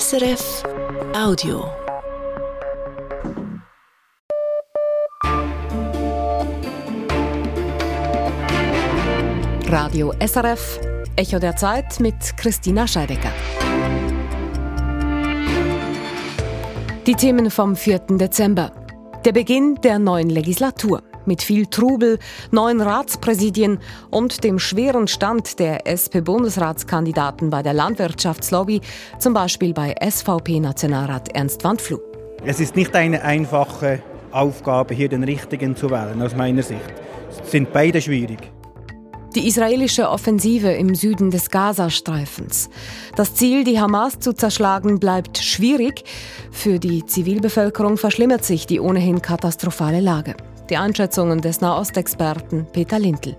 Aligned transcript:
SRF 0.00 0.62
Audio. 1.14 1.70
Radio 9.66 10.14
SRF, 10.18 10.80
Echo 11.16 11.38
der 11.38 11.56
Zeit 11.56 12.00
mit 12.00 12.14
Christina 12.38 12.86
Scheidecker. 12.86 13.32
Die 17.06 17.14
Themen 17.14 17.50
vom 17.50 17.76
4. 17.76 17.98
Dezember. 18.12 18.72
Der 19.26 19.32
Beginn 19.32 19.74
der 19.82 19.98
neuen 19.98 20.30
Legislatur 20.30 21.02
mit 21.26 21.42
viel 21.42 21.66
Trubel, 21.66 22.18
neuen 22.50 22.80
Ratspräsidien 22.80 23.78
und 24.10 24.44
dem 24.44 24.58
schweren 24.58 25.08
Stand 25.08 25.58
der 25.58 25.86
SP-Bundesratskandidaten 25.86 27.50
bei 27.50 27.62
der 27.62 27.74
Landwirtschaftslobby, 27.74 28.80
zum 29.18 29.34
Beispiel 29.34 29.72
bei 29.72 29.94
SVP-Nationalrat 30.00 31.34
Ernst 31.34 31.64
Wandfluh. 31.64 32.00
Es 32.44 32.60
ist 32.60 32.74
nicht 32.76 32.94
eine 32.94 33.22
einfache 33.22 34.02
Aufgabe, 34.32 34.94
hier 34.94 35.08
den 35.08 35.22
Richtigen 35.22 35.76
zu 35.76 35.90
wählen, 35.90 36.20
aus 36.22 36.34
meiner 36.34 36.62
Sicht. 36.62 36.80
Es 37.44 37.50
sind 37.50 37.72
beide 37.72 38.00
schwierig. 38.00 38.38
Die 39.34 39.48
israelische 39.48 40.10
Offensive 40.10 40.72
im 40.72 40.94
Süden 40.94 41.30
des 41.30 41.50
Gazastreifens. 41.50 42.68
Das 43.16 43.34
Ziel, 43.34 43.64
die 43.64 43.80
Hamas 43.80 44.18
zu 44.18 44.34
zerschlagen, 44.34 45.00
bleibt 45.00 45.38
schwierig. 45.38 46.04
Für 46.50 46.78
die 46.78 47.06
Zivilbevölkerung 47.06 47.96
verschlimmert 47.96 48.44
sich 48.44 48.66
die 48.66 48.78
ohnehin 48.78 49.22
katastrophale 49.22 50.00
Lage. 50.00 50.34
Die 50.70 50.76
Einschätzungen 50.76 51.40
des 51.40 51.60
Nahostexperten 51.60 52.66
Peter 52.72 52.98
Lindl. 52.98 53.36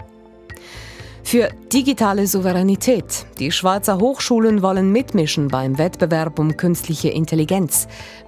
Für 1.23 1.49
digitale 1.71 2.27
Souveränität. 2.27 3.25
Die 3.39 3.51
Schweizer 3.51 3.97
Hochschulen 3.97 4.61
wollen 4.61 4.91
mitmischen 4.91 5.47
beim 5.47 5.77
Wettbewerb 5.77 6.37
um 6.37 6.57
künstliche 6.57 7.09
Intelligenz. 7.09 7.87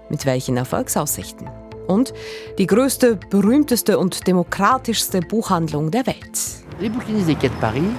Mit 0.10 0.26
welchen 0.26 0.56
Erfolgsaussichten? 0.56 1.50
Und 1.88 2.14
die 2.58 2.66
größte, 2.66 3.20
berühmteste 3.30 4.00
und 4.00 4.26
demokratischste 4.28 5.20
Buchhandlung 5.20 5.92
der 5.92 6.08
Welt. 6.08 6.40
Les 6.80 6.90
Bouquinistes 6.90 7.38
de 7.40 7.50
Paris, 7.60 7.92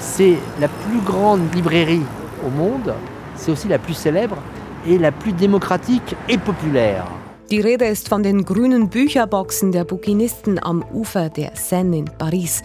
c'est 0.00 0.36
la 0.60 0.68
plus 0.68 1.00
grande 1.04 1.52
librairie 1.54 2.06
au 2.46 2.50
monde, 2.50 2.94
c'est 3.36 3.50
aussi 3.50 3.68
la 3.68 3.78
plus 3.78 3.94
célèbre 3.94 4.38
et 4.86 4.96
la 4.96 5.10
plus 5.12 5.32
démocratique 5.32 6.16
et 6.28 6.38
populaire. 6.38 7.19
Die 7.50 7.60
Rede 7.60 7.86
ist 7.86 8.08
von 8.08 8.22
den 8.22 8.44
grünen 8.44 8.90
Bücherboxen 8.90 9.72
der 9.72 9.82
Bouquinisten 9.82 10.62
am 10.62 10.84
Ufer 10.84 11.30
der 11.30 11.56
Seine 11.56 11.98
in 11.98 12.04
Paris. 12.04 12.62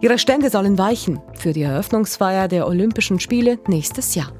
Ihre 0.00 0.18
Stände 0.18 0.50
sollen 0.50 0.76
weichen 0.76 1.22
für 1.34 1.52
die 1.52 1.62
Eröffnungsfeier 1.62 2.48
der 2.48 2.66
Olympischen 2.66 3.20
Spiele 3.20 3.60
nächstes 3.68 4.16
Jahr. 4.16 4.32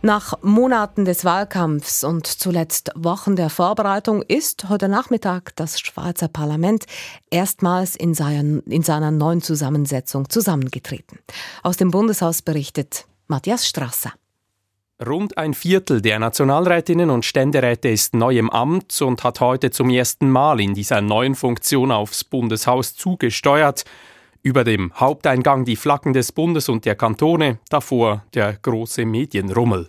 Nach 0.00 0.34
Monaten 0.42 1.04
des 1.04 1.24
Wahlkampfs 1.24 2.04
und 2.04 2.28
zuletzt 2.28 2.92
Wochen 2.94 3.34
der 3.34 3.50
Vorbereitung 3.50 4.22
ist 4.22 4.68
heute 4.68 4.88
Nachmittag 4.88 5.56
das 5.56 5.80
Schweizer 5.80 6.28
Parlament 6.28 6.84
erstmals 7.30 7.96
in, 7.96 8.14
seinen, 8.14 8.60
in 8.60 8.82
seiner 8.82 9.10
neuen 9.10 9.42
Zusammensetzung 9.42 10.30
zusammengetreten. 10.30 11.18
Aus 11.64 11.78
dem 11.78 11.90
Bundeshaus 11.90 12.42
berichtet 12.42 13.06
Matthias 13.26 13.66
Strasser. 13.66 14.12
Rund 15.06 15.38
ein 15.38 15.54
Viertel 15.54 16.02
der 16.02 16.18
Nationalrätinnen 16.18 17.10
und 17.10 17.24
Ständeräte 17.24 17.88
ist 17.88 18.14
neu 18.14 18.36
im 18.36 18.50
Amt 18.50 19.00
und 19.00 19.22
hat 19.22 19.38
heute 19.38 19.70
zum 19.70 19.90
ersten 19.90 20.28
Mal 20.28 20.58
in 20.58 20.74
dieser 20.74 21.00
neuen 21.00 21.36
Funktion 21.36 21.92
aufs 21.92 22.24
Bundeshaus 22.24 22.96
zugesteuert. 22.96 23.84
Über 24.42 24.64
dem 24.64 24.92
Haupteingang 24.96 25.64
die 25.64 25.76
Flaggen 25.76 26.14
des 26.14 26.32
Bundes 26.32 26.68
und 26.68 26.84
der 26.84 26.96
Kantone, 26.96 27.60
davor 27.68 28.24
der 28.34 28.54
große 28.54 29.04
Medienrummel. 29.04 29.88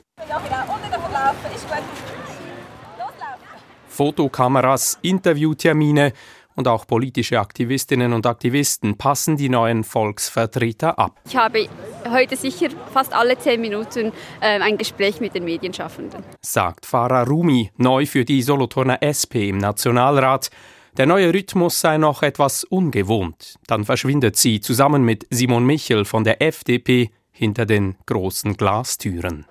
Fotokameras, 3.87 4.99
Interviewtermine 5.01 6.13
und 6.59 6.67
auch 6.67 6.85
politische 6.85 7.39
Aktivistinnen 7.39 8.11
und 8.11 8.25
Aktivisten 8.25 8.97
passen 8.97 9.37
die 9.37 9.47
neuen 9.47 9.85
Volksvertreter 9.85 10.99
ab. 10.99 11.17
Ich 11.25 11.37
habe 11.37 11.69
heute 12.11 12.35
sicher 12.35 12.67
fast 12.93 13.13
alle 13.13 13.39
zehn 13.39 13.61
Minuten 13.61 14.11
äh, 14.41 14.59
ein 14.59 14.77
Gespräch 14.77 15.21
mit 15.21 15.33
den 15.33 15.45
Medienschaffenden. 15.45 16.21
Sagt 16.41 16.85
Farah 16.85 17.23
Rumi, 17.23 17.71
neu 17.77 18.05
für 18.05 18.25
die 18.25 18.41
Solothurner 18.41 19.01
SP 19.01 19.47
im 19.47 19.57
Nationalrat. 19.57 20.49
Der 20.97 21.05
neue 21.05 21.33
Rhythmus 21.33 21.79
sei 21.79 21.97
noch 21.97 22.23
etwas 22.23 22.65
ungewohnt. 22.65 23.55
Dann 23.67 23.85
verschwindet 23.85 24.35
sie 24.35 24.59
zusammen 24.59 25.03
mit 25.03 25.25
Simon 25.29 25.65
Michel 25.65 26.03
von 26.03 26.25
der 26.25 26.41
FDP 26.41 27.09
hinter 27.31 27.65
den 27.65 27.95
großen 28.05 28.57
Glastüren. 28.57 29.45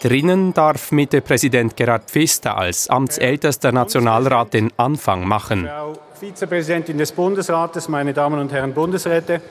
Drinnen 0.00 0.54
darf 0.54 0.92
Mitte-Präsident 0.92 1.76
Gerhard 1.76 2.10
Pfister 2.10 2.56
als 2.56 2.88
amtsältester 2.88 3.70
Nationalrat 3.70 4.54
den 4.54 4.72
Anfang 4.78 5.28
machen. 5.28 5.66
Frau 5.66 5.92
Vizepräsidentin 6.18 6.96
des 6.96 7.12
Bundesrates, 7.12 7.86
meine 7.86 8.14
Damen 8.14 8.40
und 8.40 8.50
Herren 8.50 8.72
Bundesräte, 8.72 9.42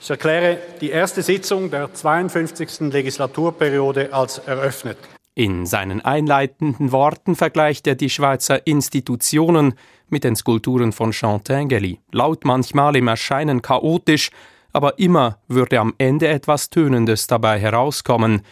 ich 0.00 0.10
erkläre 0.10 0.58
die 0.80 0.90
erste 0.90 1.22
Sitzung 1.22 1.70
der 1.70 1.94
52. 1.94 2.92
Legislaturperiode 2.92 4.12
als 4.12 4.38
eröffnet. 4.38 4.98
In 5.36 5.64
seinen 5.64 6.04
einleitenden 6.04 6.90
Worten 6.90 7.36
vergleicht 7.36 7.86
er 7.86 7.94
die 7.94 8.10
Schweizer 8.10 8.66
Institutionen 8.66 9.74
mit 10.08 10.24
den 10.24 10.34
Skulpturen 10.34 10.90
von 10.90 11.12
Jean 11.12 11.42
Tinguely. 11.44 12.00
Laut 12.10 12.44
manchmal 12.44 12.96
im 12.96 13.06
Erscheinen 13.06 13.62
chaotisch, 13.62 14.30
aber 14.72 14.98
immer 14.98 15.38
würde 15.46 15.78
am 15.78 15.94
Ende 15.98 16.26
etwas 16.26 16.68
Tönendes 16.68 17.28
dabei 17.28 17.60
herauskommen. 17.60 18.42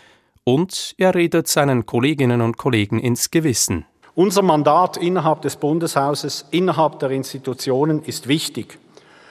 Und 0.51 0.97
er 0.99 1.15
redet 1.15 1.47
seinen 1.47 1.87
Kolleginnen 1.87 2.41
und 2.41 2.57
Kollegen 2.57 2.99
ins 2.99 3.31
Gewissen. 3.31 3.87
Unser 4.17 4.43
Mandat 4.43 4.97
innerhalb 4.97 5.43
des 5.43 5.55
Bundeshauses, 5.55 6.45
innerhalb 6.51 6.99
der 6.99 7.11
Institutionen 7.11 8.03
ist 8.03 8.27
wichtig. 8.27 8.77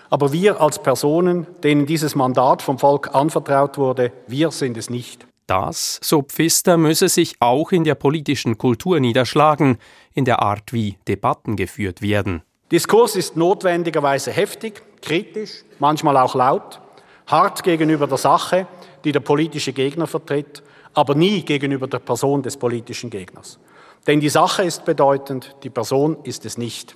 Aber 0.09 0.31
wir 0.31 0.62
als 0.62 0.81
Personen, 0.81 1.46
denen 1.62 1.85
dieses 1.85 2.16
Mandat 2.16 2.62
vom 2.62 2.80
Volk 2.80 3.13
anvertraut 3.13 3.78
wurde, 3.78 4.13
wir 4.28 4.52
sind 4.52 4.78
es 4.78 4.90
nicht. 4.90 5.28
Das, 5.46 6.00
so 6.02 6.22
Pfister, 6.22 6.78
müsse 6.78 7.09
sich 7.09 7.36
auch 7.41 7.74
in 7.74 7.84
der 7.84 7.96
politischen 7.96 8.57
Kultur 8.57 9.01
niederschlagen, 9.01 9.78
in 10.13 10.24
der 10.24 10.41
Art, 10.41 10.72
wie 10.72 10.97
Debatten 11.06 11.57
geführt 11.57 12.01
werden. 12.01 12.44
Diskurs 12.72 13.18
ist 13.18 13.36
notwendigerweise 13.36 14.31
heftig, 14.31 14.81
kritisch, 15.01 15.66
manchmal 15.80 16.16
auch 16.16 16.36
laut, 16.36 16.80
hart 17.28 17.63
gegenüber 17.63 18.07
der 18.07 18.18
Sache, 18.18 18.68
die 19.03 19.12
der 19.12 19.19
politische 19.19 19.74
Gegner 19.74 20.07
vertritt, 20.07 20.63
aber 20.94 21.16
nie 21.16 21.44
gegenüber 21.44 21.88
der 21.88 22.00
Person 22.00 22.41
des 22.41 22.57
politischen 22.57 23.09
Gegners. 23.09 23.59
Denn 24.07 24.19
die 24.19 24.29
Sache 24.29 24.63
ist 24.63 24.85
bedeutend, 24.85 25.55
die 25.63 25.69
Person 25.69 26.17
ist 26.23 26.45
es 26.45 26.57
nicht. 26.57 26.95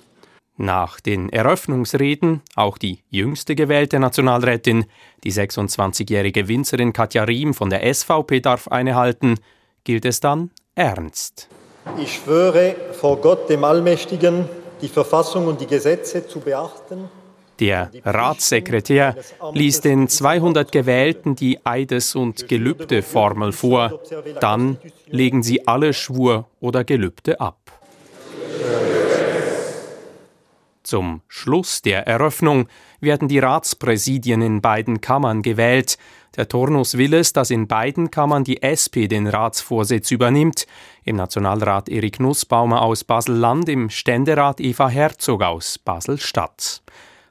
Nach 0.56 1.00
den 1.00 1.30
Eröffnungsreden 1.30 2.40
auch 2.54 2.78
die 2.78 3.00
jüngste 3.10 3.56
gewählte 3.56 3.98
Nationalrätin, 3.98 4.86
die 5.24 5.32
26-jährige 5.32 6.46
Winzerin 6.46 6.92
Katja 6.92 7.24
Riem 7.24 7.54
von 7.54 7.70
der 7.70 7.92
SVP 7.92 8.40
darf 8.40 8.68
eine 8.68 8.94
halten, 8.94 9.34
gilt 9.82 10.04
es 10.04 10.20
dann 10.20 10.50
ernst. 10.76 11.48
Ich 11.98 12.14
schwöre 12.14 12.76
vor 12.92 13.16
Gott 13.20 13.50
dem 13.50 13.64
Allmächtigen, 13.64 14.48
die 14.80 14.88
Verfassung 14.88 15.48
und 15.48 15.60
die 15.60 15.66
Gesetze 15.66 16.26
zu 16.26 16.40
beachten. 16.40 17.08
Der 17.60 17.90
Ratssekretär 18.04 19.16
liest 19.52 19.84
den 19.84 20.08
200 20.08 20.72
Gewählten 20.72 21.36
die 21.36 21.64
Eides- 21.64 22.14
und 22.14 22.48
Gelübdeformel 22.48 23.52
vor. 23.52 24.00
Dann 24.40 24.78
legen 25.06 25.42
sie 25.42 25.66
alle 25.66 25.92
Schwur 25.92 26.48
oder 26.60 26.84
Gelübde 26.84 27.40
ab. 27.40 27.58
Zum 30.82 31.22
Schluss 31.28 31.80
der 31.80 32.06
Eröffnung 32.06 32.68
werden 33.00 33.28
die 33.28 33.38
Ratspräsidien 33.38 34.42
in 34.42 34.60
beiden 34.60 35.00
Kammern 35.00 35.40
gewählt. 35.40 35.96
Der 36.36 36.48
Turnus 36.48 36.98
will 36.98 37.14
es, 37.14 37.32
dass 37.32 37.50
in 37.50 37.68
beiden 37.68 38.10
Kammern 38.10 38.44
die 38.44 38.60
SP 38.60 39.08
den 39.08 39.26
Ratsvorsitz 39.26 40.10
übernimmt. 40.10 40.66
Im 41.04 41.16
Nationalrat 41.16 41.88
Erik 41.88 42.20
Nussbaumer 42.20 42.82
aus 42.82 43.04
Basel-Land, 43.04 43.68
im 43.68 43.88
Ständerat 43.88 44.60
Eva 44.60 44.88
Herzog 44.88 45.42
aus 45.42 45.78
Basel-Stadt. 45.78 46.82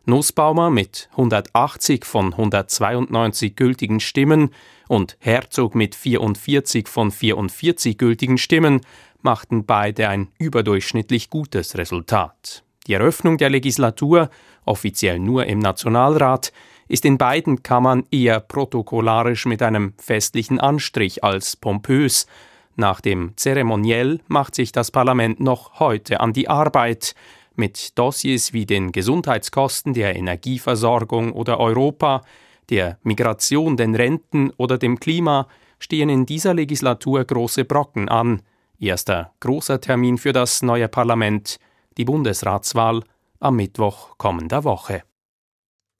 Nussbaumer 0.05 0.69
mit 0.69 1.07
180 1.11 2.03
von 2.03 2.33
192 2.33 3.55
gültigen 3.55 4.01
Stimmen 4.01 4.49
und 4.89 5.15
Herzog 5.19 5.75
mit 5.75 5.95
44 5.95 6.89
von 6.89 7.09
44 7.09 7.97
gültigen 7.97 8.37
Stimmen 8.37 8.81
machten 9.21 9.65
beide 9.65 10.09
ein 10.09 10.27
überdurchschnittlich 10.37 11.29
gutes 11.29 11.77
Resultat. 11.77 12.63
Die 12.85 12.93
Eröffnung 12.93 13.37
der 13.37 13.49
Legislatur, 13.49 14.29
offiziell 14.65 15.19
nur 15.19 15.45
im 15.45 15.59
Nationalrat, 15.59 16.51
ist 16.89 17.05
in 17.05 17.17
beiden 17.17 17.63
Kammern 17.63 18.03
eher 18.11 18.41
protokollarisch 18.41 19.45
mit 19.45 19.61
einem 19.61 19.93
festlichen 19.97 20.59
Anstrich 20.59 21.23
als 21.23 21.55
pompös. 21.55 22.27
Nach 22.75 22.99
dem 22.99 23.31
Zeremoniell 23.37 24.19
macht 24.27 24.55
sich 24.55 24.73
das 24.73 24.91
Parlament 24.91 25.39
noch 25.39 25.79
heute 25.79 26.19
an 26.19 26.33
die 26.33 26.49
Arbeit. 26.49 27.15
Mit 27.55 27.97
Dossiers 27.97 28.53
wie 28.53 28.65
den 28.65 28.91
Gesundheitskosten, 28.91 29.93
der 29.93 30.15
Energieversorgung 30.15 31.33
oder 31.33 31.59
Europa, 31.59 32.21
der 32.69 32.97
Migration, 33.03 33.77
den 33.77 33.95
Renten 33.95 34.51
oder 34.57 34.77
dem 34.77 34.99
Klima 34.99 35.47
stehen 35.79 36.09
in 36.09 36.25
dieser 36.25 36.53
Legislatur 36.53 37.23
große 37.23 37.65
Brocken 37.65 38.09
an. 38.09 38.41
Erster 38.79 39.33
großer 39.39 39.79
Termin 39.79 40.17
für 40.17 40.33
das 40.33 40.61
neue 40.61 40.87
Parlament, 40.87 41.57
die 41.97 42.05
Bundesratswahl 42.05 43.03
am 43.39 43.57
Mittwoch 43.57 44.17
kommender 44.17 44.63
Woche. 44.63 45.03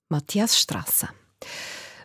Matthias 0.08 0.58
Strasser. 0.58 1.10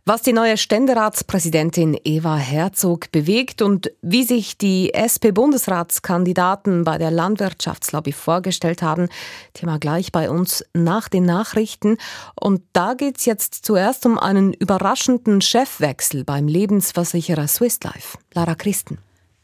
Was 0.10 0.24
die 0.24 0.34
neue 0.34 0.58
Ständeratspräsidentin 0.58 1.96
Eva 2.04 2.36
Herzog 2.36 3.12
bewegt 3.12 3.62
und 3.62 3.92
wie 4.02 4.24
sich 4.24 4.58
die 4.58 4.92
SP-Bundesratskandidaten 4.92 6.84
bei 6.84 6.98
der 6.98 7.12
Landwirtschaftslobby 7.12 8.12
vorgestellt 8.12 8.82
haben, 8.82 9.10
Thema 9.54 9.78
gleich 9.78 10.12
bei 10.12 10.32
uns 10.32 10.66
nach 10.74 11.10
den 11.10 11.26
Nachrichten. 11.26 11.98
Und 12.34 12.64
da 12.74 12.96
geht 12.96 13.20
es 13.20 13.26
jetzt 13.26 13.64
zuerst 13.64 14.04
um 14.08 14.18
einen 14.18 14.52
überraschenden 14.54 15.42
Chefwechsel 15.42 16.24
beim 16.24 16.48
Lebensversicherer 16.48 17.48
Swiss 17.48 17.78
Life. 17.84 18.18
Lara 18.34 18.56
Christen. 18.56 18.98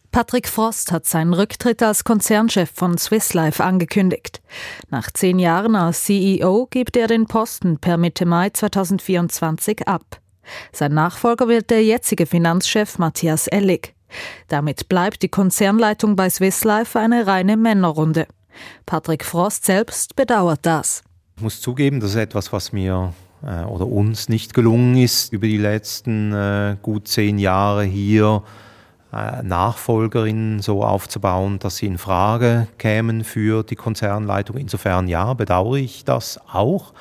Patrick 0.10 0.48
Frost 0.50 0.92
hat 0.92 1.06
seinen 1.06 1.36
Rücktritt 1.36 1.84
als 1.84 2.04
Konzernchef 2.04 2.72
von 2.74 2.98
Swiss 2.98 3.36
Life 3.36 3.64
angekündigt. 3.64 4.42
Nach 4.90 5.12
zehn 5.12 5.38
Jahren 5.38 5.76
als 5.76 6.06
CEO 6.06 6.66
gibt 6.72 6.98
er 6.98 7.06
den 7.06 7.28
Posten 7.28 7.78
per 7.78 7.98
Mitte 7.98 8.26
Mai 8.26 8.50
2024 8.50 9.88
ab. 9.88 10.22
Sein 10.72 10.94
Nachfolger 10.94 11.48
wird 11.48 11.70
der 11.70 11.84
jetzige 11.84 12.26
Finanzchef 12.26 12.98
Matthias 12.98 13.48
Ellig. 13.48 13.94
Damit 14.48 14.88
bleibt 14.90 15.22
die 15.24 15.30
Konzernleitung 15.30 16.16
bei 16.16 16.30
Swiss 16.30 16.64
Life 16.64 17.00
eine 17.00 17.28
reine 17.28 17.58
Männerrunde. 17.58 18.28
Patrick 18.86 19.26
Frost 19.26 19.66
selbst 19.66 20.16
bedauert 20.16 20.60
das. 20.64 21.04
Ich 21.36 21.44
muss 21.44 21.60
zugeben, 21.60 22.00
das 22.00 22.12
ist 22.12 22.18
etwas, 22.18 22.54
was 22.54 22.72
mir 22.72 23.14
äh, 23.44 23.64
oder 23.66 23.88
uns 23.88 24.30
nicht 24.30 24.54
gelungen 24.54 24.96
ist, 24.98 25.34
über 25.34 25.48
die 25.48 25.58
letzten 25.58 26.34
äh, 26.34 26.78
gut 26.82 27.08
zehn 27.08 27.38
Jahre 27.38 27.84
hier 27.84 28.44
äh, 29.12 29.44
Nachfolgerinnen 29.44 30.62
so 30.62 30.84
aufzubauen, 30.84 31.60
dass 31.60 31.78
sie 31.78 31.88
in 31.88 31.98
Frage 31.98 32.68
kämen 32.78 33.24
für 33.24 33.64
die 33.64 33.76
Konzernleitung. 33.76 34.58
Insofern 34.58 35.08
ja, 35.08 35.34
bedauere 35.34 35.78
ich 35.78 36.06
das 36.06 36.40
auch. 36.52 36.94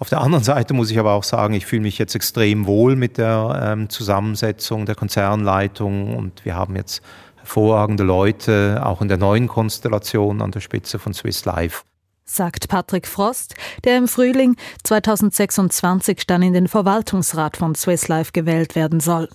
Auf 0.00 0.08
der 0.08 0.22
anderen 0.22 0.42
Seite 0.42 0.72
muss 0.72 0.90
ich 0.90 0.98
aber 0.98 1.12
auch 1.12 1.24
sagen, 1.24 1.52
ich 1.52 1.66
fühle 1.66 1.82
mich 1.82 1.98
jetzt 1.98 2.14
extrem 2.14 2.66
wohl 2.66 2.96
mit 2.96 3.18
der 3.18 3.60
ähm, 3.62 3.90
Zusammensetzung 3.90 4.86
der 4.86 4.94
Konzernleitung 4.94 6.16
und 6.16 6.42
wir 6.46 6.54
haben 6.56 6.74
jetzt 6.74 7.02
hervorragende 7.36 8.02
Leute, 8.02 8.80
auch 8.82 9.02
in 9.02 9.08
der 9.08 9.18
neuen 9.18 9.46
Konstellation 9.46 10.40
an 10.40 10.52
der 10.52 10.60
Spitze 10.60 10.98
von 10.98 11.12
Swiss 11.12 11.44
Life. 11.44 11.82
Sagt 12.24 12.68
Patrick 12.68 13.06
Frost, 13.06 13.54
der 13.84 13.98
im 13.98 14.08
Frühling 14.08 14.56
2026 14.84 16.26
dann 16.26 16.40
in 16.40 16.54
den 16.54 16.68
Verwaltungsrat 16.68 17.58
von 17.58 17.74
Swiss 17.74 18.08
Life 18.08 18.32
gewählt 18.32 18.76
werden 18.76 19.00
soll. 19.00 19.28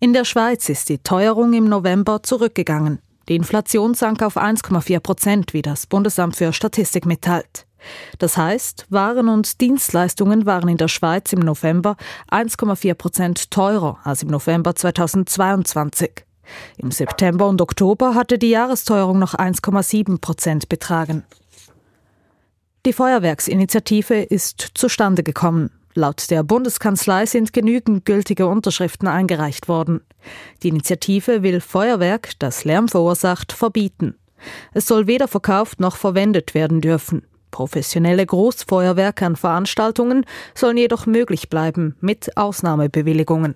In 0.00 0.14
der 0.14 0.24
Schweiz 0.24 0.70
ist 0.70 0.88
die 0.88 0.98
Teuerung 0.98 1.52
im 1.52 1.68
November 1.68 2.22
zurückgegangen. 2.22 3.00
Die 3.28 3.36
Inflation 3.36 3.92
sank 3.92 4.22
auf 4.22 4.38
1,4 4.38 5.00
Prozent, 5.00 5.52
wie 5.52 5.62
das 5.62 5.86
Bundesamt 5.86 6.36
für 6.36 6.54
Statistik 6.54 7.04
mitteilt. 7.04 7.66
Das 8.18 8.36
heißt, 8.36 8.86
Waren 8.90 9.28
und 9.28 9.60
Dienstleistungen 9.60 10.46
waren 10.46 10.68
in 10.68 10.76
der 10.76 10.88
Schweiz 10.88 11.32
im 11.32 11.40
November 11.40 11.96
1,4 12.30 12.94
Prozent 12.94 13.50
teurer 13.50 13.98
als 14.04 14.22
im 14.22 14.28
November 14.28 14.74
2022. 14.74 16.24
Im 16.76 16.90
September 16.90 17.48
und 17.48 17.60
Oktober 17.60 18.14
hatte 18.14 18.38
die 18.38 18.50
Jahresteuerung 18.50 19.18
noch 19.18 19.34
1,7 19.34 20.20
Prozent 20.20 20.68
betragen. 20.68 21.24
Die 22.86 22.92
Feuerwerksinitiative 22.92 24.22
ist 24.22 24.72
zustande 24.74 25.22
gekommen. 25.22 25.70
Laut 25.94 26.30
der 26.30 26.42
Bundeskanzlei 26.42 27.24
sind 27.24 27.52
genügend 27.52 28.04
gültige 28.04 28.46
Unterschriften 28.46 29.08
eingereicht 29.08 29.68
worden. 29.68 30.02
Die 30.62 30.68
Initiative 30.68 31.42
will 31.42 31.60
Feuerwerk, 31.60 32.32
das 32.40 32.64
Lärm 32.64 32.88
verursacht, 32.88 33.52
verbieten. 33.52 34.16
Es 34.72 34.86
soll 34.86 35.06
weder 35.06 35.28
verkauft 35.28 35.80
noch 35.80 35.96
verwendet 35.96 36.54
werden 36.54 36.80
dürfen. 36.80 37.22
Professionelle 37.54 38.26
Großfeuerwerke 38.26 39.24
an 39.24 39.36
Veranstaltungen 39.36 40.26
sollen 40.56 40.76
jedoch 40.76 41.06
möglich 41.06 41.48
bleiben, 41.48 41.94
mit 42.00 42.36
Ausnahmebewilligungen. 42.36 43.54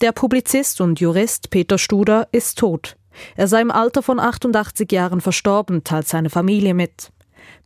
Der 0.00 0.12
Publizist 0.12 0.80
und 0.80 0.98
Jurist 0.98 1.50
Peter 1.50 1.76
Studer 1.76 2.26
ist 2.32 2.58
tot. 2.58 2.96
Er 3.34 3.48
sei 3.48 3.60
im 3.60 3.70
Alter 3.70 4.02
von 4.02 4.18
88 4.18 4.90
Jahren 4.92 5.20
verstorben, 5.20 5.84
teilt 5.84 6.08
seine 6.08 6.30
Familie 6.30 6.72
mit. 6.72 7.12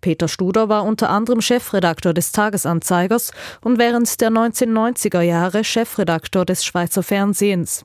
Peter 0.00 0.26
Studer 0.26 0.68
war 0.68 0.82
unter 0.82 1.10
anderem 1.10 1.42
Chefredakteur 1.42 2.12
des 2.12 2.32
Tagesanzeigers 2.32 3.30
und 3.60 3.78
während 3.78 4.20
der 4.20 4.30
1990er 4.30 5.20
Jahre 5.20 5.62
Chefredakteur 5.62 6.44
des 6.44 6.64
Schweizer 6.64 7.04
Fernsehens. 7.04 7.84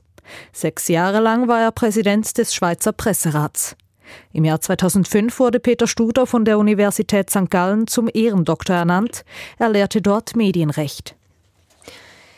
Sechs 0.52 0.88
Jahre 0.88 1.20
lang 1.20 1.46
war 1.46 1.60
er 1.60 1.70
Präsident 1.70 2.36
des 2.38 2.52
Schweizer 2.52 2.90
Presserats. 2.90 3.76
Im 4.32 4.44
Jahr 4.44 4.60
2005 4.60 5.38
wurde 5.38 5.60
Peter 5.60 5.86
Studer 5.86 6.26
von 6.26 6.44
der 6.44 6.58
Universität 6.58 7.30
St. 7.30 7.50
Gallen 7.50 7.86
zum 7.86 8.08
Ehrendoktor 8.12 8.76
ernannt. 8.76 9.24
Er 9.58 9.68
lehrte 9.68 10.02
dort 10.02 10.36
Medienrecht. 10.36 11.16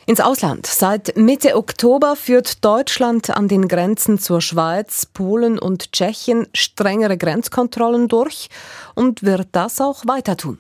Ins 0.09 0.21
Ausland. 0.21 0.67
Seit 0.67 1.19
Mitte 1.19 1.55
Oktober 1.55 2.17
führt 2.17 2.65
Deutschland 2.65 3.29
an 3.29 3.47
den 3.47 3.69
Grenzen 3.69 4.19
zur 4.19 4.41
Schweiz, 4.41 5.05
Polen 5.05 5.59
und 5.59 5.93
Tschechien 5.93 6.47
strengere 6.55 7.19
Grenzkontrollen 7.19 8.09
durch 8.09 8.49
und 8.95 9.23
wird 9.23 9.49
das 9.53 9.83
auch 9.83 10.07
weiter 10.07 10.39
tun. 10.39 10.59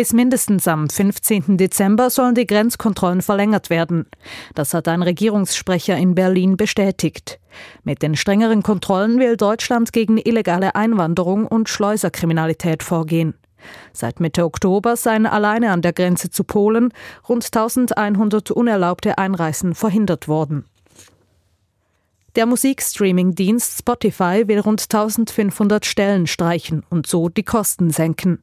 Bis 0.00 0.14
mindestens 0.14 0.66
am 0.66 0.88
15. 0.88 1.58
Dezember 1.58 2.08
sollen 2.08 2.34
die 2.34 2.46
Grenzkontrollen 2.46 3.20
verlängert 3.20 3.68
werden. 3.68 4.06
Das 4.54 4.72
hat 4.72 4.88
ein 4.88 5.02
Regierungssprecher 5.02 5.94
in 5.94 6.14
Berlin 6.14 6.56
bestätigt. 6.56 7.38
Mit 7.84 8.00
den 8.00 8.16
strengeren 8.16 8.62
Kontrollen 8.62 9.18
will 9.18 9.36
Deutschland 9.36 9.92
gegen 9.92 10.16
illegale 10.16 10.74
Einwanderung 10.74 11.46
und 11.46 11.68
Schleuserkriminalität 11.68 12.82
vorgehen. 12.82 13.34
Seit 13.92 14.20
Mitte 14.20 14.46
Oktober 14.46 14.96
seien 14.96 15.26
alleine 15.26 15.70
an 15.70 15.82
der 15.82 15.92
Grenze 15.92 16.30
zu 16.30 16.44
Polen 16.44 16.94
rund 17.28 17.44
1100 17.44 18.52
unerlaubte 18.52 19.18
Einreisen 19.18 19.74
verhindert 19.74 20.28
worden. 20.28 20.64
Der 22.36 22.46
Musikstreaming-Dienst 22.46 23.80
Spotify 23.80 24.44
will 24.46 24.60
rund 24.60 24.80
1500 24.80 25.84
Stellen 25.84 26.26
streichen 26.26 26.84
und 26.88 27.06
so 27.06 27.28
die 27.28 27.42
Kosten 27.42 27.90
senken. 27.90 28.42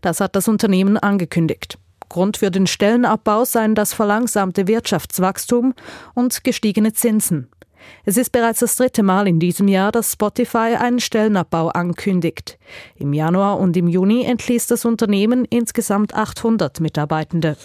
Das 0.00 0.20
hat 0.20 0.36
das 0.36 0.48
Unternehmen 0.48 0.96
angekündigt. 0.96 1.78
Grund 2.08 2.36
für 2.36 2.50
den 2.50 2.66
Stellenabbau 2.66 3.44
seien 3.44 3.74
das 3.74 3.92
verlangsamte 3.92 4.68
Wirtschaftswachstum 4.68 5.74
und 6.14 6.44
gestiegene 6.44 6.92
Zinsen. 6.92 7.48
Es 8.04 8.16
ist 8.16 8.30
bereits 8.30 8.60
das 8.60 8.76
dritte 8.76 9.02
Mal 9.02 9.28
in 9.28 9.38
diesem 9.38 9.68
Jahr, 9.68 9.92
dass 9.92 10.12
Spotify 10.12 10.76
einen 10.78 11.00
Stellenabbau 11.00 11.68
ankündigt. 11.68 12.58
Im 12.96 13.12
Januar 13.12 13.58
und 13.58 13.76
im 13.76 13.88
Juni 13.88 14.24
entließ 14.24 14.66
das 14.66 14.84
Unternehmen 14.84 15.44
insgesamt 15.44 16.14
800 16.14 16.80
Mitarbeitende. 16.80 17.56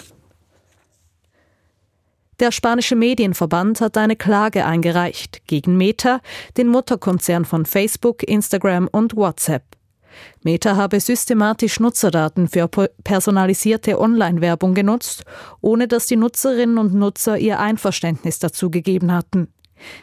Der 2.39 2.51
spanische 2.51 2.95
Medienverband 2.95 3.81
hat 3.81 3.97
eine 3.97 4.15
Klage 4.15 4.65
eingereicht 4.65 5.45
gegen 5.45 5.77
Meta, 5.77 6.21
den 6.57 6.69
Mutterkonzern 6.69 7.45
von 7.45 7.67
Facebook, 7.67 8.23
Instagram 8.23 8.87
und 8.91 9.15
WhatsApp. 9.15 9.63
Meta 10.43 10.75
habe 10.75 10.99
systematisch 10.99 11.79
Nutzerdaten 11.79 12.47
für 12.47 12.67
personalisierte 12.67 13.99
Online-Werbung 13.99 14.73
genutzt, 14.73 15.23
ohne 15.61 15.87
dass 15.87 16.07
die 16.07 16.15
Nutzerinnen 16.15 16.77
und 16.77 16.93
Nutzer 16.93 17.37
ihr 17.37 17.59
Einverständnis 17.59 18.39
dazu 18.39 18.69
gegeben 18.69 19.11
hatten. 19.11 19.47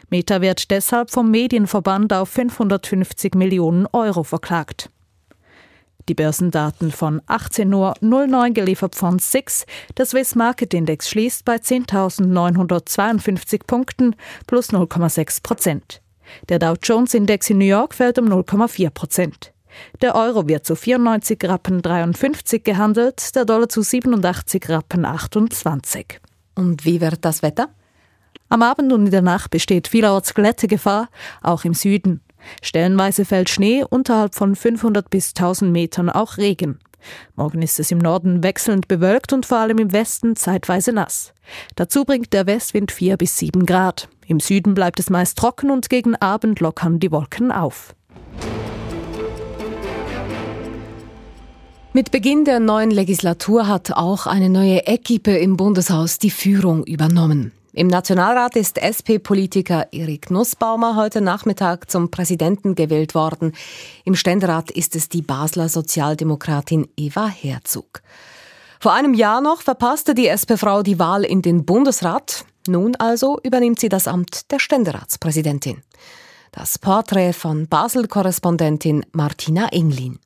Meta 0.09 0.41
wird 0.41 0.71
deshalb 0.71 1.11
vom 1.11 1.31
Medienverband 1.31 2.11
auf 2.13 2.29
550 2.29 3.35
Millionen 3.35 3.87
Euro 3.93 4.23
verklagt. 4.23 4.89
Die 6.09 6.15
Börsendaten 6.15 6.91
von 6.91 7.21
18.09 7.21 8.33
Uhr 8.33 8.49
geliefert 8.49 8.95
von 8.95 9.19
SIX. 9.19 9.67
Der 9.95 10.07
Swiss 10.07 10.33
Market 10.33 10.73
Index 10.73 11.07
schließt 11.09 11.45
bei 11.45 11.57
10.952 11.57 13.61
Punkten 13.67 14.15
plus 14.47 14.71
0,6 14.71 15.43
Prozent. 15.43 16.01
Der 16.49 16.57
Dow 16.57 16.73
Jones 16.81 17.13
Index 17.13 17.51
in 17.51 17.59
New 17.59 17.65
York 17.65 17.93
fällt 17.93 18.17
um 18.17 18.27
0,4 18.27 18.89
Prozent. 18.89 19.53
Der 20.01 20.15
Euro 20.15 20.47
wird 20.47 20.65
zu 20.65 20.75
94 20.75 21.43
Rappen 21.43 21.81
53 21.81 22.63
gehandelt, 22.63 23.35
der 23.35 23.45
Dollar 23.45 23.69
zu 23.69 23.81
87 23.81 24.69
Rappen 24.69 25.05
28. 25.05 26.19
Und 26.55 26.85
wie 26.85 27.01
wird 27.01 27.23
das 27.25 27.41
Wetter? 27.41 27.69
Am 28.49 28.61
Abend 28.63 28.91
und 28.91 29.05
in 29.05 29.11
der 29.11 29.21
Nacht 29.21 29.51
besteht 29.51 29.87
vielerorts 29.87 30.33
Glättegefahr, 30.33 31.09
auch 31.41 31.65
im 31.65 31.73
Süden. 31.73 32.21
Stellenweise 32.61 33.25
fällt 33.25 33.49
Schnee, 33.49 33.83
unterhalb 33.87 34.35
von 34.35 34.55
500 34.55 35.09
bis 35.09 35.29
1000 35.29 35.71
Metern 35.71 36.09
auch 36.09 36.37
Regen. 36.37 36.79
Morgen 37.35 37.61
ist 37.61 37.79
es 37.79 37.91
im 37.91 37.97
Norden 37.97 38.43
wechselnd 38.43 38.87
bewölkt 38.87 39.33
und 39.33 39.45
vor 39.45 39.59
allem 39.59 39.77
im 39.77 39.93
Westen 39.93 40.35
zeitweise 40.35 40.91
nass. 40.91 41.33
Dazu 41.75 42.05
bringt 42.05 42.33
der 42.33 42.45
Westwind 42.45 42.91
4 42.91 43.17
bis 43.17 43.37
7 43.37 43.65
Grad. 43.65 44.09
Im 44.27 44.39
Süden 44.39 44.73
bleibt 44.73 44.99
es 44.99 45.09
meist 45.09 45.37
trocken 45.37 45.71
und 45.71 45.89
gegen 45.89 46.15
Abend 46.15 46.59
lockern 46.59 46.99
die 46.99 47.11
Wolken 47.11 47.51
auf. 47.51 47.95
Mit 51.91 52.11
Beginn 52.11 52.45
der 52.45 52.59
neuen 52.59 52.91
Legislatur 52.91 53.67
hat 53.67 53.93
auch 53.93 54.27
eine 54.27 54.47
neue 54.47 54.85
Equipe 54.85 55.35
im 55.35 55.57
Bundeshaus 55.57 56.19
die 56.19 56.29
Führung 56.29 56.83
übernommen. 56.83 57.51
Im 57.73 57.87
Nationalrat 57.87 58.55
ist 58.55 58.77
SP-Politiker 58.77 59.87
Erik 59.91 60.29
Nussbaumer 60.29 60.95
heute 60.95 61.19
Nachmittag 61.19 61.89
zum 61.89 62.11
Präsidenten 62.11 62.75
gewählt 62.75 63.15
worden. 63.15 63.53
Im 64.05 64.13
Ständerat 64.13 64.69
ist 64.69 64.95
es 64.95 65.09
die 65.09 65.23
Basler 65.23 65.67
Sozialdemokratin 65.67 66.87
Eva 66.95 67.27
Herzog. 67.27 68.03
Vor 68.79 68.93
einem 68.93 69.15
Jahr 69.15 69.41
noch 69.41 69.63
verpasste 69.63 70.13
die 70.13 70.27
SP-Frau 70.29 70.83
die 70.83 70.99
Wahl 70.99 71.23
in 71.23 71.41
den 71.41 71.65
Bundesrat. 71.65 72.45
Nun 72.67 72.95
also 72.97 73.39
übernimmt 73.41 73.79
sie 73.79 73.89
das 73.89 74.07
Amt 74.07 74.51
der 74.51 74.59
Ständeratspräsidentin. 74.59 75.81
Das 76.51 76.77
Porträt 76.77 77.33
von 77.33 77.67
Basel-Korrespondentin 77.67 79.07
Martina 79.11 79.69
Englin. 79.69 80.19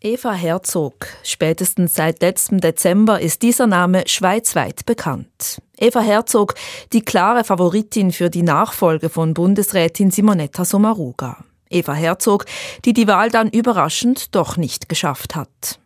Eva 0.00 0.32
Herzog. 0.32 1.08
Spätestens 1.24 1.94
seit 1.94 2.22
letztem 2.22 2.60
Dezember 2.60 3.20
ist 3.20 3.42
dieser 3.42 3.66
Name 3.66 4.04
schweizweit 4.06 4.86
bekannt. 4.86 5.60
Eva 5.76 5.98
Herzog, 5.98 6.54
die 6.92 7.04
klare 7.04 7.42
Favoritin 7.42 8.12
für 8.12 8.30
die 8.30 8.44
Nachfolge 8.44 9.08
von 9.08 9.34
Bundesrätin 9.34 10.12
Simonetta 10.12 10.64
Sommaruga. 10.64 11.38
Eva 11.68 11.94
Herzog, 11.94 12.44
die 12.84 12.92
die 12.92 13.08
Wahl 13.08 13.30
dann 13.30 13.48
überraschend 13.50 14.36
doch 14.36 14.56
nicht 14.56 14.88
geschafft 14.88 15.34
hat. 15.34 15.80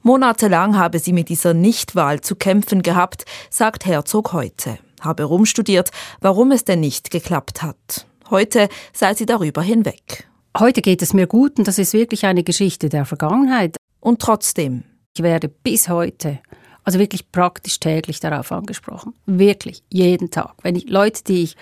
Monatelang 0.00 0.78
habe 0.78 0.98
sie 0.98 1.12
mit 1.12 1.28
dieser 1.28 1.52
Nichtwahl 1.52 2.22
zu 2.22 2.36
kämpfen 2.36 2.80
gehabt, 2.80 3.26
sagt 3.50 3.84
Herzog 3.84 4.32
heute. 4.32 4.78
Habe 5.02 5.24
rumstudiert, 5.24 5.90
warum 6.22 6.52
es 6.52 6.64
denn 6.64 6.80
nicht 6.80 7.10
geklappt 7.10 7.62
hat. 7.62 8.06
Heute 8.30 8.70
sei 8.94 9.12
sie 9.12 9.26
darüber 9.26 9.60
hinweg. 9.60 10.26
Heute 10.58 10.82
geht 10.82 11.02
es 11.02 11.14
mir 11.14 11.28
gut 11.28 11.56
und 11.60 11.68
das 11.68 11.78
ist 11.78 11.92
wirklich 11.92 12.26
eine 12.26 12.42
Geschichte 12.42 12.88
der 12.88 13.04
Vergangenheit. 13.04 13.76
Und 14.00 14.20
trotzdem. 14.20 14.82
Ich 15.16 15.22
werde 15.22 15.48
bis 15.48 15.88
heute, 15.88 16.40
also 16.82 16.98
wirklich 16.98 17.30
praktisch 17.30 17.78
täglich 17.78 18.18
darauf 18.18 18.50
angesprochen. 18.50 19.14
Wirklich, 19.24 19.84
jeden 19.88 20.32
Tag. 20.32 20.54
Wenn 20.62 20.74
ich 20.74 20.88
Leute, 20.88 21.22
die 21.22 21.44
ich 21.44 21.56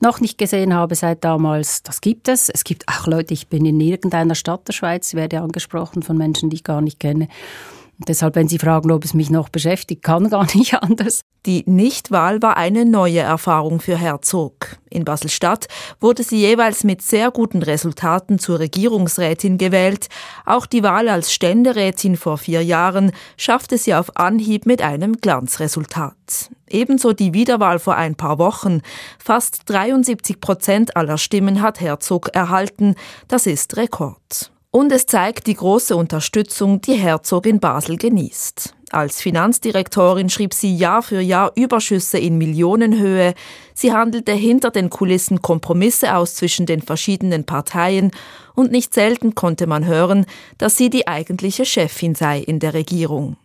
noch 0.00 0.20
nicht 0.20 0.36
gesehen 0.36 0.74
habe 0.74 0.94
seit 0.94 1.24
damals, 1.24 1.82
das 1.84 2.02
gibt 2.02 2.28
es. 2.28 2.50
Es 2.50 2.64
gibt 2.64 2.86
auch 2.86 3.06
Leute, 3.06 3.32
ich 3.32 3.48
bin 3.48 3.64
in 3.64 3.80
irgendeiner 3.80 4.34
Stadt 4.34 4.68
der 4.68 4.74
Schweiz, 4.74 5.14
werde 5.14 5.40
angesprochen 5.40 6.02
von 6.02 6.18
Menschen, 6.18 6.50
die 6.50 6.56
ich 6.56 6.64
gar 6.64 6.82
nicht 6.82 7.00
kenne. 7.00 7.28
Deshalb, 7.98 8.34
wenn 8.34 8.48
Sie 8.48 8.58
fragen, 8.58 8.90
ob 8.90 9.04
es 9.04 9.14
mich 9.14 9.30
noch 9.30 9.48
beschäftigt, 9.48 10.02
kann 10.02 10.28
gar 10.28 10.46
nicht 10.54 10.74
anders. 10.74 11.20
Die 11.46 11.62
Nichtwahl 11.66 12.40
war 12.40 12.56
eine 12.56 12.86
neue 12.86 13.20
Erfahrung 13.20 13.80
für 13.80 13.96
Herzog. 13.96 14.78
In 14.88 15.04
Basel-Stadt 15.04 15.66
wurde 16.00 16.22
sie 16.22 16.38
jeweils 16.38 16.84
mit 16.84 17.02
sehr 17.02 17.30
guten 17.30 17.62
Resultaten 17.62 18.38
zur 18.38 18.60
Regierungsrätin 18.60 19.58
gewählt. 19.58 20.08
Auch 20.46 20.64
die 20.64 20.82
Wahl 20.82 21.08
als 21.08 21.32
Ständerätin 21.34 22.16
vor 22.16 22.38
vier 22.38 22.64
Jahren 22.64 23.12
schaffte 23.36 23.76
sie 23.76 23.94
auf 23.94 24.16
Anhieb 24.16 24.64
mit 24.64 24.80
einem 24.80 25.18
Glanzresultat. 25.18 26.50
Ebenso 26.70 27.12
die 27.12 27.34
Wiederwahl 27.34 27.78
vor 27.78 27.96
ein 27.96 28.14
paar 28.14 28.38
Wochen. 28.38 28.80
Fast 29.18 29.62
73 29.66 30.40
Prozent 30.40 30.96
aller 30.96 31.18
Stimmen 31.18 31.60
hat 31.60 31.80
Herzog 31.80 32.30
erhalten. 32.32 32.94
Das 33.28 33.46
ist 33.46 33.76
Rekord. 33.76 34.53
Und 34.76 34.90
es 34.90 35.06
zeigt 35.06 35.46
die 35.46 35.54
große 35.54 35.94
Unterstützung, 35.94 36.80
die 36.80 36.94
Herzog 36.94 37.46
in 37.46 37.60
Basel 37.60 37.96
genießt. 37.96 38.74
Als 38.90 39.20
Finanzdirektorin 39.20 40.30
schrieb 40.30 40.52
sie 40.52 40.76
Jahr 40.76 41.00
für 41.00 41.20
Jahr 41.20 41.52
Überschüsse 41.54 42.18
in 42.18 42.38
Millionenhöhe. 42.38 43.34
Sie 43.72 43.92
handelte 43.92 44.32
hinter 44.32 44.72
den 44.72 44.90
Kulissen 44.90 45.40
Kompromisse 45.42 46.16
aus 46.16 46.34
zwischen 46.34 46.66
den 46.66 46.82
verschiedenen 46.82 47.44
Parteien 47.44 48.10
und 48.56 48.72
nicht 48.72 48.94
selten 48.94 49.36
konnte 49.36 49.68
man 49.68 49.86
hören, 49.86 50.26
dass 50.58 50.76
sie 50.76 50.90
die 50.90 51.06
eigentliche 51.06 51.64
Chefin 51.64 52.16
sei 52.16 52.40
in 52.40 52.58
der 52.58 52.74
Regierung. 52.74 53.36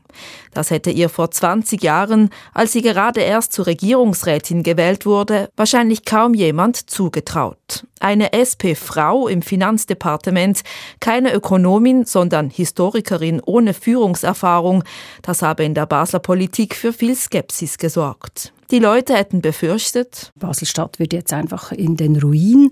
Das 0.53 0.71
hätte 0.71 0.91
ihr 0.91 1.09
vor 1.09 1.31
20 1.31 1.81
Jahren, 1.83 2.29
als 2.53 2.71
sie 2.71 2.81
gerade 2.81 3.21
erst 3.21 3.53
zur 3.53 3.67
Regierungsrätin 3.67 4.63
gewählt 4.63 5.05
wurde, 5.05 5.49
wahrscheinlich 5.55 6.05
kaum 6.05 6.33
jemand 6.33 6.89
zugetraut. 6.89 7.85
Eine 7.99 8.33
SP-Frau 8.33 9.27
im 9.27 9.41
Finanzdepartement, 9.41 10.61
keine 10.99 11.33
Ökonomin, 11.33 12.05
sondern 12.05 12.49
Historikerin 12.49 13.41
ohne 13.45 13.73
Führungserfahrung, 13.73 14.83
das 15.21 15.41
habe 15.41 15.63
in 15.63 15.73
der 15.73 15.85
Basler 15.85 16.19
Politik 16.19 16.75
für 16.75 16.93
viel 16.93 17.15
Skepsis 17.15 17.77
gesorgt. 17.77 18.53
Die 18.71 18.79
Leute 18.79 19.15
hätten 19.15 19.41
befürchtet, 19.41 20.31
Basel-Stadt 20.35 20.99
wird 20.99 21.11
jetzt 21.11 21.33
einfach 21.33 21.71
in 21.71 21.97
den 21.97 22.17
Ruin 22.21 22.69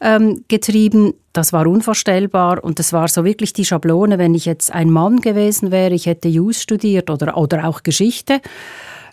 ähm, 0.00 0.44
getrieben. 0.48 1.14
Das 1.32 1.52
war 1.52 1.68
unvorstellbar 1.68 2.64
und 2.64 2.80
das 2.80 2.92
war 2.92 3.06
so 3.06 3.24
wirklich 3.24 3.52
die 3.52 3.64
Schablone, 3.64 4.18
wenn 4.18 4.34
ich 4.34 4.46
jetzt 4.46 4.72
ein 4.72 4.90
Mann 4.90 5.20
gewesen 5.20 5.70
wäre, 5.70 5.94
ich 5.94 6.06
hätte 6.06 6.26
Jus 6.26 6.60
studiert 6.60 7.08
oder, 7.08 7.36
oder 7.36 7.68
auch 7.68 7.84
Geschichte 7.84 8.40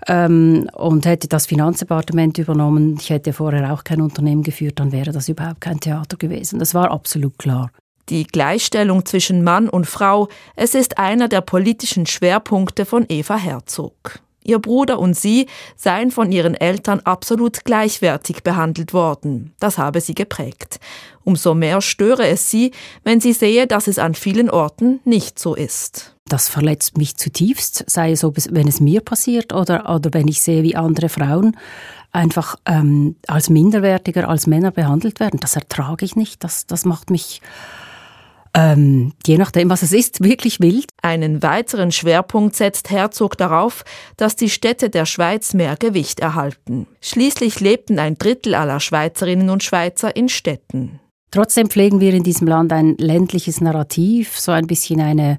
ähm, 0.08 0.68
und 0.74 1.06
hätte 1.06 1.28
das 1.28 1.46
Finanzdepartement 1.46 2.40
übernommen, 2.40 2.98
ich 3.00 3.12
hätte 3.12 3.32
vorher 3.32 3.72
auch 3.72 3.84
kein 3.84 4.02
Unternehmen 4.02 4.42
geführt, 4.42 4.80
dann 4.80 4.92
wäre 4.92 5.12
das 5.12 5.30
überhaupt 5.30 5.62
kein 5.62 5.80
Theater 5.80 6.18
gewesen. 6.18 6.58
Das 6.58 6.74
war 6.74 6.90
absolut 6.90 7.38
klar. 7.38 7.70
Die 8.10 8.26
Gleichstellung 8.26 9.06
zwischen 9.06 9.44
Mann 9.44 9.70
und 9.70 9.86
Frau, 9.86 10.28
es 10.56 10.74
ist 10.74 10.98
einer 10.98 11.28
der 11.28 11.42
politischen 11.42 12.08
Schwerpunkte 12.08 12.86
von 12.86 13.06
Eva 13.10 13.36
Herzog. 13.36 14.25
Ihr 14.46 14.60
Bruder 14.60 15.00
und 15.00 15.16
sie 15.16 15.48
seien 15.76 16.12
von 16.12 16.32
ihren 16.32 16.54
Eltern 16.54 17.00
absolut 17.02 17.66
gleichwertig 17.66 18.44
behandelt 18.44 18.94
worden. 18.94 19.54
Das 19.60 19.78
habe 19.78 20.02
sie 20.02 20.14
geprägt. 20.16 20.80
Umso 21.24 21.56
mehr 21.56 21.82
störe 21.82 22.28
es 22.28 22.50
sie, 22.52 22.72
wenn 23.04 23.20
sie 23.20 23.34
sehe, 23.34 23.66
dass 23.66 23.88
es 23.88 23.98
an 23.98 24.14
vielen 24.14 24.50
Orten 24.50 25.00
nicht 25.04 25.40
so 25.40 25.56
ist. 25.56 26.16
Das 26.28 26.48
verletzt 26.48 26.98
mich 26.98 27.18
zutiefst, 27.18 27.84
sei 27.88 28.12
es, 28.12 28.24
ob 28.24 28.38
es, 28.38 28.50
wenn 28.52 28.68
es 28.68 28.80
mir 28.80 29.02
passiert 29.02 29.54
oder, 29.54 29.94
oder 29.94 30.14
wenn 30.14 30.28
ich 30.28 30.42
sehe, 30.42 30.64
wie 30.64 30.76
andere 30.76 31.10
Frauen 31.10 31.58
einfach 32.12 32.56
ähm, 32.66 33.16
als 33.28 33.50
minderwertiger 33.50 34.30
als 34.30 34.48
Männer 34.48 34.72
behandelt 34.72 35.20
werden. 35.20 35.40
Das 35.40 35.56
ertrage 35.56 36.06
ich 36.06 36.16
nicht. 36.16 36.44
Das, 36.44 36.66
das 36.66 36.86
macht 36.86 37.10
mich 37.10 37.42
ähm, 38.56 39.12
je 39.28 39.38
nachdem, 39.38 39.70
was 39.70 39.82
es 39.82 39.92
ist, 39.92 40.24
wirklich 40.24 40.62
wild. 40.62 40.86
Einen 41.02 41.44
weiteren 41.44 41.92
Schwerpunkt 41.92 42.56
setzt 42.56 42.90
Herzog 42.90 43.38
darauf, 43.38 43.84
dass 44.16 44.38
die 44.38 44.50
Städte 44.50 44.90
der 44.90 45.06
Schweiz 45.06 45.54
mehr 45.54 45.76
Gewicht 45.76 46.22
erhalten. 46.22 46.88
Schließlich 47.02 47.60
lebten 47.60 48.00
ein 48.00 48.18
Drittel 48.18 48.56
aller 48.56 48.80
Schweizerinnen 48.80 49.50
und 49.50 49.64
Schweizer 49.64 50.16
in 50.16 50.30
Städten. 50.30 51.02
Trotzdem 51.32 51.70
pflegen 51.70 52.00
wir 52.00 52.14
in 52.14 52.24
diesem 52.24 52.48
Land 52.48 52.72
ein 52.72 52.96
ländliches 52.98 53.60
Narrativ, 53.60 54.40
so 54.40 54.54
ein 54.54 54.68
bisschen 54.68 55.02
eine, 55.02 55.38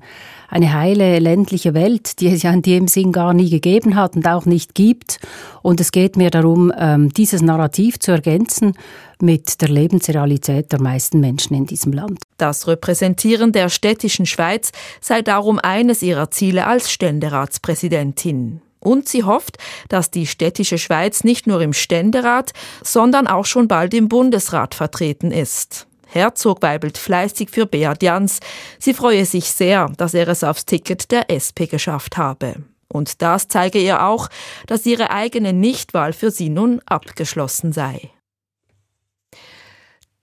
eine 0.48 0.72
heile 0.72 1.18
ländliche 1.18 1.74
Welt, 1.74 2.20
die 2.20 2.28
es 2.28 2.42
ja 2.42 2.52
in 2.52 2.62
dem 2.62 2.88
Sinn 2.88 3.12
gar 3.12 3.34
nie 3.34 3.50
gegeben 3.50 3.96
hat 3.96 4.16
und 4.16 4.26
auch 4.26 4.46
nicht 4.46 4.74
gibt. 4.74 5.18
Und 5.62 5.80
es 5.80 5.92
geht 5.92 6.16
mir 6.16 6.30
darum, 6.30 6.72
ähm, 6.78 7.12
dieses 7.12 7.42
Narrativ 7.42 7.98
zu 7.98 8.12
ergänzen 8.12 8.74
mit 9.20 9.60
der 9.60 9.68
Lebensrealität 9.68 10.72
der 10.72 10.80
meisten 10.80 11.20
Menschen 11.20 11.56
in 11.56 11.66
diesem 11.66 11.92
Land. 11.92 12.20
Das 12.36 12.68
Repräsentieren 12.68 13.52
der 13.52 13.68
städtischen 13.68 14.26
Schweiz 14.26 14.72
sei 15.00 15.22
darum 15.22 15.58
eines 15.58 16.02
ihrer 16.02 16.30
Ziele 16.30 16.66
als 16.66 16.90
Ständeratspräsidentin. 16.90 18.60
Und 18.78 19.08
sie 19.08 19.24
hofft, 19.24 19.58
dass 19.88 20.10
die 20.10 20.26
städtische 20.26 20.78
Schweiz 20.78 21.24
nicht 21.24 21.46
nur 21.46 21.60
im 21.60 21.72
Ständerat, 21.72 22.52
sondern 22.84 23.26
auch 23.26 23.44
schon 23.44 23.66
bald 23.66 23.94
im 23.94 24.08
Bundesrat 24.08 24.74
vertreten 24.74 25.32
ist. 25.32 25.88
Herzog 26.16 26.62
weibelt 26.62 26.96
fleißig 26.96 27.50
für 27.50 27.66
Beat 27.66 28.02
Jans. 28.02 28.40
Sie 28.78 28.94
freue 28.94 29.26
sich 29.26 29.50
sehr, 29.50 29.90
dass 29.96 30.14
er 30.14 30.26
es 30.28 30.42
aufs 30.42 30.64
Ticket 30.64 31.10
der 31.10 31.30
SP 31.30 31.68
geschafft 31.68 32.16
habe. 32.16 32.54
Und 32.88 33.20
das 33.20 33.48
zeige 33.48 33.78
ihr 33.78 34.02
auch, 34.04 34.28
dass 34.66 34.86
ihre 34.86 35.10
eigene 35.10 35.52
Nichtwahl 35.52 36.12
für 36.12 36.30
sie 36.30 36.48
nun 36.48 36.80
abgeschlossen 36.86 37.72
sei. 37.72 38.10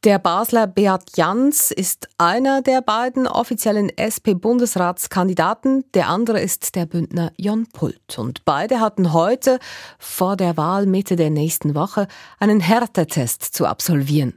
Der 0.03 0.19
Basler 0.19 0.67
Beat 0.67 1.15
Jans 1.15 1.71
ist 1.71 2.09
einer 2.17 2.61
der 2.61 2.81
beiden 2.81 3.25
offiziellen 3.25 3.89
SP-Bundesratskandidaten. 3.95 5.85
Der 5.93 6.09
andere 6.09 6.41
ist 6.41 6.75
der 6.75 6.85
Bündner 6.85 7.31
Jon 7.37 7.67
Pult. 7.67 8.17
Und 8.17 8.43
beide 8.43 8.81
hatten 8.81 9.13
heute 9.13 9.59
vor 9.99 10.35
der 10.35 10.57
Wahl 10.57 10.87
Mitte 10.87 11.15
der 11.15 11.29
nächsten 11.29 11.73
Woche 11.73 12.09
einen 12.37 12.59
Härtetest 12.59 13.43
zu 13.43 13.65
absolvieren. 13.65 14.33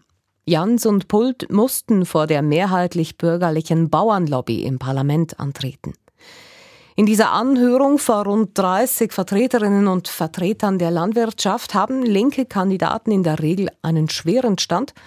Jans 0.47 0.87
und 0.87 1.09
Pult 1.09 1.51
mussten 1.51 2.07
vor 2.07 2.27
der 2.27 2.41
mehrheitlich 2.41 3.19
bürgerlichen 3.19 3.91
Bauernlobby 3.91 4.63
im 4.63 4.79
Parlament 4.79 5.39
antreten. 5.39 5.93
In 6.95 7.05
dieser 7.05 7.33
Anhörung 7.33 7.99
vor 7.99 8.25
rund 8.25 8.57
30 8.57 9.13
Vertreterinnen 9.13 9.87
und 9.87 10.09
Vertretern 10.09 10.79
der 10.79 10.91
Landwirtschaft 10.91 11.75
haben 11.75 12.03
linke 12.03 12.47
Kandidaten 12.47 13.11
in 13.11 13.23
der 13.23 13.41
Regel 13.41 13.69
einen 13.83 14.09
schweren 14.09 14.59
Stand– 14.59 14.95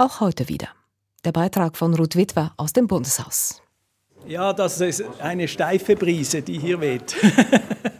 auch 0.00 0.20
heute 0.20 0.48
wieder. 0.48 0.68
Der 1.24 1.32
Beitrag 1.32 1.76
von 1.76 1.92
Ruth 1.92 2.14
Witwer 2.14 2.52
aus 2.56 2.72
dem 2.72 2.86
Bundeshaus. 2.86 3.60
Ja, 4.28 4.52
das 4.52 4.80
ist 4.80 5.02
eine 5.20 5.48
steife 5.48 5.96
Brise, 5.96 6.40
die 6.40 6.58
hier 6.58 6.80
weht. 6.80 7.16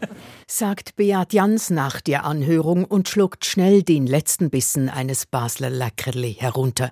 sagt 0.51 0.97
Beat 0.97 1.35
Jans 1.35 1.69
nach 1.69 2.01
der 2.01 2.25
Anhörung 2.25 2.85
und 2.87 3.09
schluckt 3.09 3.45
schnell 3.45 3.83
den 3.83 4.07
letzten 4.07 4.49
Bissen 4.49 4.89
eines 4.89 5.27
Basler 5.27 5.69
Lackerli 5.69 6.35
herunter. 6.35 6.91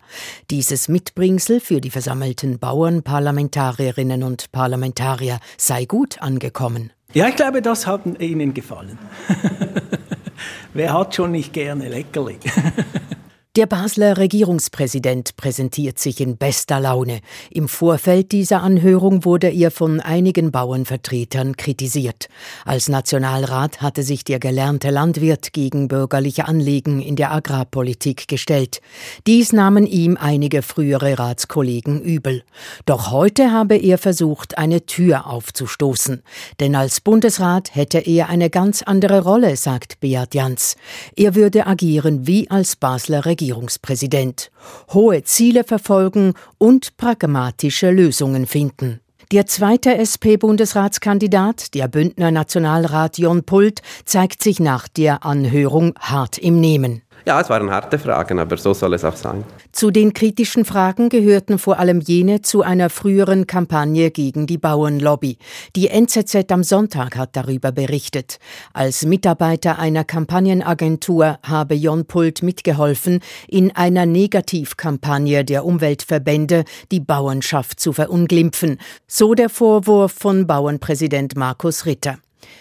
Dieses 0.50 0.88
Mitbringsel 0.88 1.60
für 1.60 1.80
die 1.80 1.90
versammelten 1.90 2.58
Bauern, 2.58 3.02
Parlamentarierinnen 3.02 4.22
und 4.22 4.52
Parlamentarier 4.52 5.40
sei 5.56 5.86
gut 5.86 6.20
angekommen. 6.20 6.92
Ja, 7.14 7.28
ich 7.28 7.36
glaube, 7.36 7.62
das 7.62 7.86
hat 7.86 8.02
Ihnen 8.20 8.52
gefallen. 8.52 8.98
Wer 10.74 10.92
hat 10.92 11.14
schon 11.14 11.32
nicht 11.32 11.54
gerne 11.54 11.88
Leckerli? 11.88 12.38
Der 13.56 13.64
Basler 13.64 14.18
Regierungspräsident 14.18 15.38
präsentiert 15.38 15.98
sich 15.98 16.20
in 16.20 16.36
bester 16.36 16.78
Laune. 16.78 17.20
Im 17.50 17.68
Vorfeld 17.68 18.32
dieser 18.32 18.62
Anhörung 18.62 19.24
wurde 19.24 19.48
er 19.48 19.70
von 19.70 20.00
einigen 20.00 20.52
Bauernvertretern 20.52 21.56
kritisiert. 21.56 22.28
Als 22.66 22.90
Nationalrat 22.90 23.80
hatte 23.80 24.02
sich 24.02 24.24
der 24.24 24.40
gelernte 24.40 24.90
Landwirt 24.90 25.54
gegen 25.54 25.88
bürgerliche 25.88 26.46
Anliegen 26.46 27.00
in 27.00 27.16
der 27.16 27.32
Agrarpolitik 27.32 28.28
gestellt. 28.28 28.82
Dies 29.26 29.54
nahmen 29.54 29.86
ihm 29.86 30.18
einige 30.20 30.60
frühere 30.60 31.18
Ratskollegen 31.18 32.02
übel. 32.02 32.42
Doch 32.84 33.10
heute 33.10 33.52
habe 33.52 33.78
er 33.78 33.96
versucht, 33.96 34.58
eine 34.58 34.84
Tür 34.84 35.26
aufzustoßen. 35.26 36.22
Denn 36.60 36.74
als 36.74 37.00
Bundesrat 37.00 37.74
hätte 37.74 38.00
er 38.00 38.28
eine 38.28 38.50
ganz 38.50 38.82
andere 38.82 39.22
Rolle, 39.22 39.56
sagt 39.56 39.98
Beat 40.00 40.34
Jans. 40.34 40.76
Er 41.16 41.34
würde 41.34 41.66
agieren 41.66 42.26
wie 42.26 42.50
als 42.50 42.76
Basler 42.76 43.24
Regierungspräsident. 43.24 43.45
Regierungspräsident, 43.46 44.50
hohe 44.92 45.22
Ziele 45.22 45.62
verfolgen 45.62 46.34
und 46.58 46.96
pragmatische 46.96 47.90
Lösungen 47.92 48.46
finden. 48.46 49.00
Der 49.30 49.46
zweite 49.46 49.96
SP-Bundesratskandidat, 49.96 51.74
der 51.74 51.86
Bündner 51.86 52.32
Nationalrat 52.32 53.18
Jon 53.18 53.44
Pult, 53.44 53.82
zeigt 54.04 54.42
sich 54.42 54.58
nach 54.58 54.88
der 54.88 55.24
Anhörung 55.24 55.94
hart 55.98 56.38
im 56.38 56.60
Nehmen. 56.60 57.02
Ja, 57.26 57.40
es 57.40 57.50
waren 57.50 57.72
harte 57.72 57.98
Fragen, 57.98 58.38
aber 58.38 58.56
so 58.56 58.72
soll 58.72 58.94
es 58.94 59.04
auch 59.04 59.16
sein. 59.16 59.42
Zu 59.72 59.90
den 59.90 60.12
kritischen 60.12 60.64
Fragen 60.64 61.08
gehörten 61.08 61.58
vor 61.58 61.80
allem 61.80 61.98
jene 61.98 62.40
zu 62.40 62.62
einer 62.62 62.88
früheren 62.88 63.48
Kampagne 63.48 64.12
gegen 64.12 64.46
die 64.46 64.58
Bauernlobby. 64.58 65.36
Die 65.74 65.88
NZZ 65.88 66.52
am 66.52 66.62
Sonntag 66.62 67.16
hat 67.16 67.34
darüber 67.34 67.72
berichtet. 67.72 68.38
Als 68.72 69.04
Mitarbeiter 69.04 69.80
einer 69.80 70.04
Kampagnenagentur 70.04 71.40
habe 71.42 71.74
Jon 71.74 72.04
Pult 72.04 72.44
mitgeholfen, 72.44 73.18
in 73.48 73.74
einer 73.74 74.06
Negativkampagne 74.06 75.44
der 75.44 75.64
Umweltverbände 75.64 76.64
die 76.92 77.00
Bauernschaft 77.00 77.80
zu 77.80 77.92
verunglimpfen. 77.92 78.78
So 79.08 79.34
der 79.34 79.48
Vorwurf 79.48 80.12
von 80.12 80.46
Bauernpräsident 80.46 81.36
Markus 81.36 81.86
Ritter. 81.86 82.18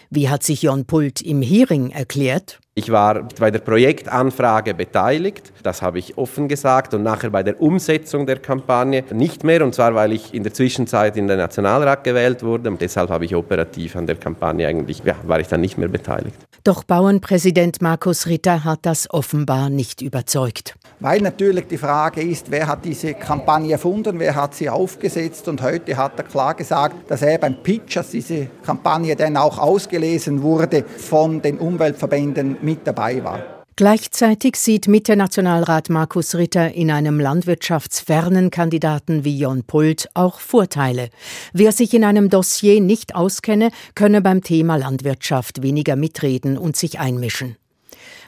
Wie 0.09 0.27
hat 0.27 0.41
sich 0.41 0.63
Jon 0.63 0.85
Pult 0.85 1.21
im 1.21 1.43
Hearing 1.43 1.91
erklärt? 1.91 2.59
Ich 2.77 2.91
war 2.91 3.23
bei 3.39 3.51
der 3.51 3.59
Projektanfrage 3.59 4.73
beteiligt, 4.73 5.53
das 5.63 5.81
habe 5.81 5.97
ich 5.97 6.17
offen 6.17 6.49
gesagt, 6.49 6.93
und 6.93 7.03
nachher 7.03 7.29
bei 7.29 7.41
der 7.41 7.61
Umsetzung 7.61 8.25
der 8.25 8.39
Kampagne 8.39 9.05
nicht 9.13 9.45
mehr, 9.45 9.63
und 9.63 9.73
zwar 9.73 9.95
weil 9.95 10.11
ich 10.11 10.33
in 10.33 10.43
der 10.43 10.53
Zwischenzeit 10.53 11.15
in 11.15 11.29
den 11.29 11.37
Nationalrat 11.37 12.03
gewählt 12.03 12.43
wurde 12.43 12.69
und 12.69 12.81
deshalb 12.81 13.11
habe 13.11 13.23
ich 13.23 13.33
operativ 13.33 13.95
an 13.95 14.07
der 14.07 14.17
Kampagne 14.17 14.67
eigentlich, 14.67 15.01
ja, 15.05 15.15
war 15.23 15.39
ich 15.39 15.47
dann 15.47 15.61
nicht 15.61 15.77
mehr 15.77 15.87
beteiligt. 15.87 16.35
Doch 16.65 16.83
Bauernpräsident 16.83 17.81
Markus 17.81 18.27
Ritter 18.27 18.65
hat 18.65 18.79
das 18.81 19.09
offenbar 19.09 19.69
nicht 19.69 20.01
überzeugt. 20.01 20.75
Weil 20.99 21.21
natürlich 21.21 21.67
die 21.67 21.77
Frage 21.77 22.21
ist, 22.21 22.51
wer 22.51 22.67
hat 22.67 22.83
diese 22.83 23.13
Kampagne 23.13 23.73
erfunden, 23.73 24.19
wer 24.19 24.35
hat 24.35 24.55
sie 24.55 24.69
aufgesetzt 24.69 25.47
und 25.47 25.61
heute 25.61 25.95
hat 25.95 26.13
er 26.17 26.23
klar 26.23 26.55
gesagt, 26.55 27.09
dass 27.09 27.21
er 27.21 27.37
beim 27.37 27.55
Pitch, 27.61 27.95
dass 27.95 28.09
diese 28.09 28.47
Kampagne 28.65 29.15
dann 29.15 29.37
auch 29.37 29.59
ausgelesen 29.59 30.41
wurde 30.41 30.83
von 30.83 31.41
den 31.41 31.57
Umweltverbänden 31.59 32.57
mit 32.65 32.85
dabei 32.85 33.23
war. 33.23 33.65
Gleichzeitig 33.77 34.55
sieht 34.55 34.87
Mitte-Nationalrat 34.87 35.89
Markus 35.89 36.35
Ritter 36.35 36.73
in 36.73 36.89
einem 36.89 37.19
landwirtschaftsfernen 37.19 38.49
Kandidaten 38.49 39.25
wie 39.25 39.37
Jon 39.37 39.63
Pult 39.65 40.07
auch 40.13 40.39
Vorteile. 40.39 41.09
Wer 41.51 41.73
sich 41.73 41.93
in 41.93 42.05
einem 42.05 42.29
Dossier 42.29 42.79
nicht 42.79 43.15
auskenne, 43.15 43.71
könne 43.93 44.21
beim 44.21 44.41
Thema 44.41 44.77
Landwirtschaft 44.77 45.61
weniger 45.61 45.97
mitreden 45.97 46.57
und 46.57 46.77
sich 46.77 46.99
einmischen. 46.99 47.57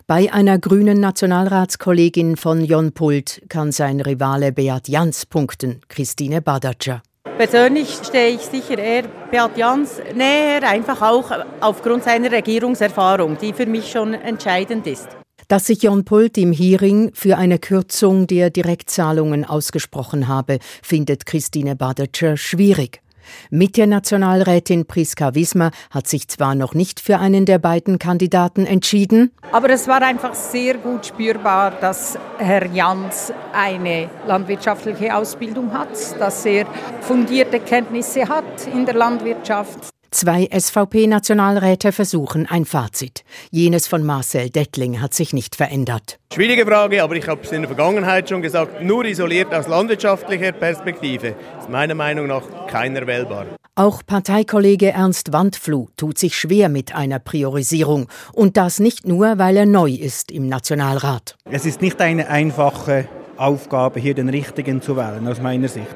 Bei 0.05 0.33
einer 0.33 0.59
grünen 0.59 0.99
Nationalratskollegin 0.99 2.35
von 2.35 2.65
Jon 2.65 2.91
Pult 2.91 3.41
kann 3.47 3.71
sein 3.71 4.01
Rivale 4.01 4.51
Beat 4.51 4.89
Jans 4.89 5.25
punkten, 5.25 5.79
Christine 5.87 6.41
Badatscher. 6.41 7.01
Persönlich 7.37 7.99
stehe 8.03 8.29
ich 8.29 8.41
sicher 8.41 8.79
eher 8.79 9.03
Beat 9.29 9.57
Jans 9.57 10.01
näher, 10.15 10.67
einfach 10.67 11.03
auch 11.03 11.31
aufgrund 11.61 12.03
seiner 12.03 12.31
Regierungserfahrung, 12.31 13.37
die 13.39 13.53
für 13.53 13.67
mich 13.67 13.91
schon 13.91 14.15
entscheidend 14.15 14.87
ist. 14.87 15.07
Dass 15.47 15.67
sich 15.67 15.83
Jon 15.83 16.03
Pult 16.03 16.35
im 16.39 16.51
Hearing 16.51 17.11
für 17.13 17.37
eine 17.37 17.59
Kürzung 17.59 18.25
der 18.25 18.49
Direktzahlungen 18.49 19.45
ausgesprochen 19.45 20.27
habe, 20.27 20.57
findet 20.81 21.27
Christine 21.27 21.75
Badetscher 21.75 22.37
schwierig. 22.37 23.01
Mit 23.49 23.77
der 23.77 23.87
Nationalrätin 23.87 24.85
Priska 24.85 25.35
Wismar 25.35 25.71
hat 25.89 26.07
sich 26.07 26.27
zwar 26.27 26.55
noch 26.55 26.73
nicht 26.73 26.99
für 26.99 27.19
einen 27.19 27.45
der 27.45 27.59
beiden 27.59 27.99
Kandidaten 27.99 28.65
entschieden, 28.65 29.31
aber 29.51 29.69
es 29.69 29.87
war 29.87 30.01
einfach 30.01 30.35
sehr 30.35 30.75
gut 30.75 31.05
spürbar, 31.05 31.71
dass 31.71 32.17
Herr 32.37 32.67
Jans 32.67 33.31
eine 33.53 34.09
landwirtschaftliche 34.27 35.15
Ausbildung 35.15 35.73
hat, 35.73 35.89
dass 36.19 36.45
er 36.45 36.65
fundierte 37.01 37.59
Kenntnisse 37.59 38.27
hat 38.27 38.67
in 38.73 38.85
der 38.85 38.95
Landwirtschaft. 38.95 39.89
Zwei 40.11 40.47
SVP-Nationalräte 40.51 41.91
versuchen 41.91 42.47
ein 42.47 42.65
Fazit. 42.65 43.23
Jenes 43.51 43.87
von 43.87 44.05
Marcel 44.05 44.49
Dettling 44.49 45.01
hat 45.01 45.13
sich 45.13 45.33
nicht 45.33 45.55
verändert. 45.55 46.19
Schwierige 46.33 46.65
Frage, 46.65 47.03
aber 47.03 47.15
ich 47.15 47.27
habe 47.27 47.41
es 47.43 47.51
in 47.51 47.61
der 47.61 47.69
Vergangenheit 47.69 48.29
schon 48.29 48.41
gesagt, 48.41 48.81
nur 48.81 49.05
isoliert 49.05 49.53
aus 49.53 49.67
landwirtschaftlicher 49.67 50.53
Perspektive 50.53 51.35
ist 51.59 51.69
meiner 51.69 51.95
Meinung 51.95 52.27
nach 52.27 52.43
keiner 52.67 53.05
wählbar. 53.05 53.45
Auch 53.75 54.01
Parteikollege 54.05 54.91
Ernst 54.91 55.33
Wandfluh 55.33 55.87
tut 55.97 56.17
sich 56.17 56.35
schwer 56.35 56.69
mit 56.69 56.95
einer 56.95 57.19
Priorisierung. 57.19 58.07
Und 58.33 58.57
das 58.57 58.79
nicht 58.79 59.07
nur, 59.07 59.37
weil 59.37 59.57
er 59.57 59.65
neu 59.65 59.91
ist 59.91 60.31
im 60.31 60.47
Nationalrat. 60.47 61.35
Es 61.45 61.65
ist 61.65 61.81
nicht 61.81 62.01
eine 62.01 62.29
einfache 62.29 63.07
Aufgabe, 63.37 63.99
hier 63.99 64.15
den 64.15 64.29
Richtigen 64.29 64.81
zu 64.81 64.97
wählen, 64.97 65.27
aus 65.27 65.41
meiner 65.41 65.67
Sicht. 65.67 65.95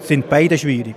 Es 0.00 0.08
sind 0.08 0.28
beide 0.30 0.56
schwierig. 0.56 0.96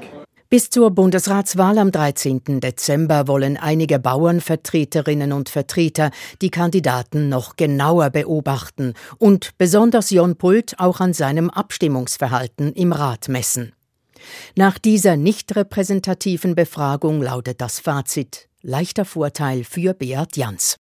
Bis 0.51 0.69
zur 0.69 0.91
Bundesratswahl 0.91 1.77
am 1.77 1.93
13. 1.93 2.59
Dezember 2.59 3.29
wollen 3.29 3.55
einige 3.55 3.99
Bauernvertreterinnen 3.99 5.31
und 5.31 5.47
Vertreter 5.47 6.11
die 6.41 6.49
Kandidaten 6.51 7.29
noch 7.29 7.55
genauer 7.55 8.09
beobachten 8.09 8.93
und 9.17 9.57
besonders 9.57 10.09
Jon 10.09 10.35
Pult 10.35 10.77
auch 10.77 10.99
an 10.99 11.13
seinem 11.13 11.49
Abstimmungsverhalten 11.49 12.73
im 12.73 12.91
Rat 12.91 13.29
messen. 13.29 13.71
Nach 14.57 14.77
dieser 14.77 15.15
nicht 15.15 15.55
repräsentativen 15.55 16.53
Befragung 16.53 17.21
lautet 17.21 17.61
das 17.61 17.79
Fazit 17.79 18.49
leichter 18.61 19.05
Vorteil 19.05 19.63
für 19.63 19.93
Beat 19.93 20.35
Jans. 20.35 20.75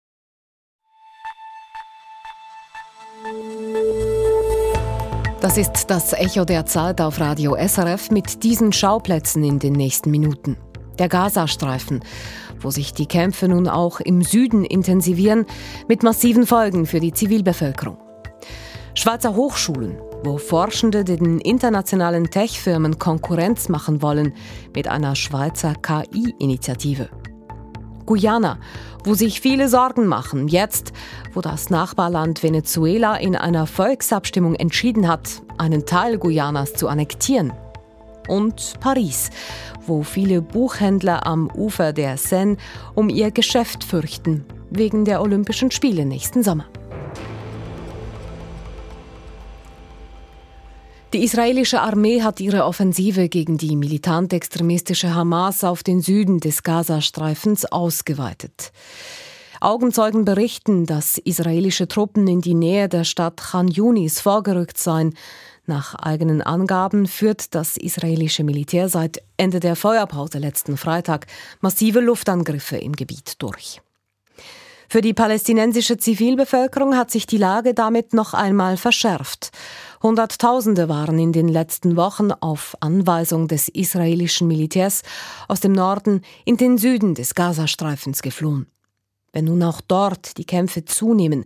Das 5.39 5.56
ist 5.56 5.91
das 5.91 6.13
Echo 6.13 6.45
der 6.45 6.65
Zeit 6.65 7.00
auf 7.00 7.19
Radio 7.19 7.56
SRF 7.56 8.10
mit 8.10 8.43
diesen 8.43 8.73
Schauplätzen 8.73 9.43
in 9.43 9.60
den 9.60 9.73
nächsten 9.73 10.10
Minuten. 10.10 10.58
Der 10.97 11.10
Gazastreifen, 11.10 12.04
wo 12.60 12.71
sich 12.71 12.91
die 12.91 13.06
Kämpfe 13.06 13.47
nun 13.47 13.67
auch 13.67 14.00
im 14.00 14.23
Süden 14.23 14.65
intensivieren, 14.65 15.45
mit 15.88 16.02
massiven 16.02 16.47
Folgen 16.47 16.88
für 16.88 17.00
die 17.00 17.13
Zivilbevölkerung. 17.13 17.97
Schweizer 18.95 19.36
Hochschulen, 19.36 20.00
wo 20.23 20.39
Forschende 20.39 21.04
den 21.04 21.39
internationalen 21.39 22.32
Tech-Firmen 22.32 22.97
Konkurrenz 22.97 23.69
machen 23.69 24.02
wollen 24.02 24.34
mit 24.76 24.88
einer 24.88 25.15
Schweizer 25.15 25.76
KI-Initiative. 25.76 27.10
Guyana, 28.07 28.57
wo 29.03 29.13
sich 29.13 29.41
viele 29.41 29.69
Sorgen 29.69 30.07
machen, 30.07 30.47
jetzt, 30.47 30.93
wo 31.33 31.41
das 31.41 31.69
Nachbarland 31.69 32.41
Venezuela 32.41 33.17
in 33.17 33.35
einer 33.35 33.67
Volksabstimmung 33.67 34.55
entschieden 34.55 35.07
hat, 35.07 35.43
einen 35.59 35.85
Teil 35.85 36.17
Guyanas 36.17 36.73
zu 36.73 36.87
annektieren. 36.87 37.53
Und 38.27 38.73
Paris, 38.79 39.29
wo 39.85 40.01
viele 40.01 40.41
Buchhändler 40.41 41.27
am 41.27 41.51
Ufer 41.51 41.93
der 41.93 42.17
Seine 42.17 42.57
um 42.95 43.09
ihr 43.09 43.29
Geschäft 43.29 43.83
fürchten, 43.83 44.45
wegen 44.71 45.05
der 45.05 45.21
Olympischen 45.21 45.69
Spiele 45.69 46.05
nächsten 46.05 46.41
Sommer. 46.43 46.65
Die 51.13 51.23
israelische 51.23 51.79
Armee 51.79 52.21
hat 52.21 52.41
ihre 52.41 52.65
Offensive 52.65 53.29
gegen 53.29 53.57
die 53.57 53.77
militant-extremistische 53.77 55.15
Hamas 55.15 55.63
auf 55.63 55.81
den 55.81 56.01
Süden 56.01 56.41
des 56.41 56.63
Gazastreifens 56.63 57.63
ausgeweitet. 57.63 58.73
Augenzeugen 59.61 60.25
berichten, 60.25 60.85
dass 60.85 61.17
israelische 61.17 61.87
Truppen 61.87 62.27
in 62.27 62.41
die 62.41 62.53
Nähe 62.53 62.89
der 62.89 63.05
Stadt 63.05 63.37
Khan 63.37 63.69
Yunis 63.69 64.19
vorgerückt 64.19 64.77
seien. 64.77 65.13
Nach 65.65 65.95
eigenen 65.95 66.41
Angaben 66.41 67.07
führt 67.07 67.55
das 67.55 67.77
israelische 67.77 68.43
Militär 68.43 68.89
seit 68.89 69.23
Ende 69.37 69.61
der 69.61 69.77
Feuerpause 69.77 70.39
letzten 70.39 70.75
Freitag 70.75 71.27
massive 71.61 72.01
Luftangriffe 72.01 72.75
im 72.75 72.91
Gebiet 72.91 73.41
durch. 73.41 73.81
Für 74.89 75.01
die 75.01 75.13
palästinensische 75.13 75.97
Zivilbevölkerung 75.97 76.95
hat 76.95 77.11
sich 77.11 77.27
die 77.27 77.37
Lage 77.37 77.73
damit 77.73 78.13
noch 78.13 78.33
einmal 78.33 78.77
verschärft. 78.77 79.51
Hunderttausende 80.01 80.89
waren 80.89 81.17
in 81.19 81.33
den 81.33 81.47
letzten 81.47 81.95
Wochen 81.95 82.31
auf 82.31 82.75
Anweisung 82.79 83.47
des 83.47 83.67
israelischen 83.67 84.47
Militärs 84.47 85.01
aus 85.47 85.60
dem 85.60 85.71
Norden 85.71 86.21
in 86.45 86.57
den 86.57 86.77
Süden 86.77 87.15
des 87.15 87.36
Gazastreifens 87.36 88.21
geflohen. 88.21 88.67
Wenn 89.33 89.45
nun 89.45 89.63
auch 89.63 89.81
dort 89.81 90.38
die 90.38 90.45
Kämpfe 90.45 90.86
zunehmen, 90.86 91.45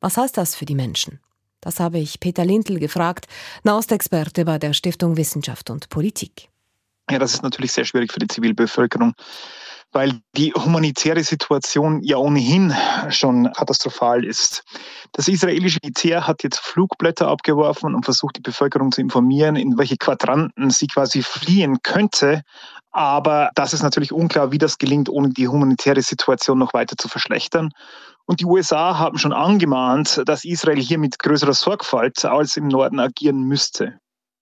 was 0.00 0.16
heißt 0.16 0.36
das 0.36 0.54
für 0.54 0.64
die 0.64 0.74
Menschen? 0.74 1.20
Das 1.60 1.80
habe 1.80 1.98
ich 1.98 2.20
Peter 2.20 2.44
Lindl 2.44 2.78
gefragt, 2.78 3.26
Nahostexperte 3.64 4.44
bei 4.44 4.58
der 4.58 4.72
Stiftung 4.72 5.16
Wissenschaft 5.16 5.70
und 5.70 5.88
Politik. 5.88 6.48
Ja, 7.10 7.18
das 7.18 7.34
ist 7.34 7.42
natürlich 7.42 7.72
sehr 7.72 7.84
schwierig 7.84 8.12
für 8.12 8.20
die 8.20 8.28
Zivilbevölkerung 8.28 9.14
weil 9.92 10.20
die 10.36 10.52
humanitäre 10.52 11.22
Situation 11.22 12.02
ja 12.02 12.18
ohnehin 12.18 12.74
schon 13.08 13.50
katastrophal 13.52 14.24
ist. 14.24 14.62
Das 15.12 15.28
israelische 15.28 15.78
Militär 15.82 16.26
hat 16.26 16.42
jetzt 16.42 16.60
Flugblätter 16.60 17.28
abgeworfen 17.28 17.94
und 17.94 18.04
versucht, 18.04 18.36
die 18.36 18.42
Bevölkerung 18.42 18.92
zu 18.92 19.00
informieren, 19.00 19.56
in 19.56 19.78
welche 19.78 19.96
Quadranten 19.96 20.70
sie 20.70 20.86
quasi 20.86 21.22
fliehen 21.22 21.78
könnte. 21.82 22.42
Aber 22.90 23.50
das 23.54 23.72
ist 23.72 23.82
natürlich 23.82 24.12
unklar, 24.12 24.52
wie 24.52 24.58
das 24.58 24.78
gelingt, 24.78 25.08
ohne 25.08 25.30
die 25.30 25.48
humanitäre 25.48 26.02
Situation 26.02 26.58
noch 26.58 26.74
weiter 26.74 26.96
zu 26.96 27.08
verschlechtern. 27.08 27.70
Und 28.26 28.40
die 28.40 28.46
USA 28.46 28.98
haben 28.98 29.16
schon 29.16 29.32
angemahnt, 29.32 30.22
dass 30.26 30.44
Israel 30.44 30.78
hier 30.78 30.98
mit 30.98 31.18
größerer 31.18 31.54
Sorgfalt 31.54 32.24
als 32.24 32.56
im 32.56 32.68
Norden 32.68 33.00
agieren 33.00 33.42
müsste. 33.44 33.98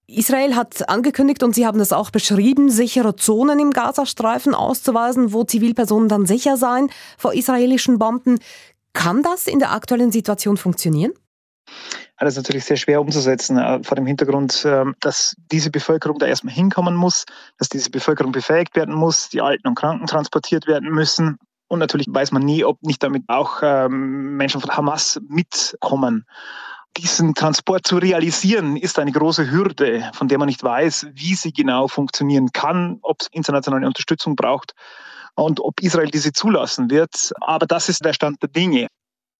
Israel 0.08 0.54
hat 0.54 0.88
angekündigt, 0.88 1.42
und 1.42 1.54
Sie 1.54 1.66
haben 1.66 1.78
das 1.78 1.92
auch 1.92 2.10
beschrieben, 2.10 2.70
sichere 2.70 3.16
Zonen 3.16 3.58
im 3.58 3.72
Gazastreifen 3.72 4.54
auszuweisen, 4.54 5.32
wo 5.32 5.42
Zivilpersonen 5.42 6.08
dann 6.08 6.26
sicher 6.26 6.56
seien 6.56 6.90
vor 7.18 7.34
israelischen 7.34 7.98
Bomben. 7.98 8.38
Kann 8.92 9.22
das 9.22 9.48
in 9.48 9.58
der 9.58 9.72
aktuellen 9.72 10.12
Situation 10.12 10.56
funktionieren? 10.56 11.12
Das 12.18 12.30
ist 12.30 12.36
natürlich 12.36 12.64
sehr 12.64 12.76
schwer 12.76 13.00
umzusetzen, 13.00 13.58
äh, 13.58 13.82
vor 13.82 13.96
dem 13.96 14.06
Hintergrund, 14.06 14.64
ähm, 14.64 14.94
dass 15.00 15.34
diese 15.50 15.70
Bevölkerung 15.70 16.18
da 16.18 16.26
erstmal 16.26 16.54
hinkommen 16.54 16.94
muss, 16.94 17.24
dass 17.58 17.68
diese 17.68 17.90
Bevölkerung 17.90 18.32
befähigt 18.32 18.76
werden 18.76 18.94
muss, 18.94 19.28
die 19.28 19.42
Alten 19.42 19.66
und 19.66 19.74
Kranken 19.74 20.06
transportiert 20.06 20.66
werden 20.66 20.88
müssen. 20.90 21.36
Und 21.68 21.80
natürlich 21.80 22.06
weiß 22.08 22.30
man 22.30 22.42
nie, 22.42 22.64
ob 22.64 22.80
nicht 22.82 23.02
damit 23.02 23.24
auch 23.26 23.58
ähm, 23.62 24.36
Menschen 24.36 24.60
von 24.60 24.70
Hamas 24.70 25.20
mitkommen 25.28 26.24
diesen 26.96 27.34
Transport 27.34 27.86
zu 27.86 27.98
realisieren, 27.98 28.76
ist 28.76 28.98
eine 28.98 29.12
große 29.12 29.50
Hürde, 29.50 30.10
von 30.14 30.28
der 30.28 30.38
man 30.38 30.46
nicht 30.46 30.62
weiß, 30.62 31.08
wie 31.12 31.34
sie 31.34 31.52
genau 31.52 31.88
funktionieren 31.88 32.50
kann, 32.52 32.98
ob 33.02 33.20
es 33.20 33.28
internationale 33.32 33.86
Unterstützung 33.86 34.36
braucht 34.36 34.72
und 35.34 35.60
ob 35.60 35.80
Israel 35.80 36.10
diese 36.10 36.32
zulassen 36.32 36.90
wird. 36.90 37.32
Aber 37.40 37.66
das 37.66 37.88
ist 37.88 38.04
der 38.04 38.12
Stand 38.12 38.42
der 38.42 38.48
Dinge. 38.48 38.88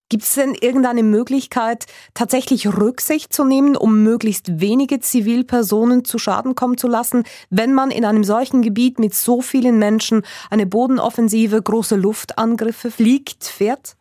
Gibt 0.09 0.23
es 0.23 0.35
denn 0.35 0.55
irgendeine 0.55 1.03
Möglichkeit, 1.03 1.87
tatsächlich 2.14 2.69
Rücksicht 2.69 3.33
zu 3.33 3.45
nehmen, 3.45 3.77
um 3.77 4.05
möglichst 4.05 4.61
wenige 4.61 5.01
Zivilpersonen 5.01 6.05
zu 6.05 6.19
Schaden 6.21 6.55
kommen 6.55 6.79
zu 6.79 6.87
lassen, 6.87 7.25
wenn 7.51 7.75
man 7.75 7.90
in 7.90 8.05
einem 8.05 8.23
solchen 8.23 8.62
Gebiet 8.62 9.01
mit 9.01 9.14
so 9.14 9.40
vielen 9.42 9.81
Menschen 9.81 10.23
eine 10.49 10.64
Bodenoffensive, 10.64 11.61
große 11.61 11.97
Luftangriffe 11.97 12.92
fliegt, 12.92 13.42
fährt? 13.42 13.97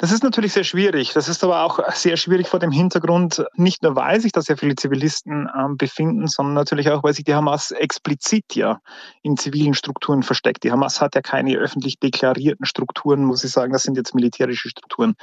Das 0.00 0.12
ist 0.12 0.22
natürlich 0.22 0.52
sehr 0.52 0.62
schwierig. 0.62 1.12
Das 1.12 1.28
ist 1.28 1.42
aber 1.42 1.64
auch 1.64 1.80
sehr 1.92 2.16
schwierig 2.16 2.46
vor 2.46 2.60
dem 2.60 2.70
Hintergrund, 2.70 3.44
nicht 3.56 3.82
nur 3.82 3.96
weil 3.96 4.20
sich 4.20 4.30
da 4.30 4.40
sehr 4.40 4.56
viele 4.56 4.76
Zivilisten 4.76 5.48
ähm, 5.58 5.76
befinden, 5.76 6.28
sondern 6.28 6.54
natürlich 6.54 6.88
auch, 6.88 7.02
weil 7.02 7.14
sich 7.14 7.24
die 7.24 7.34
Hamas 7.34 7.72
explizit 7.72 8.54
ja 8.54 8.80
in 9.22 9.36
zivilen 9.36 9.74
Strukturen 9.74 10.22
versteckt. 10.22 10.62
Die 10.62 10.70
Hamas 10.70 11.00
hat 11.00 11.16
ja 11.16 11.20
keine 11.20 11.56
öffentlich 11.56 11.98
deklarierten 11.98 12.64
Strukturen, 12.64 13.24
muss 13.24 13.42
ich 13.42 13.50
sagen, 13.50 13.72
das 13.72 13.82
sind 13.82 13.96
jetzt 13.96 14.14
militärische 14.14 14.68
Strukturen. 14.68 15.16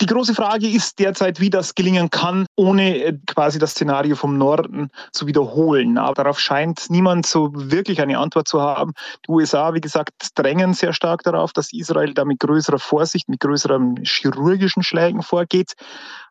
Die 0.00 0.06
große 0.06 0.34
Frage 0.34 0.68
ist 0.68 0.98
derzeit, 0.98 1.38
wie 1.38 1.50
das 1.50 1.76
gelingen 1.76 2.10
kann, 2.10 2.46
ohne 2.56 3.04
äh, 3.04 3.18
quasi 3.26 3.60
das 3.60 3.72
Szenario 3.72 4.16
vom 4.16 4.36
Norden 4.36 4.90
zu 5.12 5.26
wiederholen. 5.26 5.96
Aber 5.96 6.14
darauf 6.14 6.40
scheint 6.40 6.90
niemand 6.90 7.26
so 7.26 7.50
wirklich 7.52 8.00
eine 8.00 8.18
Antwort 8.18 8.48
zu 8.48 8.60
haben. 8.60 8.94
Die 9.26 9.30
USA, 9.30 9.74
wie 9.74 9.80
gesagt, 9.80 10.30
drängen 10.34 10.74
sehr 10.74 10.92
stark 10.92 11.22
darauf, 11.22 11.52
dass 11.52 11.72
Israel 11.72 12.14
da 12.14 12.24
mit 12.24 12.40
größerer 12.40 12.80
Vorsicht, 12.80 13.28
mit 13.28 13.40
größeren 13.40 14.02
chirurgischen 14.02 14.82
Schlägen 14.82 15.22
vorgeht. 15.22 15.74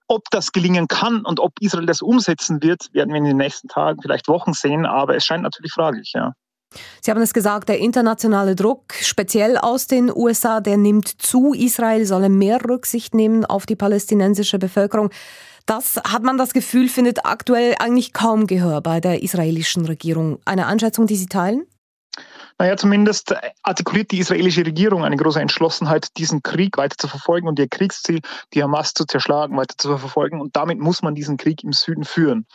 Ob 0.08 0.24
das 0.32 0.52
gelingen 0.52 0.90
kann 0.90 1.24
und 1.24 1.40
ob 1.40 1.54
Israel 1.62 1.86
das 1.86 2.02
umsetzen 2.02 2.62
wird, 2.62 2.94
werden 2.94 3.14
wir 3.14 3.20
in 3.20 3.24
den 3.24 3.38
nächsten 3.38 3.70
Tagen, 3.70 4.02
vielleicht 4.02 4.28
Wochen 4.28 4.52
sehen. 4.52 4.86
Aber 4.86 5.16
es 5.16 5.24
scheint 5.24 5.44
natürlich 5.44 5.72
fraglich, 5.72 6.12
ja. 6.14 6.34
Sie 7.02 7.12
haben 7.12 7.22
es 7.22 7.34
gesagt, 7.34 7.70
der 7.70 7.80
internationale 7.80 8.56
Druck, 8.56 8.94
speziell 8.94 9.58
aus 9.58 9.88
den 9.88 10.12
USA, 10.14 10.62
der 10.62 10.78
nimmt 10.78 11.08
zu. 11.08 11.54
Israel 11.54 12.06
solle 12.06 12.30
mehr 12.30 12.64
Rücksicht 12.64 13.14
nehmen 13.14 13.46
auf 13.46 13.66
die 13.66 13.76
palästinensische 13.76 14.60
Bevölkerung. 14.60 15.10
Das 15.66 15.98
hat 15.98 16.24
man 16.24 16.38
das 16.38 16.54
Gefühl, 16.54 16.90
findet 16.90 17.26
aktuell 17.26 17.76
eigentlich 17.80 18.14
kaum 18.14 18.48
Gehör 18.48 18.82
bei 18.82 19.00
der 19.00 19.22
israelischen 19.22 19.86
Regierung. 19.86 20.40
Eine 20.46 20.68
Einschätzung, 20.68 21.08
die 21.08 21.16
Sie 21.16 21.28
teilen? 21.28 21.66
Naja, 22.58 22.78
zumindest 22.78 23.34
artikuliert 23.64 24.12
die 24.12 24.20
israelische 24.20 24.64
Regierung 24.66 25.04
eine 25.04 25.18
große 25.18 25.42
Entschlossenheit, 25.42 26.16
diesen 26.18 26.44
Krieg 26.44 26.78
weiter 26.78 26.96
zu 26.96 27.08
verfolgen 27.08 27.48
und 27.48 27.58
ihr 27.58 27.68
Kriegsziel, 27.68 28.22
die 28.54 28.62
Hamas 28.62 28.94
zu 28.94 29.06
zerschlagen, 29.06 29.58
weiter 29.58 29.76
zu 29.78 29.98
verfolgen. 29.98 30.40
Und 30.40 30.56
damit 30.56 30.80
muss 30.80 31.02
man 31.02 31.16
diesen 31.16 31.38
Krieg 31.38 31.64
im 31.64 31.74
Süden 31.74 32.04
führen. 32.04 32.46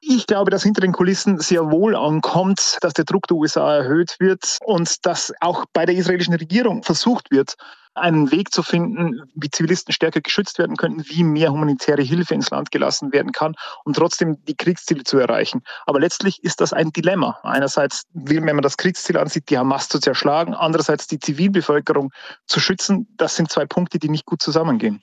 Ich 0.00 0.26
glaube, 0.26 0.50
dass 0.50 0.62
hinter 0.62 0.80
den 0.80 0.92
Kulissen 0.92 1.38
sehr 1.38 1.70
wohl 1.70 1.96
ankommt, 1.96 2.78
dass 2.80 2.92
der 2.94 3.04
Druck 3.04 3.26
der 3.26 3.36
USA 3.36 3.76
erhöht 3.76 4.16
wird 4.20 4.58
und 4.64 5.04
dass 5.04 5.32
auch 5.40 5.64
bei 5.72 5.86
der 5.86 5.96
israelischen 5.96 6.34
Regierung 6.34 6.82
versucht 6.82 7.30
wird, 7.30 7.56
einen 7.98 8.30
Weg 8.30 8.52
zu 8.52 8.62
finden, 8.62 9.22
wie 9.34 9.50
Zivilisten 9.50 9.92
stärker 9.92 10.20
geschützt 10.20 10.58
werden 10.58 10.76
könnten, 10.76 11.04
wie 11.08 11.24
mehr 11.24 11.52
humanitäre 11.52 12.02
Hilfe 12.02 12.34
ins 12.34 12.50
Land 12.50 12.70
gelassen 12.70 13.12
werden 13.12 13.32
kann, 13.32 13.54
um 13.84 13.92
trotzdem 13.92 14.36
die 14.44 14.56
Kriegsziele 14.56 15.04
zu 15.04 15.18
erreichen. 15.18 15.62
Aber 15.86 16.00
letztlich 16.00 16.42
ist 16.44 16.60
das 16.60 16.72
ein 16.72 16.90
Dilemma. 16.90 17.38
Einerseits 17.42 18.04
will, 18.12 18.44
wenn 18.44 18.56
man 18.56 18.62
das 18.62 18.76
Kriegsziel 18.76 19.18
ansieht, 19.18 19.50
die 19.50 19.58
Hamas 19.58 19.88
zu 19.88 19.98
zerschlagen, 19.98 20.54
andererseits 20.54 21.06
die 21.06 21.18
Zivilbevölkerung 21.18 22.12
zu 22.46 22.60
schützen. 22.60 23.08
Das 23.16 23.36
sind 23.36 23.50
zwei 23.50 23.66
Punkte, 23.66 23.98
die 23.98 24.08
nicht 24.08 24.26
gut 24.26 24.42
zusammengehen. 24.42 25.02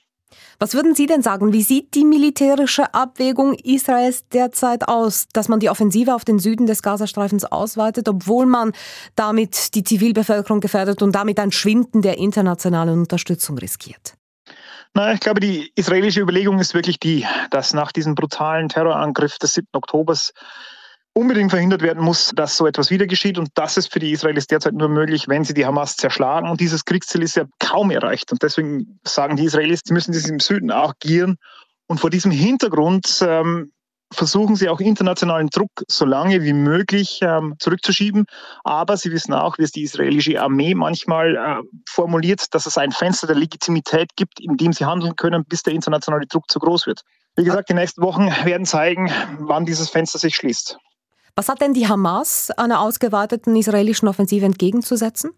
Was 0.58 0.74
würden 0.74 0.94
Sie 0.94 1.06
denn 1.06 1.22
sagen? 1.22 1.52
Wie 1.52 1.62
sieht 1.62 1.94
die 1.94 2.04
militärische 2.04 2.94
Abwägung 2.94 3.54
Israels 3.54 4.26
derzeit 4.32 4.88
aus, 4.88 5.26
dass 5.32 5.48
man 5.48 5.60
die 5.60 5.68
Offensive 5.68 6.14
auf 6.14 6.24
den 6.24 6.38
Süden 6.38 6.66
des 6.66 6.82
Gazastreifens 6.82 7.44
ausweitet, 7.44 8.08
obwohl 8.08 8.46
man 8.46 8.72
damit 9.16 9.74
die 9.74 9.84
Zivilbevölkerung 9.84 10.60
gefährdet 10.60 11.02
und 11.02 11.12
damit 11.12 11.38
ein 11.38 11.52
Schwinden 11.52 12.02
der 12.02 12.18
internationalen 12.18 13.00
Unterstützung 13.00 13.58
riskiert? 13.58 14.14
Na, 14.94 15.12
ich 15.12 15.20
glaube, 15.20 15.40
die 15.40 15.70
israelische 15.74 16.20
Überlegung 16.20 16.58
ist 16.58 16.72
wirklich 16.72 16.98
die, 16.98 17.26
dass 17.50 17.74
nach 17.74 17.92
diesem 17.92 18.14
brutalen 18.14 18.70
Terrorangriff 18.70 19.36
des 19.36 19.52
7. 19.52 19.68
Oktobers 19.74 20.32
unbedingt 21.16 21.50
verhindert 21.50 21.80
werden 21.80 22.04
muss, 22.04 22.32
dass 22.36 22.58
so 22.58 22.66
etwas 22.66 22.90
wieder 22.90 23.06
geschieht. 23.06 23.38
Und 23.38 23.48
das 23.54 23.78
ist 23.78 23.90
für 23.90 24.00
die 24.00 24.12
Israelis 24.12 24.48
derzeit 24.48 24.74
nur 24.74 24.90
möglich, 24.90 25.28
wenn 25.28 25.44
sie 25.44 25.54
die 25.54 25.64
Hamas 25.64 25.96
zerschlagen. 25.96 26.50
Und 26.50 26.60
dieses 26.60 26.84
Kriegsziel 26.84 27.22
ist 27.22 27.36
ja 27.36 27.44
kaum 27.58 27.90
erreicht. 27.90 28.32
Und 28.32 28.42
deswegen 28.42 29.00
sagen 29.02 29.36
die 29.36 29.44
Israelis, 29.44 29.80
sie 29.82 29.94
müssen 29.94 30.12
das 30.12 30.28
im 30.28 30.40
Süden 30.40 30.70
agieren. 30.70 31.38
Und 31.86 32.00
vor 32.00 32.10
diesem 32.10 32.30
Hintergrund 32.30 33.24
ähm, 33.26 33.72
versuchen 34.12 34.56
sie 34.56 34.68
auch 34.68 34.78
internationalen 34.78 35.48
Druck 35.48 35.70
so 35.88 36.04
lange 36.04 36.42
wie 36.42 36.52
möglich 36.52 37.20
ähm, 37.22 37.54
zurückzuschieben. 37.60 38.26
Aber 38.64 38.98
sie 38.98 39.10
wissen 39.10 39.32
auch, 39.32 39.56
wie 39.56 39.62
es 39.62 39.72
die 39.72 39.84
israelische 39.84 40.38
Armee 40.42 40.74
manchmal 40.74 41.34
äh, 41.36 41.78
formuliert, 41.88 42.54
dass 42.54 42.66
es 42.66 42.76
ein 42.76 42.92
Fenster 42.92 43.26
der 43.26 43.36
Legitimität 43.36 44.10
gibt, 44.16 44.38
in 44.38 44.58
dem 44.58 44.74
sie 44.74 44.84
handeln 44.84 45.16
können, 45.16 45.46
bis 45.46 45.62
der 45.62 45.72
internationale 45.72 46.26
Druck 46.26 46.50
zu 46.50 46.58
groß 46.58 46.86
wird. 46.86 47.00
Wie 47.36 47.44
gesagt, 47.44 47.70
die 47.70 47.74
nächsten 47.74 48.02
Wochen 48.02 48.26
werden 48.44 48.66
zeigen, 48.66 49.10
wann 49.38 49.64
dieses 49.64 49.88
Fenster 49.88 50.18
sich 50.18 50.36
schließt. 50.36 50.78
Was 51.38 51.50
hat 51.50 51.60
denn 51.60 51.74
die 51.74 51.86
Hamas 51.86 52.50
einer 52.50 52.80
ausgeweiteten 52.80 53.54
israelischen 53.56 54.08
Offensive 54.08 54.46
entgegenzusetzen? 54.46 55.32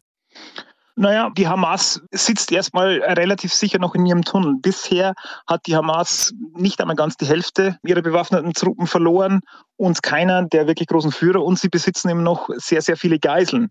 Naja, 1.01 1.31
die 1.31 1.47
Hamas 1.47 2.03
sitzt 2.11 2.51
erstmal 2.51 3.01
relativ 3.01 3.55
sicher 3.55 3.79
noch 3.79 3.95
in 3.95 4.05
ihrem 4.05 4.25
Tunnel. 4.25 4.57
Bisher 4.61 5.15
hat 5.47 5.65
die 5.69 5.77
Hamas 5.77 6.35
nicht 6.57 6.81
einmal 6.81 6.97
ganz 6.97 7.17
die 7.17 7.25
Hälfte 7.25 7.79
ihrer 7.85 8.03
bewaffneten 8.03 8.53
Truppen 8.53 8.89
verloren 8.89 9.43
und 9.77 10.03
keiner 10.03 10.43
der 10.43 10.67
wirklich 10.67 10.89
großen 10.89 11.13
Führer 11.13 11.45
und 11.45 11.57
sie 11.57 11.69
besitzen 11.69 12.09
eben 12.09 12.25
noch 12.25 12.49
sehr, 12.57 12.83
sehr 12.83 12.97
viele 12.97 13.21
Geiseln. 13.21 13.71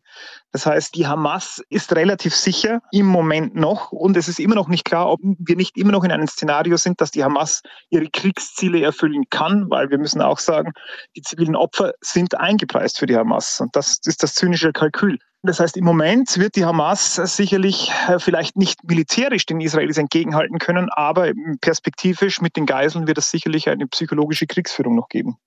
Das 0.53 0.65
heißt, 0.65 0.95
die 0.95 1.05
Hamas 1.05 1.61
ist 1.67 1.93
relativ 1.93 2.33
sicher 2.33 2.79
im 2.93 3.07
Moment 3.07 3.55
noch 3.55 3.91
und 3.91 4.15
es 4.15 4.29
ist 4.29 4.39
immer 4.39 4.55
noch 4.55 4.69
nicht 4.69 4.85
klar, 4.85 5.11
ob 5.11 5.19
wir 5.21 5.57
nicht 5.57 5.75
immer 5.75 5.91
noch 5.91 6.05
in 6.05 6.13
einem 6.13 6.29
Szenario 6.29 6.77
sind, 6.77 7.01
dass 7.01 7.11
die 7.11 7.25
Hamas 7.25 7.61
ihre 7.89 8.07
Kriegsziele 8.07 8.81
erfüllen 8.81 9.25
kann, 9.29 9.69
weil 9.69 9.89
wir 9.89 9.97
müssen 9.97 10.21
auch 10.21 10.39
sagen, 10.39 10.71
die 11.17 11.23
zivilen 11.23 11.57
Opfer 11.57 11.91
sind 11.99 12.39
eingepreist 12.39 12.99
für 12.99 13.05
die 13.05 13.17
Hamas 13.17 13.59
und 13.59 13.75
das 13.75 13.97
ist 14.05 14.23
das 14.23 14.33
zynische 14.33 14.71
Kalkül. 14.71 15.19
Das 15.47 15.61
heißt, 15.61 15.77
im 15.77 15.85
Moment 15.85 16.37
wird 16.37 16.55
die 16.57 16.65
Hamas 16.65 17.15
sicherlich 17.15 17.91
äh, 18.07 18.19
vielleicht 18.19 18.57
nicht 18.57 18.83
militärisch 18.83 19.45
den 19.45 19.61
Israelis 19.61 19.97
entgegenhalten 19.97 20.59
können, 20.59 20.89
aber 20.89 21.31
perspektivisch 21.61 22.41
mit 22.41 22.57
den 22.57 22.65
Geiseln 22.65 23.07
wird 23.07 23.17
es 23.17 23.31
sicherlich 23.31 23.69
eine 23.69 23.87
psychologische 23.87 24.45
Kriegsführung 24.45 24.95
noch 24.95 25.07
geben. 25.07 25.37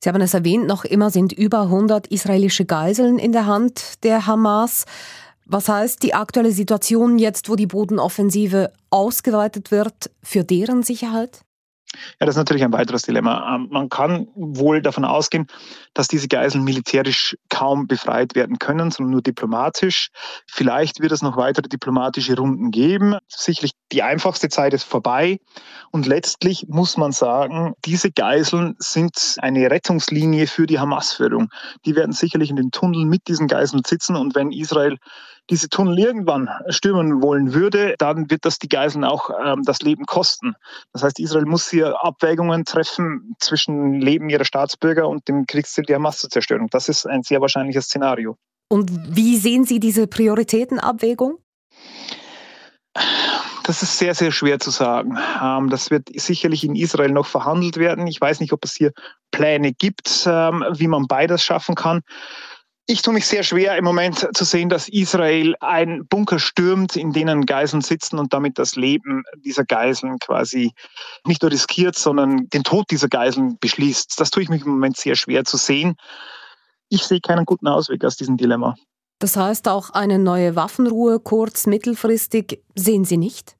Sie 0.00 0.08
haben 0.08 0.20
es 0.20 0.34
erwähnt, 0.34 0.66
noch 0.66 0.84
immer 0.84 1.10
sind 1.10 1.32
über 1.32 1.62
100 1.62 2.06
israelische 2.08 2.66
Geiseln 2.66 3.18
in 3.18 3.32
der 3.32 3.46
Hand 3.46 4.04
der 4.04 4.26
Hamas. 4.26 4.84
Was 5.46 5.68
heißt 5.68 6.02
die 6.02 6.14
aktuelle 6.14 6.52
Situation 6.52 7.18
jetzt, 7.18 7.48
wo 7.48 7.56
die 7.56 7.66
Bodenoffensive 7.66 8.72
ausgeweitet 8.90 9.70
wird, 9.70 10.10
für 10.22 10.44
deren 10.44 10.82
Sicherheit? 10.82 11.40
Ja, 12.20 12.26
das 12.26 12.30
ist 12.34 12.38
natürlich 12.38 12.62
ein 12.62 12.72
weiteres 12.72 13.02
Dilemma. 13.02 13.56
Ähm, 13.56 13.68
man 13.70 13.88
kann 13.88 14.28
wohl 14.34 14.80
davon 14.80 15.04
ausgehen, 15.04 15.46
dass 15.94 16.06
diese 16.06 16.28
Geiseln 16.28 16.62
militärisch 16.62 17.36
kaum 17.48 17.86
befreit 17.86 18.34
werden 18.34 18.58
können, 18.58 18.90
sondern 18.90 19.12
nur 19.12 19.22
diplomatisch. 19.22 20.10
Vielleicht 20.46 21.00
wird 21.00 21.12
es 21.12 21.22
noch 21.22 21.36
weitere 21.36 21.68
diplomatische 21.68 22.36
Runden 22.36 22.70
geben. 22.70 23.16
Sicherlich 23.28 23.72
die 23.92 24.02
einfachste 24.02 24.48
Zeit 24.48 24.72
ist 24.72 24.84
vorbei. 24.84 25.40
Und 25.90 26.06
letztlich 26.06 26.66
muss 26.68 26.96
man 26.96 27.12
sagen, 27.12 27.74
diese 27.84 28.12
Geiseln 28.12 28.76
sind 28.78 29.36
eine 29.38 29.70
Rettungslinie 29.70 30.46
für 30.46 30.66
die 30.66 30.78
Hamas-Führung. 30.78 31.48
Die 31.84 31.96
werden 31.96 32.12
sicherlich 32.12 32.50
in 32.50 32.56
den 32.56 32.70
Tunneln 32.70 33.08
mit 33.08 33.26
diesen 33.26 33.48
Geiseln 33.48 33.82
sitzen. 33.84 34.14
Und 34.14 34.36
wenn 34.36 34.52
Israel 34.52 34.96
diese 35.50 35.68
Tunnel 35.68 35.98
irgendwann 35.98 36.48
stürmen 36.68 37.22
wollen 37.22 37.52
würde, 37.52 37.94
dann 37.98 38.30
wird 38.30 38.44
das 38.44 38.58
die 38.58 38.68
Geiseln 38.68 39.04
auch 39.04 39.30
ähm, 39.44 39.62
das 39.64 39.80
Leben 39.80 40.06
kosten. 40.06 40.54
Das 40.92 41.02
heißt, 41.02 41.18
Israel 41.18 41.46
muss 41.46 41.68
hier 41.68 42.02
Abwägungen 42.02 42.64
treffen 42.64 43.34
zwischen 43.40 44.00
Leben 44.00 44.30
ihrer 44.30 44.44
Staatsbürger 44.44 45.08
und 45.08 45.26
dem 45.28 45.46
Kriegsziel 45.46 45.84
der 45.84 45.98
Massenzerstörung. 45.98 46.68
Das 46.70 46.88
ist 46.88 47.06
ein 47.06 47.22
sehr 47.22 47.40
wahrscheinliches 47.40 47.86
Szenario. 47.86 48.36
Und 48.68 48.90
wie 49.16 49.36
sehen 49.36 49.64
Sie 49.64 49.80
diese 49.80 50.06
Prioritätenabwägung? 50.06 51.38
Das 53.64 53.82
ist 53.82 53.98
sehr, 53.98 54.14
sehr 54.14 54.32
schwer 54.32 54.58
zu 54.58 54.70
sagen. 54.70 55.18
Ähm, 55.42 55.70
das 55.70 55.90
wird 55.90 56.08
sicherlich 56.14 56.64
in 56.64 56.74
Israel 56.76 57.10
noch 57.10 57.26
verhandelt 57.26 57.76
werden. 57.76 58.06
Ich 58.06 58.20
weiß 58.20 58.40
nicht, 58.40 58.52
ob 58.52 58.64
es 58.64 58.74
hier 58.74 58.92
Pläne 59.30 59.72
gibt, 59.72 60.24
ähm, 60.26 60.64
wie 60.72 60.88
man 60.88 61.06
beides 61.06 61.42
schaffen 61.42 61.74
kann. 61.74 62.02
Ich 62.90 63.02
tue 63.02 63.14
mich 63.14 63.28
sehr 63.28 63.44
schwer 63.44 63.76
im 63.76 63.84
Moment 63.84 64.28
zu 64.36 64.44
sehen, 64.44 64.68
dass 64.68 64.88
Israel 64.88 65.54
einen 65.60 66.08
Bunker 66.08 66.40
stürmt, 66.40 66.96
in 66.96 67.12
denen 67.12 67.46
Geiseln 67.46 67.82
sitzen 67.82 68.18
und 68.18 68.32
damit 68.32 68.58
das 68.58 68.74
Leben 68.74 69.22
dieser 69.36 69.64
Geiseln 69.64 70.18
quasi 70.18 70.72
nicht 71.24 71.40
nur 71.40 71.52
riskiert, 71.52 71.96
sondern 71.96 72.48
den 72.48 72.64
Tod 72.64 72.90
dieser 72.90 73.06
Geiseln 73.06 73.58
beschließt. 73.60 74.18
Das 74.18 74.30
tue 74.30 74.42
ich 74.42 74.48
mich 74.48 74.62
im 74.62 74.72
Moment 74.72 74.96
sehr 74.96 75.14
schwer 75.14 75.44
zu 75.44 75.56
sehen. 75.56 75.94
Ich 76.88 77.04
sehe 77.04 77.20
keinen 77.20 77.44
guten 77.44 77.68
Ausweg 77.68 78.04
aus 78.04 78.16
diesem 78.16 78.36
Dilemma. 78.36 78.74
Das 79.20 79.36
heißt 79.36 79.68
auch 79.68 79.90
eine 79.90 80.18
neue 80.18 80.56
Waffenruhe 80.56 81.20
kurz, 81.20 81.68
mittelfristig 81.68 82.60
sehen 82.74 83.04
Sie 83.04 83.18
nicht? 83.18 83.54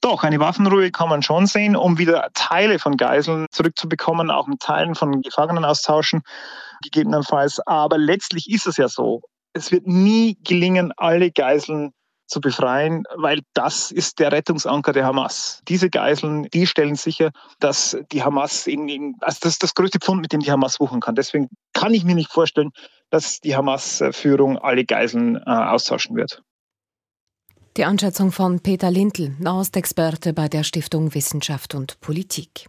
Doch, 0.00 0.22
eine 0.22 0.40
Waffenruhe 0.40 0.90
kann 0.92 1.10
man 1.10 1.22
schon 1.22 1.46
sehen, 1.46 1.76
um 1.76 1.98
wieder 1.98 2.30
Teile 2.32 2.78
von 2.78 2.96
Geiseln 2.96 3.48
zurückzubekommen, 3.50 4.30
auch 4.30 4.46
mit 4.46 4.60
Teilen 4.60 4.94
von 4.94 5.20
Gefangenen 5.20 5.66
austauschen, 5.66 6.22
gegebenenfalls. 6.82 7.60
Aber 7.66 7.98
letztlich 7.98 8.50
ist 8.50 8.66
es 8.66 8.76
ja 8.76 8.88
so, 8.88 9.22
es 9.52 9.72
wird 9.72 9.86
nie 9.86 10.38
gelingen, 10.44 10.92
alle 10.96 11.30
Geiseln 11.30 11.92
zu 12.26 12.40
befreien, 12.40 13.04
weil 13.16 13.40
das 13.54 13.90
ist 13.90 14.18
der 14.18 14.32
Rettungsanker 14.32 14.92
der 14.92 15.04
Hamas. 15.04 15.60
Diese 15.68 15.88
Geiseln, 15.88 16.44
die 16.52 16.66
stellen 16.66 16.96
sicher, 16.96 17.30
dass 17.60 17.96
die 18.12 18.22
Hamas 18.22 18.66
in, 18.66 18.88
in 18.88 19.14
also 19.20 19.38
das 19.42 19.52
ist 19.52 19.62
das 19.62 19.74
größte 19.74 19.98
Pfund, 20.00 20.20
mit 20.20 20.32
dem 20.32 20.40
die 20.40 20.50
Hamas 20.50 20.80
wuchern 20.80 21.00
kann. 21.00 21.14
Deswegen 21.14 21.48
kann 21.72 21.94
ich 21.94 22.04
mir 22.04 22.14
nicht 22.14 22.32
vorstellen, 22.32 22.70
dass 23.10 23.40
die 23.40 23.54
Hamas-Führung 23.54 24.58
alle 24.58 24.84
Geiseln 24.84 25.36
äh, 25.36 25.50
austauschen 25.50 26.16
wird. 26.16 26.42
Die 27.76 27.84
Einschätzung 27.84 28.32
von 28.32 28.60
Peter 28.60 28.90
Lindl, 28.90 29.36
Nahostexperte 29.38 30.32
bei 30.32 30.48
der 30.48 30.64
Stiftung 30.64 31.14
Wissenschaft 31.14 31.74
und 31.74 32.00
Politik. 32.00 32.68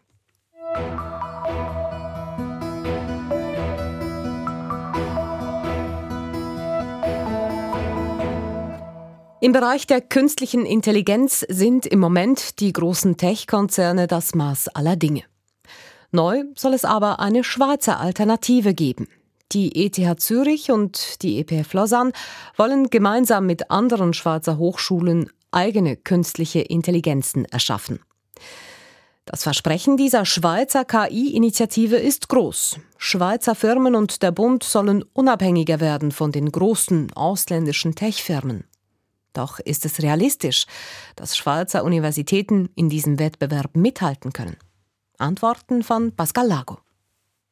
Im 9.39 9.52
Bereich 9.52 9.86
der 9.86 10.02
künstlichen 10.02 10.65
Intelligenz 10.65 11.45
sind 11.47 11.86
im 11.86 12.00
Moment 12.00 12.60
die 12.60 12.73
großen 12.73 13.17
Tech-Konzerne 13.17 14.08
das 14.08 14.34
Maß 14.34 14.69
aller 14.69 14.95
Dinge. 14.95 15.26
Neu 16.12 16.45
soll 16.56 16.73
es 16.73 16.84
aber 16.84 17.19
eine 17.19 17.43
Schweizer 17.43 18.00
Alternative 18.00 18.73
geben. 18.73 19.08
Die 19.52 19.86
ETH 19.86 20.19
Zürich 20.19 20.71
und 20.71 21.21
die 21.21 21.38
EPF 21.38 21.71
Lausanne 21.73 22.13
wollen 22.56 22.89
gemeinsam 22.89 23.45
mit 23.45 23.69
anderen 23.69 24.13
Schweizer 24.13 24.58
Hochschulen 24.58 25.30
eigene 25.52 25.97
künstliche 25.97 26.62
Intelligenzen 26.62 27.45
erschaffen. 27.45 28.00
Das 29.26 29.43
Versprechen 29.43 29.97
dieser 29.97 30.26
Schweizer 30.26 30.84
KI-Initiative 30.84 31.97
ist 31.97 32.28
groß. 32.30 32.80
Schweizer 32.97 33.54
Firmen 33.54 33.93
und 33.93 34.23
der 34.23 34.32
Bund 34.32 34.63
sollen 34.63 35.04
unabhängiger 35.13 35.80
werden 35.80 36.12
von 36.12 36.32
den 36.32 36.52
großen 36.52 37.13
ausländischen 37.13 37.93
Tech-Firmen. 37.93 38.66
Doch 39.38 39.60
ist 39.60 39.86
es 39.86 40.02
realistisch, 40.02 40.65
dass 41.15 41.38
Schweizer 41.38 41.84
Universitäten 41.84 42.69
in 42.73 42.89
diesem 42.89 43.19
Wettbewerb 43.19 43.76
mithalten 43.76 44.34
können? 44.34 44.58
Antworten 45.19 45.84
von 45.84 46.12
Pascal 46.12 46.47
Lago. 46.47 46.80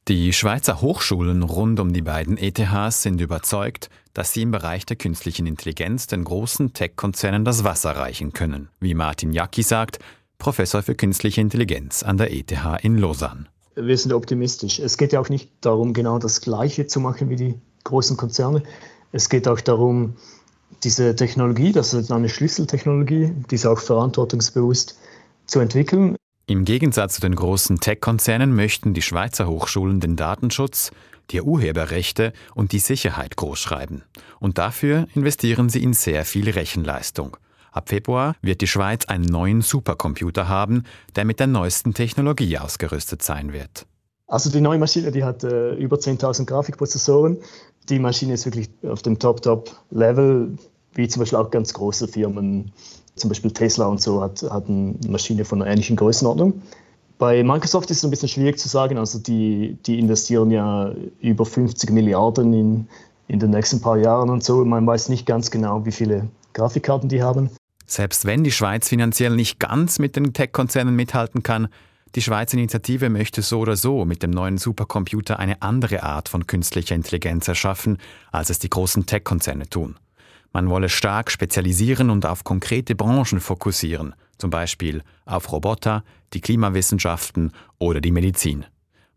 Die 0.08 0.34
Schweizer 0.34 0.82
Hochschulen 0.82 1.44
rund 1.44 1.80
um 1.80 1.94
die 1.94 2.02
beiden 2.02 2.38
ETHs 2.38 3.04
sind 3.04 3.22
überzeugt, 3.22 3.90
dass 4.16 4.34
sie 4.34 4.42
im 4.42 4.50
Bereich 4.50 4.88
der 4.88 4.96
künstlichen 4.96 5.46
Intelligenz 5.46 6.08
den 6.08 6.24
großen 6.24 6.74
Tech-Konzernen 6.74 7.46
das 7.46 7.64
Wasser 7.64 7.92
reichen 7.92 8.34
können, 8.34 8.70
wie 8.80 8.96
Martin 8.96 9.32
Jacki 9.32 9.62
sagt, 9.62 10.00
Professor 10.40 10.82
für 10.82 10.96
künstliche 10.96 11.42
Intelligenz 11.42 12.02
an 12.02 12.18
der 12.18 12.34
ETH 12.34 12.52
in 12.82 12.98
Lausanne. 12.98 13.46
Wir 13.76 13.98
sind 13.98 14.12
optimistisch. 14.12 14.80
Es 14.80 14.98
geht 14.98 15.14
ja 15.14 15.20
auch 15.20 15.30
nicht 15.30 15.52
darum, 15.62 15.94
genau 15.94 16.18
das 16.18 16.42
Gleiche 16.42 16.88
zu 16.88 17.00
machen 17.00 17.30
wie 17.30 17.36
die 17.36 17.62
großen 17.84 18.18
Konzerne. 18.18 18.64
Es 19.12 19.30
geht 19.30 19.48
auch 19.48 19.62
darum, 19.62 20.16
diese 20.86 21.16
Technologie, 21.16 21.72
das 21.72 21.94
ist 21.94 22.12
eine 22.12 22.30
Schlüsseltechnologie, 22.30 23.34
diese 23.50 23.72
auch 23.72 23.80
verantwortungsbewusst 23.80 24.98
zu 25.48 25.60
entwickeln. 25.60 26.16
Im 26.48 26.64
Gegensatz 26.64 27.16
zu 27.16 27.22
den 27.22 27.36
großen 27.36 27.80
Tech-Konzernen 27.80 28.56
möchten 28.56 28.94
die 28.94 29.02
Schweizer 29.02 29.48
Hochschulen 29.48 30.00
den 30.00 30.16
Datenschutz, 30.16 30.92
die 31.32 31.42
Urheberrechte 31.42 32.34
und 32.54 32.72
die 32.72 32.80
Sicherheit 32.80 33.36
großschreiben. 33.36 34.04
Und 34.40 34.60
dafür 34.60 35.08
investieren 35.16 35.70
sie 35.70 35.82
in 35.82 35.94
sehr 35.94 36.24
viel 36.24 36.52
Rechenleistung. 36.52 37.36
Ab 37.72 37.90
Februar 37.90 38.36
wird 38.44 38.62
die 38.62 38.68
Schweiz 38.68 39.06
einen 39.06 39.26
neuen 39.26 39.62
Supercomputer 39.62 40.48
haben, 40.48 40.84
der 41.16 41.26
mit 41.26 41.40
der 41.40 41.48
neuesten 41.48 41.96
Technologie 41.96 42.60
ausgerüstet 42.60 43.24
sein 43.24 43.52
wird. 43.52 43.88
Also 44.28 44.52
die 44.52 44.62
neue 44.62 44.78
Maschine, 44.78 45.12
die 45.12 45.24
hat 45.24 45.44
äh, 45.44 45.74
über 45.74 45.98
10.000 45.98 46.46
Grafikprozessoren. 46.46 47.38
Die 47.90 48.00
Maschine 48.00 48.34
ist 48.34 48.46
wirklich 48.46 48.70
auf 48.84 49.02
dem 49.02 49.20
Top-Top-Level, 49.20 50.58
wie 50.96 51.08
zum 51.08 51.22
Beispiel 51.22 51.38
auch 51.38 51.52
ganz 51.52 51.74
große 51.74 52.08
Firmen 52.08 52.72
zum 53.16 53.30
Beispiel 53.30 53.52
Tesla 53.52 53.86
und 53.86 54.02
so 54.02 54.22
hat, 54.22 54.44
hat 54.44 54.68
eine 54.68 54.96
Maschine 55.08 55.46
von 55.46 55.62
einer 55.62 55.72
ähnlichen 55.72 55.96
Größenordnung. 55.96 56.62
Bei 57.18 57.44
Microsoft 57.44 57.90
ist 57.92 58.00
es 58.00 58.04
ein 58.04 58.10
bisschen 58.10 58.28
schwierig 58.28 58.60
zu 58.60 58.68
sagen. 58.68 58.98
Also 58.98 59.20
die, 59.20 59.78
die 59.86 60.00
investieren 60.00 60.52
ja 60.52 60.94
über 61.22 61.46
50 61.46 61.92
Milliarden 61.92 62.54
in, 62.54 62.88
in 63.28 63.40
den 63.40 63.52
nächsten 63.52 63.80
paar 63.80 63.98
Jahren 63.98 64.30
und 64.30 64.44
so. 64.44 64.66
Man 64.66 64.86
weiß 64.86 65.08
nicht 65.10 65.26
ganz 65.26 65.50
genau, 65.50 65.86
wie 65.86 65.94
viele 65.94 66.28
Grafikkarten 66.54 67.08
die 67.08 67.24
haben. 67.24 67.50
Selbst 67.86 68.26
wenn 68.26 68.44
die 68.44 68.52
Schweiz 68.52 68.90
finanziell 68.90 69.36
nicht 69.36 69.60
ganz 69.60 70.00
mit 70.00 70.16
den 70.16 70.34
Tech-Konzernen 70.34 70.96
mithalten 70.96 71.44
kann, 71.44 71.70
die 72.16 72.22
Schweizer 72.22 72.58
Initiative 72.58 73.10
möchte 73.10 73.42
so 73.42 73.60
oder 73.60 73.76
so 73.76 74.06
mit 74.06 74.24
dem 74.24 74.32
neuen 74.32 74.58
Supercomputer 74.58 75.38
eine 75.38 75.62
andere 75.62 76.04
Art 76.04 76.30
von 76.30 76.48
künstlicher 76.48 76.96
Intelligenz 76.96 77.48
erschaffen, 77.48 77.98
als 78.32 78.50
es 78.50 78.60
die 78.60 78.70
großen 78.70 79.06
Tech-Konzerne 79.06 79.70
tun. 79.70 79.98
Man 80.56 80.70
wolle 80.70 80.88
stark 80.88 81.32
spezialisieren 81.32 82.10
und 82.10 82.26
auf 82.26 82.46
konkrete 82.46 82.96
Branchen 82.96 83.42
fokussieren, 83.42 84.16
zum 84.38 84.52
Beispiel 84.52 85.02
auf 85.26 85.52
Roboter, 85.52 86.06
die 86.32 86.40
Klimawissenschaften 86.40 87.52
oder 87.78 88.00
die 88.00 88.14
Medizin. 88.14 88.64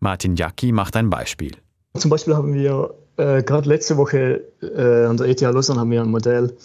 Martin 0.00 0.34
Jacki 0.34 0.72
macht 0.72 0.96
ein 0.96 1.10
Beispiel. 1.10 1.52
Zum 1.94 2.10
Beispiel 2.10 2.34
haben 2.34 2.54
wir 2.54 2.92
äh, 3.18 3.44
gerade 3.44 3.68
letzte 3.68 3.96
Woche 3.96 4.42
äh, 4.62 5.04
an 5.04 5.16
der 5.16 5.28
ETH 5.28 5.40
Lausanne 5.40 5.78
haben 5.78 5.92
wir 5.92 6.02
ein 6.02 6.10
Modell 6.10 6.56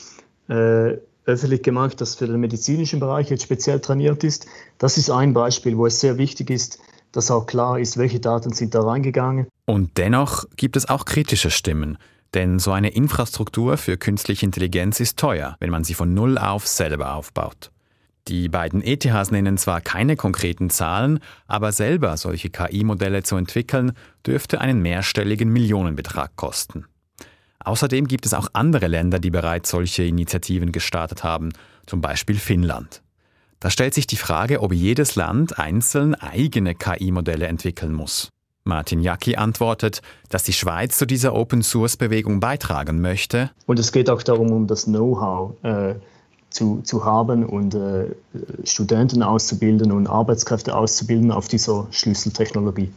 äh, 0.50 0.98
öffentlich 1.26 1.62
gemacht, 1.62 2.02
das 2.02 2.16
für 2.16 2.26
den 2.26 2.40
medizinischen 2.40 3.00
Bereich 3.00 3.30
jetzt 3.30 3.44
speziell 3.44 3.80
trainiert 3.80 4.24
ist. 4.24 4.48
Das 4.80 4.98
ist 4.98 5.12
ein 5.12 5.36
Beispiel, 5.36 5.78
wo 5.78 5.86
es 5.86 6.00
sehr 6.00 6.18
wichtig 6.18 6.50
ist, 6.50 6.80
dass 7.12 7.30
auch 7.30 7.46
klar 7.46 7.78
ist, 7.78 8.00
welche 8.00 8.20
Daten 8.20 8.54
sind 8.54 8.74
da 8.74 8.82
reingegangen. 8.82 9.46
Und 9.68 10.00
dennoch 10.00 10.46
gibt 10.56 10.76
es 10.78 10.90
auch 10.90 11.06
kritische 11.06 11.52
Stimmen, 11.52 12.00
denn 12.34 12.60
so 12.60 12.72
eine 12.72 12.90
Infrastruktur 12.90 13.78
für 13.78 13.98
künstliche 13.98 14.46
Intelligenz 14.46 15.00
ist 15.00 15.18
teuer, 15.18 15.56
wenn 15.60 15.70
man 15.70 15.84
sie 15.84 15.94
von 15.94 16.14
Null 16.14 16.38
auf 16.38 16.68
selber 16.68 17.16
aufbaut. 17.16 17.72
Die 18.28 18.48
beiden 18.48 18.82
ETHs 18.82 19.32
nennen 19.32 19.58
zwar 19.58 19.82
keine 19.82 20.16
konkreten 20.16 20.70
Zahlen, 20.70 21.20
aber 21.46 21.74
selber 21.74 22.16
solche 22.16 22.50
KI-Modelle 22.50 23.24
zu 23.24 23.36
entwickeln, 23.36 23.92
dürfte 24.26 24.62
einen 24.62 24.82
mehrstelligen 24.82 25.50
Millionenbetrag 25.50 26.36
kosten. 26.38 26.86
Außerdem 27.60 28.08
gibt 28.08 28.26
es 28.26 28.34
auch 28.34 28.48
andere 28.54 28.88
Länder, 28.88 29.20
die 29.20 29.30
bereits 29.30 29.70
solche 29.70 30.04
Initiativen 30.04 30.72
gestartet 30.72 31.24
haben, 31.24 31.52
zum 31.86 32.02
Beispiel 32.02 32.38
Finnland. 32.38 33.02
Da 33.60 33.70
stellt 33.70 33.94
sich 33.94 34.08
die 34.08 34.18
Frage, 34.18 34.62
ob 34.62 34.74
jedes 34.74 35.16
Land 35.16 35.60
einzeln 35.60 36.16
eigene 36.16 36.76
KI-Modelle 36.76 37.48
entwickeln 37.48 37.94
muss. 37.94 38.30
Martin 38.64 39.02
Jacki 39.02 39.36
antwortet, 39.36 40.02
dass 40.30 40.44
die 40.44 40.54
Schweiz 40.54 40.98
zu 40.98 41.06
dieser 41.06 41.34
Open-Source-Bewegung 41.34 42.40
beitragen 42.40 43.02
möchte. 43.02 43.52
Und 43.66 43.80
es 43.80 43.92
geht 43.92 44.10
auch 44.10 44.24
darum, 44.24 44.52
um 44.52 44.68
das 44.68 44.86
Know-how 44.86 45.64
äh, 45.64 45.96
zu, 46.50 46.82
zu 46.84 47.04
haben 47.04 47.46
und 47.46 47.76
äh, 47.76 48.06
Studenten 48.64 49.22
auszubilden 49.22 49.92
und 49.92 50.08
Arbeitskräfte 50.08 50.76
auszubilden 50.76 51.32
auf 51.32 51.48
dieser 51.48 51.88
Schlüsseltechnologie. 51.92 52.92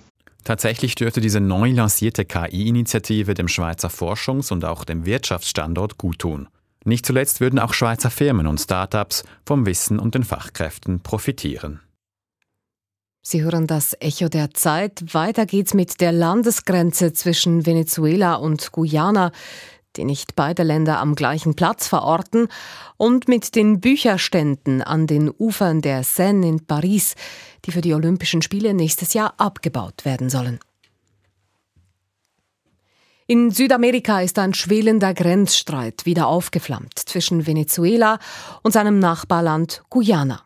Tatsächlich 0.44 0.94
dürfte 0.94 1.20
diese 1.20 1.40
neu 1.40 1.72
lancierte 1.72 2.24
KI-Initiative 2.24 3.34
dem 3.34 3.48
Schweizer 3.48 3.88
Forschungs- 3.88 4.52
und 4.52 4.64
auch 4.64 4.84
dem 4.84 5.04
Wirtschaftsstandort 5.04 5.98
guttun. 5.98 6.48
Nicht 6.84 7.04
zuletzt 7.04 7.40
würden 7.40 7.58
auch 7.58 7.74
Schweizer 7.74 8.10
Firmen 8.10 8.46
und 8.46 8.60
Start-ups 8.60 9.24
vom 9.44 9.66
Wissen 9.66 9.98
und 9.98 10.14
den 10.14 10.22
Fachkräften 10.22 11.00
profitieren. 11.00 11.80
Sie 13.28 13.42
hören 13.42 13.66
das 13.66 13.96
Echo 13.98 14.28
der 14.28 14.54
Zeit. 14.54 15.12
Weiter 15.12 15.46
geht's 15.46 15.74
mit 15.74 16.00
der 16.00 16.12
Landesgrenze 16.12 17.12
zwischen 17.12 17.66
Venezuela 17.66 18.36
und 18.36 18.70
Guyana, 18.70 19.32
die 19.96 20.04
nicht 20.04 20.36
beide 20.36 20.62
Länder 20.62 21.00
am 21.00 21.16
gleichen 21.16 21.56
Platz 21.56 21.88
verorten, 21.88 22.46
und 22.96 23.26
mit 23.26 23.56
den 23.56 23.80
Bücherständen 23.80 24.80
an 24.80 25.08
den 25.08 25.28
Ufern 25.36 25.82
der 25.82 26.04
Seine 26.04 26.46
in 26.46 26.66
Paris, 26.66 27.16
die 27.64 27.72
für 27.72 27.80
die 27.80 27.94
Olympischen 27.94 28.42
Spiele 28.42 28.74
nächstes 28.74 29.12
Jahr 29.12 29.34
abgebaut 29.38 30.04
werden 30.04 30.30
sollen. 30.30 30.60
In 33.26 33.50
Südamerika 33.50 34.20
ist 34.20 34.38
ein 34.38 34.54
schwelender 34.54 35.14
Grenzstreit 35.14 36.06
wieder 36.06 36.28
aufgeflammt 36.28 36.96
zwischen 36.96 37.44
Venezuela 37.44 38.20
und 38.62 38.70
seinem 38.70 39.00
Nachbarland 39.00 39.82
Guyana. 39.90 40.45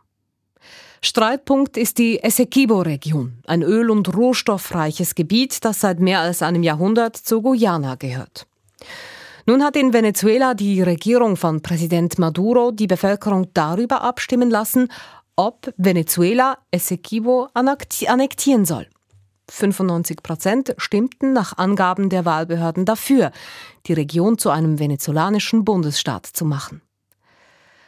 Streitpunkt 1.02 1.78
ist 1.78 1.96
die 1.96 2.22
Essequibo-Region, 2.22 3.38
ein 3.46 3.62
öl- 3.62 3.90
und 3.90 4.14
rohstoffreiches 4.14 5.14
Gebiet, 5.14 5.64
das 5.64 5.80
seit 5.80 5.98
mehr 5.98 6.20
als 6.20 6.42
einem 6.42 6.62
Jahrhundert 6.62 7.16
zu 7.16 7.40
Guyana 7.40 7.94
gehört. 7.94 8.46
Nun 9.46 9.64
hat 9.64 9.76
in 9.76 9.94
Venezuela 9.94 10.52
die 10.52 10.82
Regierung 10.82 11.36
von 11.36 11.62
Präsident 11.62 12.18
Maduro 12.18 12.70
die 12.70 12.86
Bevölkerung 12.86 13.48
darüber 13.54 14.02
abstimmen 14.02 14.50
lassen, 14.50 14.88
ob 15.36 15.72
Venezuela 15.78 16.58
Essequibo 16.70 17.48
annektieren 17.54 18.66
soll. 18.66 18.86
95 19.50 20.22
Prozent 20.22 20.74
stimmten 20.76 21.32
nach 21.32 21.56
Angaben 21.56 22.10
der 22.10 22.26
Wahlbehörden 22.26 22.84
dafür, 22.84 23.32
die 23.86 23.94
Region 23.94 24.36
zu 24.36 24.50
einem 24.50 24.78
venezolanischen 24.78 25.64
Bundesstaat 25.64 26.26
zu 26.26 26.44
machen. 26.44 26.82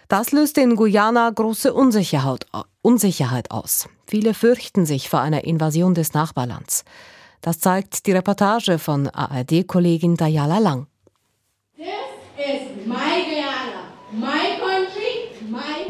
Das 0.09 0.33
löste 0.33 0.63
in 0.63 0.77
Guyana 0.77 1.31
große 1.31 1.73
Unsicherheit, 1.73 2.47
Unsicherheit 2.83 3.51
aus. 3.51 3.89
Viele 4.07 4.35
fürchten 4.35 4.85
sich 4.87 5.09
vor 5.09 5.21
einer 5.21 5.45
Invasion 5.45 5.95
des 5.95 6.13
Nachbarlands. 6.13 6.85
Das 7.41 7.61
zeigt 7.61 8.07
die 8.07 8.13
Reportage 8.13 8.79
von 8.79 9.09
ARD-Kollegin 9.09 10.17
Dayala 10.17 10.59
Lang. 10.59 10.87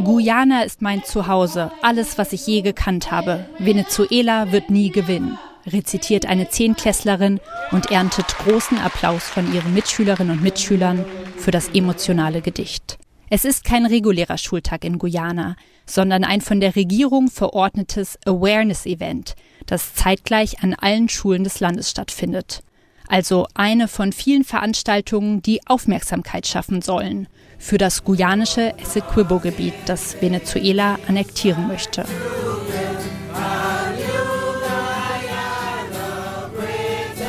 Guyana 0.05 0.63
ist 0.63 0.83
mein 0.83 1.05
Zuhause, 1.05 1.71
alles, 1.83 2.19
was 2.19 2.33
ich 2.33 2.47
je 2.47 2.63
gekannt 2.63 3.11
habe. 3.11 3.47
Venezuela 3.59 4.51
wird 4.51 4.71
nie 4.71 4.91
gewinnen, 4.91 5.39
rezitiert 5.67 6.27
eine 6.27 6.49
Zehnklässlerin 6.49 7.41
und 7.71 7.91
erntet 7.91 8.27
großen 8.39 8.79
Applaus 8.79 9.25
von 9.25 9.53
ihren 9.55 9.75
Mitschülerinnen 9.75 10.39
und 10.39 10.43
Mitschülern 10.43 11.05
für 11.37 11.51
das 11.51 11.69
emotionale 11.69 12.41
Gedicht. 12.41 12.99
Es 13.31 13.45
ist 13.45 13.65
kein 13.65 13.87
regulärer 13.87 14.39
Schultag 14.39 14.85
in 14.85 14.99
Guyana, 14.99 15.57
sondern 15.87 16.25
ein 16.25 16.41
von 16.41 16.61
der 16.61 16.77
Regierung 16.77 17.29
verordnetes 17.29 18.19
Awareness-Event, 18.27 19.35
das 19.67 19.95
zeitgleich 19.95 20.63
an 20.63 20.75
allen 20.75 21.09
Schulen 21.09 21.45
des 21.45 21.61
Landes 21.61 21.91
stattfindet. 21.91 22.63
Also 23.09 23.47
eine 23.55 23.89
von 23.89 24.13
vielen 24.13 24.45
Veranstaltungen, 24.45 25.43
die 25.43 25.61
Aufmerksamkeit 25.67 26.47
schaffen 26.47 26.83
sollen 26.83 27.29
für 27.59 27.79
das 27.79 28.05
guyanische 28.05 28.77
Essequibo-Gebiet, 28.79 29.75
das 29.87 30.21
Venezuela 30.21 30.99
annektieren 31.07 31.69
möchte. 31.69 32.05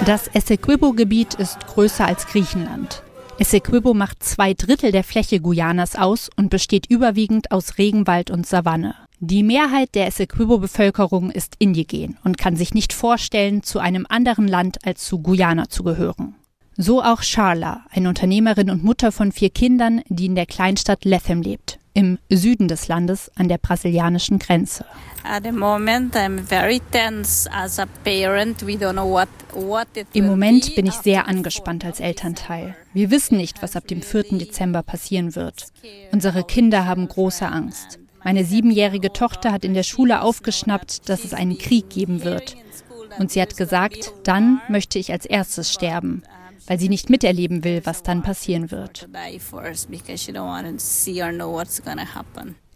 Das 0.06 0.28
Essequibo-Gebiet 0.28 1.36
ist 1.36 1.68
größer 1.68 2.06
als 2.06 2.28
Griechenland. 2.28 3.04
Essequibo 3.40 3.96
macht 3.96 4.22
zwei 4.22 4.54
Drittel 4.54 4.92
der 4.92 5.04
Fläche 5.04 5.40
Guyanas 5.40 5.96
aus 5.96 6.30
und 6.36 6.50
besteht 6.50 6.86
überwiegend 6.86 7.52
aus 7.52 7.80
Regenwald 7.80 8.30
und 8.30 8.46
Savanne. 8.46 8.96
Die 9.20 9.42
Mehrheit 9.42 9.96
der 9.96 10.06
Essequibo-Bevölkerung 10.08 11.32
ist 11.32 11.56
indigen 11.58 12.18
und 12.24 12.38
kann 12.38 12.56
sich 12.56 12.76
nicht 12.76 12.94
vorstellen, 12.94 13.64
zu 13.64 13.80
einem 13.80 14.06
anderen 14.08 14.48
Land 14.48 14.86
als 14.86 15.06
zu 15.06 15.20
Guyana 15.20 15.68
zu 15.68 15.84
gehören. 15.84 16.36
So 16.78 17.02
auch 17.02 17.22
Charla, 17.22 17.86
eine 17.90 18.10
Unternehmerin 18.10 18.70
und 18.70 18.84
Mutter 18.84 19.12
von 19.12 19.32
vier 19.32 19.50
Kindern, 19.50 20.02
die 20.10 20.28
in 20.28 20.36
der 20.36 20.46
Kleinstadt 20.46 21.04
Lethem 21.04 21.42
lebt, 21.42 21.80
im 21.94 22.18
Süden 22.30 22.68
des 22.68 22.88
Landes 22.88 23.32
an 23.36 23.48
der 23.48 23.58
brasilianischen 23.58 24.40
Grenze. 24.40 24.86
Im 30.14 30.26
Moment 30.26 30.76
bin 30.76 30.86
ich 30.86 30.96
sehr 30.96 31.28
angespannt 31.28 31.86
als 31.86 32.00
Elternteil. 32.00 32.76
Wir 32.94 33.12
wissen 33.12 33.38
nicht, 33.38 33.62
was 33.62 33.76
ab 33.76 33.88
dem 33.88 34.02
4. 34.02 34.38
Dezember 34.40 34.84
passieren 34.84 35.36
wird. 35.36 35.68
Unsere 36.12 36.44
Kinder 36.44 36.86
haben 36.86 37.08
große 37.08 37.48
Angst. 37.48 38.00
Meine 38.24 38.46
siebenjährige 38.46 39.12
Tochter 39.12 39.52
hat 39.52 39.66
in 39.66 39.74
der 39.74 39.84
Schule 39.84 40.22
aufgeschnappt, 40.22 41.10
dass 41.10 41.24
es 41.24 41.34
einen 41.34 41.58
Krieg 41.58 41.90
geben 41.90 42.24
wird. 42.24 42.56
Und 43.20 43.32
sie 43.32 43.42
hat 43.42 43.58
gesagt, 43.58 44.14
dann 44.24 44.62
möchte 44.70 44.98
ich 44.98 45.12
als 45.12 45.26
erstes 45.26 45.72
sterben, 45.72 46.24
weil 46.68 46.80
sie 46.80 46.90
nicht 46.90 47.10
miterleben 47.10 47.64
will, 47.64 47.82
was 47.84 48.04
dann 48.04 48.24
passieren 48.24 48.72
wird. 48.72 49.08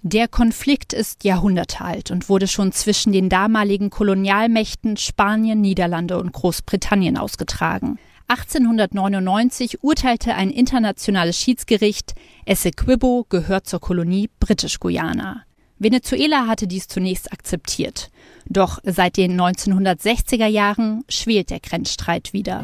Der 0.04 0.28
Konflikt 0.28 0.93
ist 0.93 1.23
Jahrhunderte 1.23 1.82
alt 1.82 2.12
und 2.12 2.30
wurde 2.30 2.47
schon 2.47 2.71
zwischen 2.71 3.12
den 3.12 3.30
damaligen 3.30 3.89
Kolonialmächten 3.89 4.95
Spanien, 4.95 5.60
Niederlande 5.60 6.17
und 6.19 6.32
Großbritannien 6.32 7.17
ausgetragen. 7.17 8.00
1899 8.30 9.84
urteilte 9.84 10.36
ein 10.36 10.50
internationales 10.50 11.38
Schiedsgericht, 11.38 12.13
Essequibo 12.45 13.26
gehört 13.30 13.67
zur 13.67 13.80
Kolonie 13.80 14.30
Britisch-Guyana. 14.39 15.43
Venezuela 15.80 16.47
hatte 16.47 16.67
dies 16.67 16.88
zunächst 16.88 17.32
akzeptiert. 17.32 18.10
Doch 18.50 18.80
seit 18.84 19.18
den 19.18 19.40
1960er 19.40 20.48
Jahren 20.48 21.04
schwelt 21.10 21.50
der 21.50 21.60
Grenzstreit 21.60 22.34
wieder. 22.34 22.64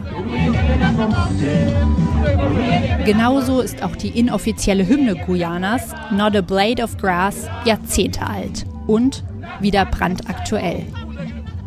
Genauso 3.05 3.59
ist 3.59 3.83
auch 3.83 3.95
die 3.95 4.17
inoffizielle 4.17 4.87
Hymne 4.87 5.15
Guyanas, 5.15 5.93
Not 6.11 6.35
a 6.35 6.41
Blade 6.41 6.81
of 6.81 6.97
Grass, 6.97 7.47
Jahrzehnte 7.65 8.25
alt 8.25 8.65
und 8.87 9.23
wieder 9.59 9.85
brandaktuell. 9.85 10.85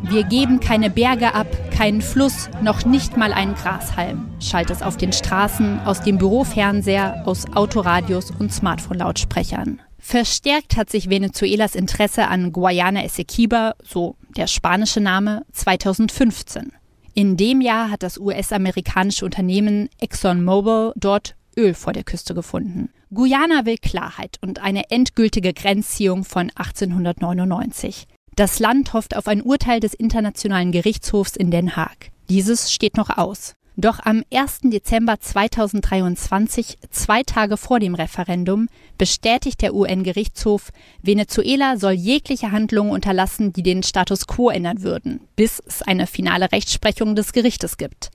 Wir 0.02 0.24
geben 0.24 0.60
keine 0.60 0.88
Berge 0.88 1.34
ab, 1.34 1.46
keinen 1.70 2.00
Fluss, 2.00 2.48
noch 2.62 2.84
nicht 2.84 3.16
mal 3.16 3.32
einen 3.32 3.54
Grashalm, 3.54 4.28
schallt 4.40 4.70
es 4.70 4.82
auf 4.82 4.96
den 4.96 5.12
Straßen, 5.12 5.80
aus 5.80 6.00
dem 6.00 6.18
Bürofernseher, 6.18 7.22
aus 7.26 7.44
Autoradios 7.54 8.30
und 8.30 8.52
Smartphone-Lautsprechern. 8.52 9.80
Verstärkt 10.08 10.76
hat 10.76 10.88
sich 10.88 11.10
Venezuelas 11.10 11.74
Interesse 11.74 12.28
an 12.28 12.52
Guayana 12.52 13.02
Essequiba, 13.02 13.74
so 13.82 14.14
der 14.36 14.46
spanische 14.46 15.00
Name, 15.00 15.44
2015. 15.50 16.70
In 17.14 17.36
dem 17.36 17.60
Jahr 17.60 17.90
hat 17.90 18.04
das 18.04 18.16
US-amerikanische 18.16 19.24
Unternehmen 19.24 19.88
ExxonMobil 19.98 20.92
dort 20.94 21.34
Öl 21.56 21.74
vor 21.74 21.92
der 21.92 22.04
Küste 22.04 22.36
gefunden. 22.36 22.90
Guyana 23.12 23.66
will 23.66 23.78
Klarheit 23.78 24.36
und 24.42 24.62
eine 24.62 24.90
endgültige 24.92 25.52
Grenzziehung 25.52 26.22
von 26.22 26.52
1899. 26.54 28.06
Das 28.36 28.60
Land 28.60 28.92
hofft 28.92 29.16
auf 29.16 29.26
ein 29.26 29.42
Urteil 29.42 29.80
des 29.80 29.92
Internationalen 29.92 30.70
Gerichtshofs 30.70 31.34
in 31.34 31.50
Den 31.50 31.74
Haag. 31.74 32.12
Dieses 32.28 32.72
steht 32.72 32.96
noch 32.96 33.10
aus. 33.18 33.56
Doch 33.78 33.98
am 34.02 34.22
1. 34.32 34.60
Dezember 34.64 35.20
2023, 35.20 36.78
zwei 36.90 37.22
Tage 37.22 37.58
vor 37.58 37.78
dem 37.78 37.94
Referendum, 37.94 38.68
bestätigt 38.96 39.60
der 39.60 39.74
UN-Gerichtshof, 39.74 40.70
Venezuela 41.02 41.76
soll 41.76 41.92
jegliche 41.92 42.52
Handlungen 42.52 42.90
unterlassen, 42.90 43.52
die 43.52 43.62
den 43.62 43.82
Status 43.82 44.26
quo 44.26 44.48
ändern 44.48 44.82
würden, 44.82 45.20
bis 45.36 45.60
es 45.60 45.82
eine 45.82 46.06
finale 46.06 46.52
Rechtsprechung 46.52 47.14
des 47.14 47.34
Gerichtes 47.34 47.76
gibt. 47.76 48.10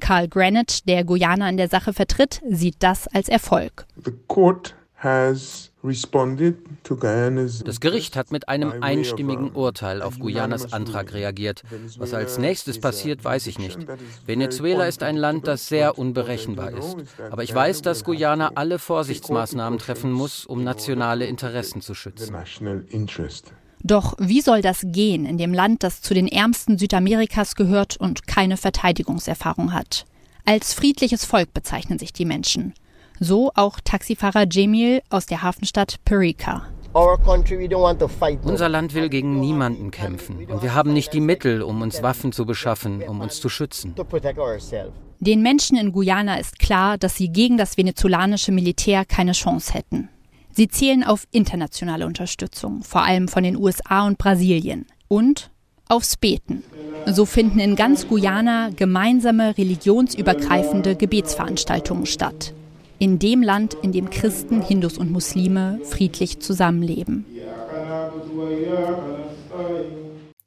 Carl 0.00 0.28
Greenwich, 0.28 0.82
der 0.84 1.04
Guyana 1.04 1.48
in 1.50 1.58
der 1.58 1.68
Sache 1.68 1.92
vertritt, 1.92 2.40
sieht 2.48 2.76
das 2.78 3.06
als 3.06 3.28
Erfolg. 3.28 3.86
The 4.02 4.12
court 4.28 4.74
das 5.02 5.70
Gericht 7.80 8.16
hat 8.16 8.30
mit 8.30 8.48
einem 8.48 8.82
einstimmigen 8.82 9.50
Urteil 9.50 10.00
auf 10.00 10.20
Guyanas 10.20 10.72
Antrag 10.72 11.12
reagiert. 11.12 11.64
Was 11.98 12.14
als 12.14 12.38
nächstes 12.38 12.80
passiert, 12.80 13.24
weiß 13.24 13.48
ich 13.48 13.58
nicht. 13.58 13.78
Venezuela 14.26 14.86
ist 14.86 15.02
ein 15.02 15.16
Land, 15.16 15.48
das 15.48 15.66
sehr 15.66 15.98
unberechenbar 15.98 16.70
ist. 16.70 16.96
Aber 17.30 17.42
ich 17.42 17.52
weiß, 17.52 17.82
dass 17.82 18.04
Guyana 18.04 18.52
alle 18.54 18.78
Vorsichtsmaßnahmen 18.78 19.80
treffen 19.80 20.12
muss, 20.12 20.46
um 20.46 20.62
nationale 20.62 21.26
Interessen 21.26 21.80
zu 21.80 21.94
schützen. 21.94 22.36
Doch 23.84 24.14
wie 24.18 24.40
soll 24.40 24.62
das 24.62 24.82
gehen 24.84 25.26
in 25.26 25.38
dem 25.38 25.52
Land, 25.52 25.82
das 25.82 26.00
zu 26.02 26.14
den 26.14 26.28
ärmsten 26.28 26.78
Südamerikas 26.78 27.56
gehört 27.56 27.96
und 27.96 28.28
keine 28.28 28.56
Verteidigungserfahrung 28.56 29.72
hat? 29.72 30.06
Als 30.44 30.74
friedliches 30.74 31.24
Volk 31.24 31.52
bezeichnen 31.52 31.98
sich 31.98 32.12
die 32.12 32.24
Menschen. 32.24 32.74
So 33.24 33.52
auch 33.54 33.78
Taxifahrer 33.78 34.46
Jamil 34.50 35.00
aus 35.08 35.26
der 35.26 35.42
Hafenstadt 35.42 36.04
Perica. 36.04 36.66
Unser 36.92 38.68
Land 38.68 38.94
will 38.94 39.08
gegen 39.08 39.38
niemanden 39.38 39.92
kämpfen 39.92 40.44
und 40.46 40.62
wir 40.64 40.74
haben 40.74 40.92
nicht 40.92 41.12
die 41.12 41.20
Mittel, 41.20 41.62
um 41.62 41.82
uns 41.82 42.02
Waffen 42.02 42.32
zu 42.32 42.44
beschaffen, 42.44 43.00
um 43.04 43.20
uns 43.20 43.40
zu 43.40 43.48
schützen. 43.48 43.94
Den 45.20 45.40
Menschen 45.40 45.76
in 45.76 45.92
Guyana 45.92 46.40
ist 46.40 46.58
klar, 46.58 46.98
dass 46.98 47.14
sie 47.14 47.28
gegen 47.28 47.56
das 47.58 47.76
venezolanische 47.76 48.50
Militär 48.50 49.04
keine 49.04 49.32
Chance 49.32 49.72
hätten. 49.72 50.08
Sie 50.50 50.66
zählen 50.66 51.04
auf 51.04 51.28
internationale 51.30 52.06
Unterstützung, 52.06 52.82
vor 52.82 53.04
allem 53.04 53.28
von 53.28 53.44
den 53.44 53.56
USA 53.56 54.04
und 54.04 54.18
Brasilien. 54.18 54.86
Und 55.06 55.52
aufs 55.88 56.16
Beten. 56.16 56.64
So 57.06 57.24
finden 57.24 57.60
in 57.60 57.76
ganz 57.76 58.08
Guyana 58.08 58.70
gemeinsame 58.74 59.56
religionsübergreifende 59.56 60.96
Gebetsveranstaltungen 60.96 62.06
statt. 62.06 62.52
In 63.02 63.18
dem 63.18 63.42
Land, 63.42 63.74
in 63.82 63.90
dem 63.90 64.10
Christen, 64.10 64.62
Hindus 64.62 64.96
und 64.96 65.10
Muslime 65.10 65.80
friedlich 65.82 66.38
zusammenleben. 66.38 67.26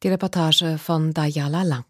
Die 0.02 0.08
Reportage 0.08 0.78
von 0.78 1.14
Dayala 1.14 1.64
Lang. 1.64 1.84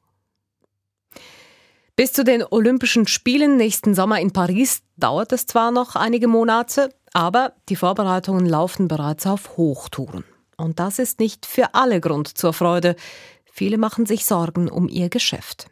Bis 1.96 2.14
zu 2.14 2.24
den 2.24 2.44
Olympischen 2.50 3.06
Spielen 3.06 3.58
nächsten 3.58 3.94
Sommer 3.94 4.20
in 4.20 4.34
Paris 4.34 4.82
dauert 4.98 5.34
es 5.34 5.46
zwar 5.46 5.70
noch 5.70 5.96
einige 5.96 6.28
Monate, 6.28 6.90
aber 7.14 7.54
die 7.70 7.76
Vorbereitungen 7.76 8.48
laufen 8.48 8.88
bereits 8.88 9.28
auf 9.28 9.58
Hochtouren. 9.58 10.24
Und 10.58 10.80
das 10.80 10.98
ist 10.98 11.20
nicht 11.20 11.46
für 11.46 11.76
alle 11.76 12.02
Grund 12.02 12.40
zur 12.40 12.54
Freude. 12.54 12.96
Viele 13.44 13.78
machen 13.78 14.08
sich 14.08 14.26
Sorgen 14.26 14.68
um 14.68 14.90
ihr 14.90 15.10
Geschäft. 15.10 15.68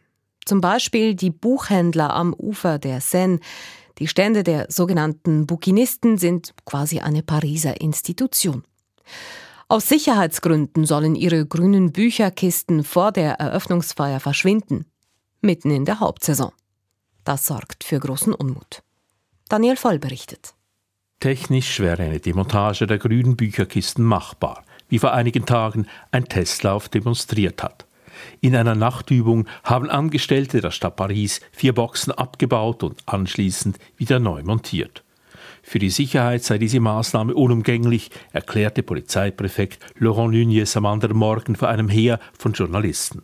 Zum 0.46 0.62
Beispiel 0.62 1.16
die 1.16 1.32
Buchhändler 1.32 2.14
am 2.14 2.36
Ufer 2.36 2.78
der 2.78 3.02
Seine. 3.02 3.40
Die 4.00 4.08
Stände 4.08 4.44
der 4.44 4.68
sogenannten 4.70 5.46
Bouquinisten 5.46 6.18
sind 6.18 6.54
quasi 6.66 7.00
eine 7.00 7.24
Pariser 7.24 7.80
Institution. 7.80 8.64
Aus 9.68 9.88
Sicherheitsgründen 9.88 10.86
sollen 10.86 11.16
ihre 11.16 11.46
grünen 11.46 11.92
Bücherkisten 11.92 12.84
vor 12.84 13.12
der 13.12 13.34
Eröffnungsfeier 13.40 14.20
verschwinden, 14.20 14.86
mitten 15.42 15.72
in 15.72 15.86
der 15.86 16.00
Hauptsaison. 16.00 16.52
Das 17.24 17.46
sorgt 17.46 17.84
für 17.84 18.00
großen 18.00 18.34
Unmut. 18.34 18.84
Daniel 19.50 19.78
Voll 19.78 20.00
berichtet. 20.00 20.54
Technisch 21.20 21.80
wäre 21.80 22.04
eine 22.04 22.20
Demontage 22.20 22.86
der 22.86 22.98
grünen 22.98 23.38
Bücherkisten 23.38 24.04
machbar, 24.04 24.66
wie 24.90 25.00
vor 25.00 25.14
einigen 25.14 25.46
Tagen 25.46 25.88
ein 26.12 26.26
Testlauf 26.26 26.90
demonstriert 26.90 27.64
hat. 27.64 27.86
In 28.42 28.56
einer 28.56 28.76
Nachtübung 28.76 29.48
haben 29.64 29.90
Angestellte 29.90 30.62
der 30.62 30.72
Stadt 30.72 30.96
Paris 30.96 31.42
vier 31.52 31.74
Boxen 31.74 32.12
abgebaut 32.12 32.84
und 32.84 33.02
anschließend 33.06 33.78
wieder 33.98 34.20
neu 34.20 34.44
montiert. 34.44 35.04
Für 35.62 35.80
die 35.80 35.90
Sicherheit 35.90 36.44
sei 36.44 36.58
diese 36.58 36.82
Maßnahme 36.82 37.34
unumgänglich, 37.34 38.12
erklärte 38.34 38.84
Polizeipräfekt 38.84 39.80
Laurent 39.98 40.34
Nunez 40.34 40.76
am 40.76 40.86
anderen 40.86 41.18
Morgen 41.18 41.56
vor 41.56 41.70
einem 41.70 41.88
Heer 41.88 42.20
von 42.38 42.52
Journalisten. 42.52 43.24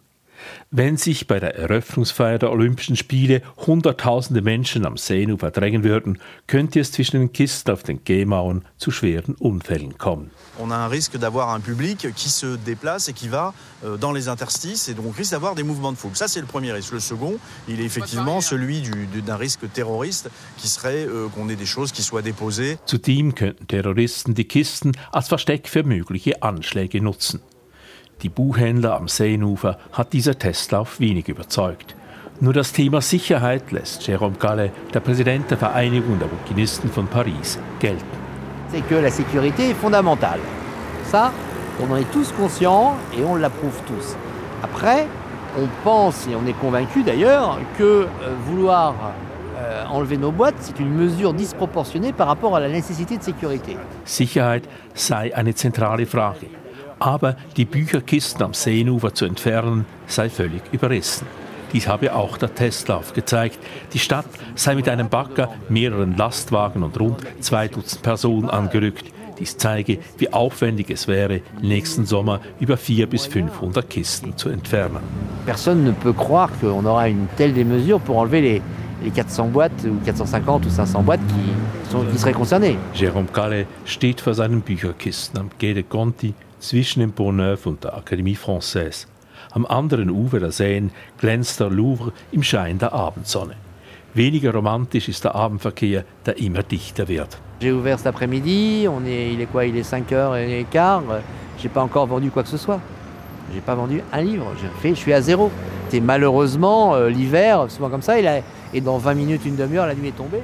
Wenn 0.72 0.98
sich 0.98 1.28
bei 1.28 1.40
der 1.40 1.56
Eröffnungsfeier 1.56 2.38
der 2.40 2.52
Olympischen 2.52 2.96
Spiele 2.96 3.42
Hunderttausende 3.66 4.42
Menschen 4.42 4.86
am 4.86 4.98
Seenufer 4.98 5.52
drängen 5.52 5.84
würden, 5.84 6.20
könnte 6.48 6.80
es 6.80 6.92
zwischen 6.92 7.20
den 7.20 7.34
Kisten 7.34 7.72
auf 7.72 7.84
den 7.84 8.04
Gehmauern 8.04 8.66
zu 8.78 8.92
schweren 8.92 9.36
Unfällen 9.36 9.98
kommen. 9.98 10.32
On 10.60 10.72
a 10.72 10.86
un 10.86 10.90
risque 10.90 11.18
d'avoir 11.18 11.54
un 11.56 11.62
public 11.62 12.14
qui 12.16 12.30
se 12.30 12.58
déplace 12.58 13.08
et 13.08 13.14
qui 13.14 13.30
va 13.30 13.54
euh, 13.84 13.98
dans 13.98 14.12
les 14.12 14.28
interstices 14.28 14.90
et 14.90 14.94
donc 14.94 15.16
risque 15.16 15.32
d'avoir 15.32 15.56
des 15.56 15.64
mouvements 15.64 15.92
de 15.92 15.98
foule. 15.98 16.16
Ça 16.16 16.28
c'est 16.28 16.42
le 16.42 16.48
premier 16.48 16.72
risque. 16.74 16.92
Le 16.92 17.00
second, 17.00 17.38
il 17.68 17.80
est 17.80 17.86
effectivement 17.86 18.42
celui 18.42 18.84
d'un 19.26 19.38
risque 19.38 19.72
terroriste 19.72 20.30
qui 20.58 20.68
serait 20.68 21.06
euh, 21.08 21.28
qu'on 21.30 21.50
ait 21.50 21.56
des 21.56 21.66
choses 21.66 21.92
qui 21.92 22.04
soient 22.04 22.22
déposées. 22.22 22.78
Zudem 22.86 23.34
könnten 23.34 23.68
Terroristen 23.68 24.34
die 24.34 24.46
Kisten 24.46 24.92
als 25.12 25.28
Versteck 25.28 25.68
für 25.68 25.84
mögliche 25.84 26.42
Anschläge 26.42 27.02
nutzen. 27.02 27.42
Die 28.22 28.28
Buchhändler 28.28 28.98
am 28.98 29.08
Seenufer 29.08 29.78
hat 29.94 30.12
dieser 30.12 30.38
Testlauf 30.38 31.00
wenig 31.00 31.30
überzeugt. 31.30 31.96
Nur 32.42 32.52
das 32.52 32.74
Thema 32.74 33.00
Sicherheit 33.00 33.72
lässt 33.72 34.02
Jérôme 34.02 34.38
Gallet, 34.38 34.72
der 34.94 35.00
Präsident 35.00 35.50
der 35.50 35.58
Vereinigung 35.58 36.20
der 36.20 36.28
Bouquinisten 36.28 36.90
von 36.90 37.08
Paris, 37.08 37.58
gelten. 37.80 38.18
C'est 38.72 38.86
que 38.88 38.96
la 38.96 39.10
sécurité 39.10 39.70
est 39.70 39.74
fondamentale. 39.74 40.42
Ça, 41.10 41.32
on 41.82 41.90
en 41.92 41.96
est 41.96 42.12
tous 42.12 42.34
conscients 42.34 42.98
et 43.18 43.24
on 43.24 43.36
l'approuve 43.36 43.82
tous. 43.88 44.18
Après, 44.64 45.08
on 45.58 45.68
pense 45.86 46.28
et 46.28 46.36
on 46.36 46.46
est 46.46 46.60
convaincu 46.60 47.04
d'ailleurs 47.04 47.58
que 47.78 47.84
euh, 47.84 48.08
vouloir 48.46 48.96
euh, 49.58 49.86
enlever 49.90 50.18
nos 50.18 50.32
boîtes, 50.32 50.56
c'est 50.60 50.80
une 50.80 50.94
mesure 50.94 51.34
disproportionnée 51.34 52.12
par 52.12 52.28
rapport 52.28 52.54
à 52.54 52.60
la 52.60 52.68
nécessité 52.68 53.18
de 53.18 53.24
sécurité. 53.24 53.78
Sicherheit 54.04 54.64
sei 54.94 55.32
eine 55.34 55.54
zentrale 55.54 56.06
Frage. 56.06 56.48
Aber 57.00 57.36
die 57.56 57.66
Bücherkisten 57.66 58.44
am 58.44 58.54
Seenufer 58.54 59.14
zu 59.14 59.26
entfernen, 59.26 59.86
sei 60.08 60.30
völlig 60.30 60.62
überrissen. 60.72 61.26
Dies 61.72 61.88
habe 61.88 62.16
auch 62.16 62.38
der 62.38 62.54
Testlauf 62.54 63.14
gezeigt. 63.14 63.60
Die 63.94 64.00
Stadt 64.00 64.26
sei 64.56 64.76
mit 64.76 64.90
einem 64.90 65.08
Bagger, 65.08 65.50
mehreren 65.70 66.18
Lastwagen 66.18 66.84
und 66.84 67.00
rund 67.00 67.22
zwei 67.40 67.68
Dutzend 67.68 68.02
Personen 68.02 68.50
angerückt. 68.50 69.06
Dies 69.40 69.56
zeige, 69.56 70.00
wie 70.18 70.34
aufwendig 70.34 70.90
es 70.90 71.08
wäre, 71.08 71.42
nächsten 71.62 72.06
Sommer 72.06 72.42
über 72.60 72.76
400 72.76 73.10
bis 73.10 73.26
500 73.28 73.90
Kisten 73.90 74.36
zu 74.36 74.50
entfernen. 74.50 75.00
Personne 75.46 75.84
ne 75.84 75.92
peut 75.94 76.14
croire 76.14 76.50
qu'on 76.60 76.86
aura 76.86 77.08
une 77.08 77.28
telle 77.38 77.54
des 77.54 77.64
mesures 77.64 78.02
pour 78.02 78.18
enlever 78.18 78.42
les, 78.42 78.62
les 79.04 79.12
400 79.12 79.48
boîtes 79.48 79.86
ou 79.86 80.04
450 80.04 80.66
ou 80.66 80.70
500 80.70 81.04
boîtes 81.04 81.22
qui, 81.28 81.90
sont, 81.92 82.04
qui 82.12 82.18
seraient 82.18 82.34
concernées. 82.34 82.78
Jérôme 82.94 83.28
Calais 83.32 83.66
steht 83.86 84.20
vor 84.20 84.34
seinen 84.34 84.62
Bücherkisten 84.62 85.40
am 85.40 85.50
Quai 85.58 85.74
de 85.74 85.84
Conti 85.84 86.34
zwischen 86.60 87.00
dem 87.00 87.12
Pont-Neuf 87.12 87.66
und 87.66 87.84
der 87.84 87.98
Académie 87.98 88.38
Française. 88.38 89.08
Am 89.52 89.66
anderen 89.66 90.10
Ufer 90.10 90.40
der 90.40 90.52
Seine 90.52 90.90
glänzt 91.18 91.60
der 91.60 91.70
Louvre 91.70 92.12
im 92.32 92.44
Schein 92.44 92.78
der 92.78 92.94
Abendsonne. 92.94 93.56
Weniger 94.14 94.54
romantisch 94.54 95.08
ist 95.08 95.24
der 95.24 95.36
Abendverkehr, 95.36 96.04
der 96.26 96.38
immer 96.38 96.64
dichter 96.64 97.08
wird. 97.08 97.38
J'ai 97.62 97.72
ouvert 97.74 98.00
cet 98.00 98.08
après-midi, 98.08 98.88
on 98.88 99.06
est, 99.06 99.34
il 99.34 99.42
est 99.42 99.46
quoi 99.52 99.66
Il 99.66 99.76
est 99.76 99.90
5h15. 99.90 101.02
J'ai 101.62 101.70
pas 101.70 101.82
encore 101.82 102.08
vendu 102.08 102.32
quoi 102.32 102.44
que 102.44 102.50
ce 102.50 102.58
soit. 102.58 102.80
J'ai 103.54 103.62
pas 103.62 103.76
vendu 103.76 104.02
un 104.14 104.22
livre. 104.22 104.46
Fait, 104.82 104.90
je 104.90 104.96
suis 104.96 105.14
à 105.14 105.22
zéro. 105.22 105.52
Et 105.92 106.00
malheureusement, 106.00 106.96
euh, 106.96 107.10
l'hiver, 107.10 107.66
souvent 107.70 107.90
comme 107.90 108.02
ça, 108.02 108.16
et 108.20 108.82
dans 108.82 108.98
20 108.98 109.14
minutes, 109.16 109.42
une 109.46 109.56
demi-heure, 109.56 109.88
la 109.88 109.96
nuit 109.96 110.10
est 110.10 110.18
tombée. 110.18 110.42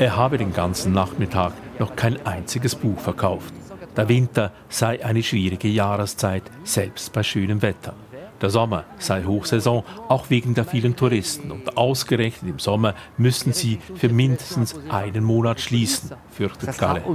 Er 0.00 0.16
habe 0.16 0.38
den 0.38 0.52
ganzen 0.52 0.92
Nachmittag 0.92 1.52
noch 1.80 1.96
kein 1.96 2.16
einziges 2.24 2.76
Buch 2.76 3.00
verkauft. 3.00 3.52
Der 3.98 4.08
Winter 4.08 4.52
sei 4.68 5.04
eine 5.04 5.24
schwierige 5.24 5.66
Jahreszeit, 5.66 6.44
selbst 6.62 7.12
bei 7.12 7.24
schönem 7.24 7.62
Wetter. 7.62 7.94
Der 8.40 8.48
Sommer 8.48 8.84
sei 8.98 9.24
Hochsaison, 9.24 9.82
auch 10.06 10.30
wegen 10.30 10.54
der 10.54 10.64
vielen 10.64 10.94
Touristen. 10.94 11.50
Und 11.50 11.76
ausgerechnet 11.76 12.48
im 12.48 12.60
Sommer 12.60 12.94
müssen 13.16 13.52
sie 13.52 13.80
für 13.96 14.08
mindestens 14.08 14.76
einen 14.88 15.24
Monat 15.24 15.60
schließen, 15.60 16.12
fürchtet 16.30 16.78
Galle. 16.78 17.00
Ne. 17.00 17.06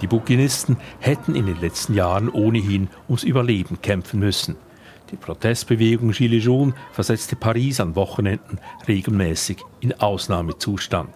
Die 0.00 0.06
Bouquinisten 0.06 0.76
hätten 1.00 1.34
in 1.34 1.46
den 1.46 1.60
letzten 1.60 1.94
Jahren 1.94 2.28
ohnehin 2.28 2.88
ums 3.08 3.24
Überleben 3.24 3.82
kämpfen 3.82 4.20
müssen. 4.20 4.54
Die 5.10 5.16
Protestbewegung 5.16 6.12
Gilets 6.12 6.44
jaunes 6.44 6.74
versetzte 6.92 7.34
Paris 7.34 7.80
an 7.80 7.96
Wochenenden 7.96 8.60
regelmäßig 8.86 9.58
in 9.80 9.98
Ausnahmezustand. 9.98 11.10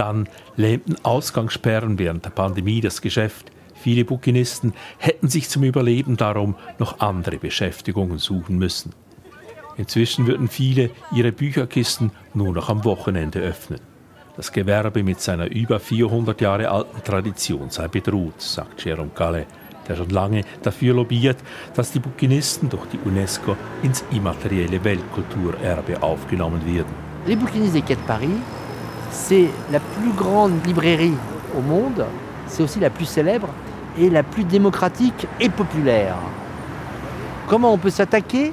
Dann 0.00 0.30
lähmten 0.56 0.96
Ausgangssperren 1.02 1.98
während 1.98 2.24
der 2.24 2.30
Pandemie 2.30 2.80
das 2.80 3.02
Geschäft. 3.02 3.52
Viele 3.74 4.06
Bouquinisten 4.06 4.72
hätten 4.96 5.28
sich 5.28 5.50
zum 5.50 5.62
Überleben 5.62 6.16
darum 6.16 6.54
noch 6.78 7.00
andere 7.00 7.36
Beschäftigungen 7.36 8.16
suchen 8.16 8.56
müssen. 8.56 8.94
Inzwischen 9.76 10.26
würden 10.26 10.48
viele 10.48 10.88
ihre 11.12 11.32
Bücherkisten 11.32 12.12
nur 12.32 12.54
noch 12.54 12.70
am 12.70 12.82
Wochenende 12.86 13.40
öffnen. 13.40 13.78
Das 14.38 14.52
Gewerbe 14.52 15.02
mit 15.02 15.20
seiner 15.20 15.50
über 15.50 15.78
400 15.78 16.40
Jahre 16.40 16.70
alten 16.70 17.04
Tradition 17.04 17.68
sei 17.68 17.86
bedroht, 17.86 18.40
sagt 18.40 18.80
Jérôme 18.80 19.12
Calais, 19.14 19.44
der 19.86 19.96
schon 19.96 20.08
lange 20.08 20.44
dafür 20.62 20.94
lobbyiert, 20.94 21.36
dass 21.74 21.92
die 21.92 22.00
Bouquinisten 22.00 22.70
durch 22.70 22.86
die 22.86 23.00
UNESCO 23.04 23.54
ins 23.82 24.02
immaterielle 24.12 24.82
Weltkulturerbe 24.82 26.02
aufgenommen 26.02 26.64
werden. 26.64 27.10
Les 27.26 27.36
bouquinistes 27.36 27.74
des 27.74 27.84
quais 27.84 27.98
Paris 28.06 28.40
c'est 29.10 29.48
la 29.70 29.80
plus 29.80 30.12
grande 30.16 30.64
librairie 30.66 31.16
au 31.56 31.60
monde, 31.60 32.04
c'est 32.46 32.62
aussi 32.62 32.80
la 32.80 32.90
plus 32.90 33.06
célèbre 33.06 33.48
et 33.98 34.08
la 34.10 34.22
plus 34.22 34.44
démocratique 34.44 35.26
et 35.40 35.48
populaire. 35.48 36.16
Comment 37.48 37.72
on 37.72 37.78
peut 37.78 37.90
s'attaquer 37.90 38.52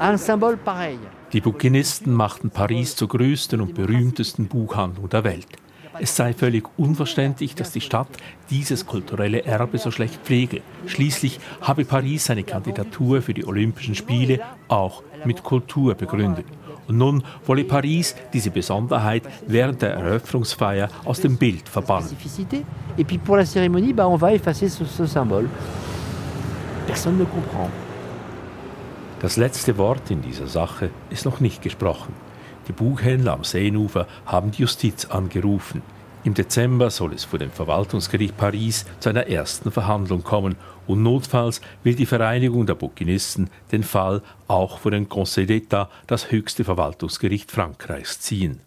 à 0.00 0.10
un 0.10 0.16
symbole 0.16 0.58
pareil 0.58 0.98
Die 1.32 1.40
Bouquinisten 1.40 2.12
machten 2.12 2.50
Paris 2.50 2.96
zur 2.96 3.08
größten 3.08 3.60
und 3.60 3.74
berühmtesten 3.74 4.48
Buchhandlung 4.48 5.08
der 5.08 5.24
Welt. 5.24 5.46
es 6.00 6.16
sei 6.16 6.32
völlig 6.32 6.64
unverständlich, 6.76 7.54
dass 7.54 7.70
die 7.72 7.80
Stadt 7.80 8.08
dieses 8.50 8.86
kulturelle 8.86 9.44
Erbe 9.44 9.78
so 9.78 9.90
schlecht 9.90 10.20
pflege. 10.24 10.62
Schließlich 10.86 11.38
habe 11.60 11.84
Paris 11.84 12.24
seine 12.24 12.44
Kandidatur 12.44 13.22
für 13.22 13.34
die 13.34 13.46
Olympischen 13.46 13.94
Spiele 13.94 14.40
auch 14.68 15.02
mit 15.24 15.42
Kultur 15.42 15.94
begründet. 15.94 16.46
Und 16.88 16.98
nun 16.98 17.22
wolle 17.46 17.64
Paris 17.64 18.14
diese 18.32 18.50
Besonderheit 18.50 19.22
während 19.46 19.82
der 19.82 19.94
Eröffnungsfeier 19.94 20.88
aus 21.04 21.20
dem 21.20 21.36
Bild 21.36 21.68
verbannen. 21.68 22.16
Et 22.98 23.06
puis 23.06 23.18
pour 23.18 23.36
la 23.36 23.44
cérémonie, 23.44 23.92
bah, 23.92 24.06
on 24.06 24.16
va 24.16 24.32
effacer 24.32 24.68
ce, 24.68 24.84
ce 24.84 25.06
symbole. 25.06 25.48
Personne 26.86 27.16
ne 27.16 27.24
comprend. 27.24 27.70
Das 29.20 29.36
letzte 29.36 29.78
Wort 29.78 30.10
in 30.10 30.20
dieser 30.20 30.48
Sache 30.48 30.90
ist 31.08 31.24
noch 31.24 31.40
nicht 31.40 31.62
gesprochen. 31.62 32.12
Die 32.68 32.72
Buchhändler 32.72 33.34
am 33.34 33.44
Seenufer 33.44 34.06
haben 34.26 34.50
die 34.50 34.62
Justiz 34.62 35.04
angerufen. 35.04 35.80
Im 36.24 36.34
Dezember 36.34 36.90
soll 36.90 37.14
es 37.14 37.24
vor 37.24 37.38
dem 37.38 37.50
Verwaltungsgericht 37.50 38.36
Paris 38.36 38.84
zu 39.00 39.08
einer 39.08 39.26
ersten 39.26 39.72
Verhandlung 39.72 40.22
kommen 40.22 40.56
und 40.86 41.02
notfalls 41.02 41.60
will 41.82 41.94
die 41.94 42.06
Vereinigung 42.06 42.66
der 42.66 42.74
Bouquinisten 42.74 43.50
den 43.70 43.82
Fall 43.82 44.22
auch 44.48 44.78
vor 44.78 44.90
den 44.90 45.08
Conseil 45.08 45.46
d'État, 45.46 45.88
das 46.06 46.30
höchste 46.30 46.64
Verwaltungsgericht 46.64 47.50
Frankreichs, 47.50 48.20
ziehen. 48.20 48.60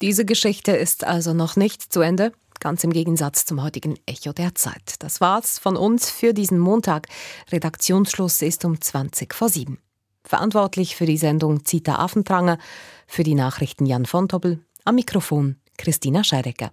Diese 0.00 0.24
Geschichte 0.24 0.72
ist 0.72 1.04
also 1.04 1.34
noch 1.34 1.56
nicht 1.56 1.92
zu 1.92 2.00
Ende, 2.00 2.32
ganz 2.60 2.84
im 2.84 2.92
Gegensatz 2.92 3.44
zum 3.44 3.62
heutigen 3.62 3.98
Echo 4.06 4.32
der 4.32 4.54
Zeit. 4.54 4.96
Das 4.98 5.20
war's 5.20 5.58
von 5.58 5.76
uns 5.76 6.10
für 6.10 6.34
diesen 6.34 6.58
Montag. 6.58 7.08
Redaktionsschluss 7.52 8.42
ist 8.42 8.64
um 8.64 8.80
20 8.80 9.34
vor 9.34 9.48
7. 9.48 9.78
Verantwortlich 10.24 10.96
für 10.96 11.06
die 11.06 11.18
Sendung 11.18 11.64
Zita 11.64 11.96
Affentranger, 11.96 12.58
für 13.06 13.22
die 13.22 13.34
Nachrichten 13.34 13.86
Jan 13.86 14.06
von 14.06 14.28
Tobbel, 14.28 14.60
am 14.84 14.94
Mikrofon 14.94 15.56
Christina 15.76 16.24
Scheidecker. 16.24 16.72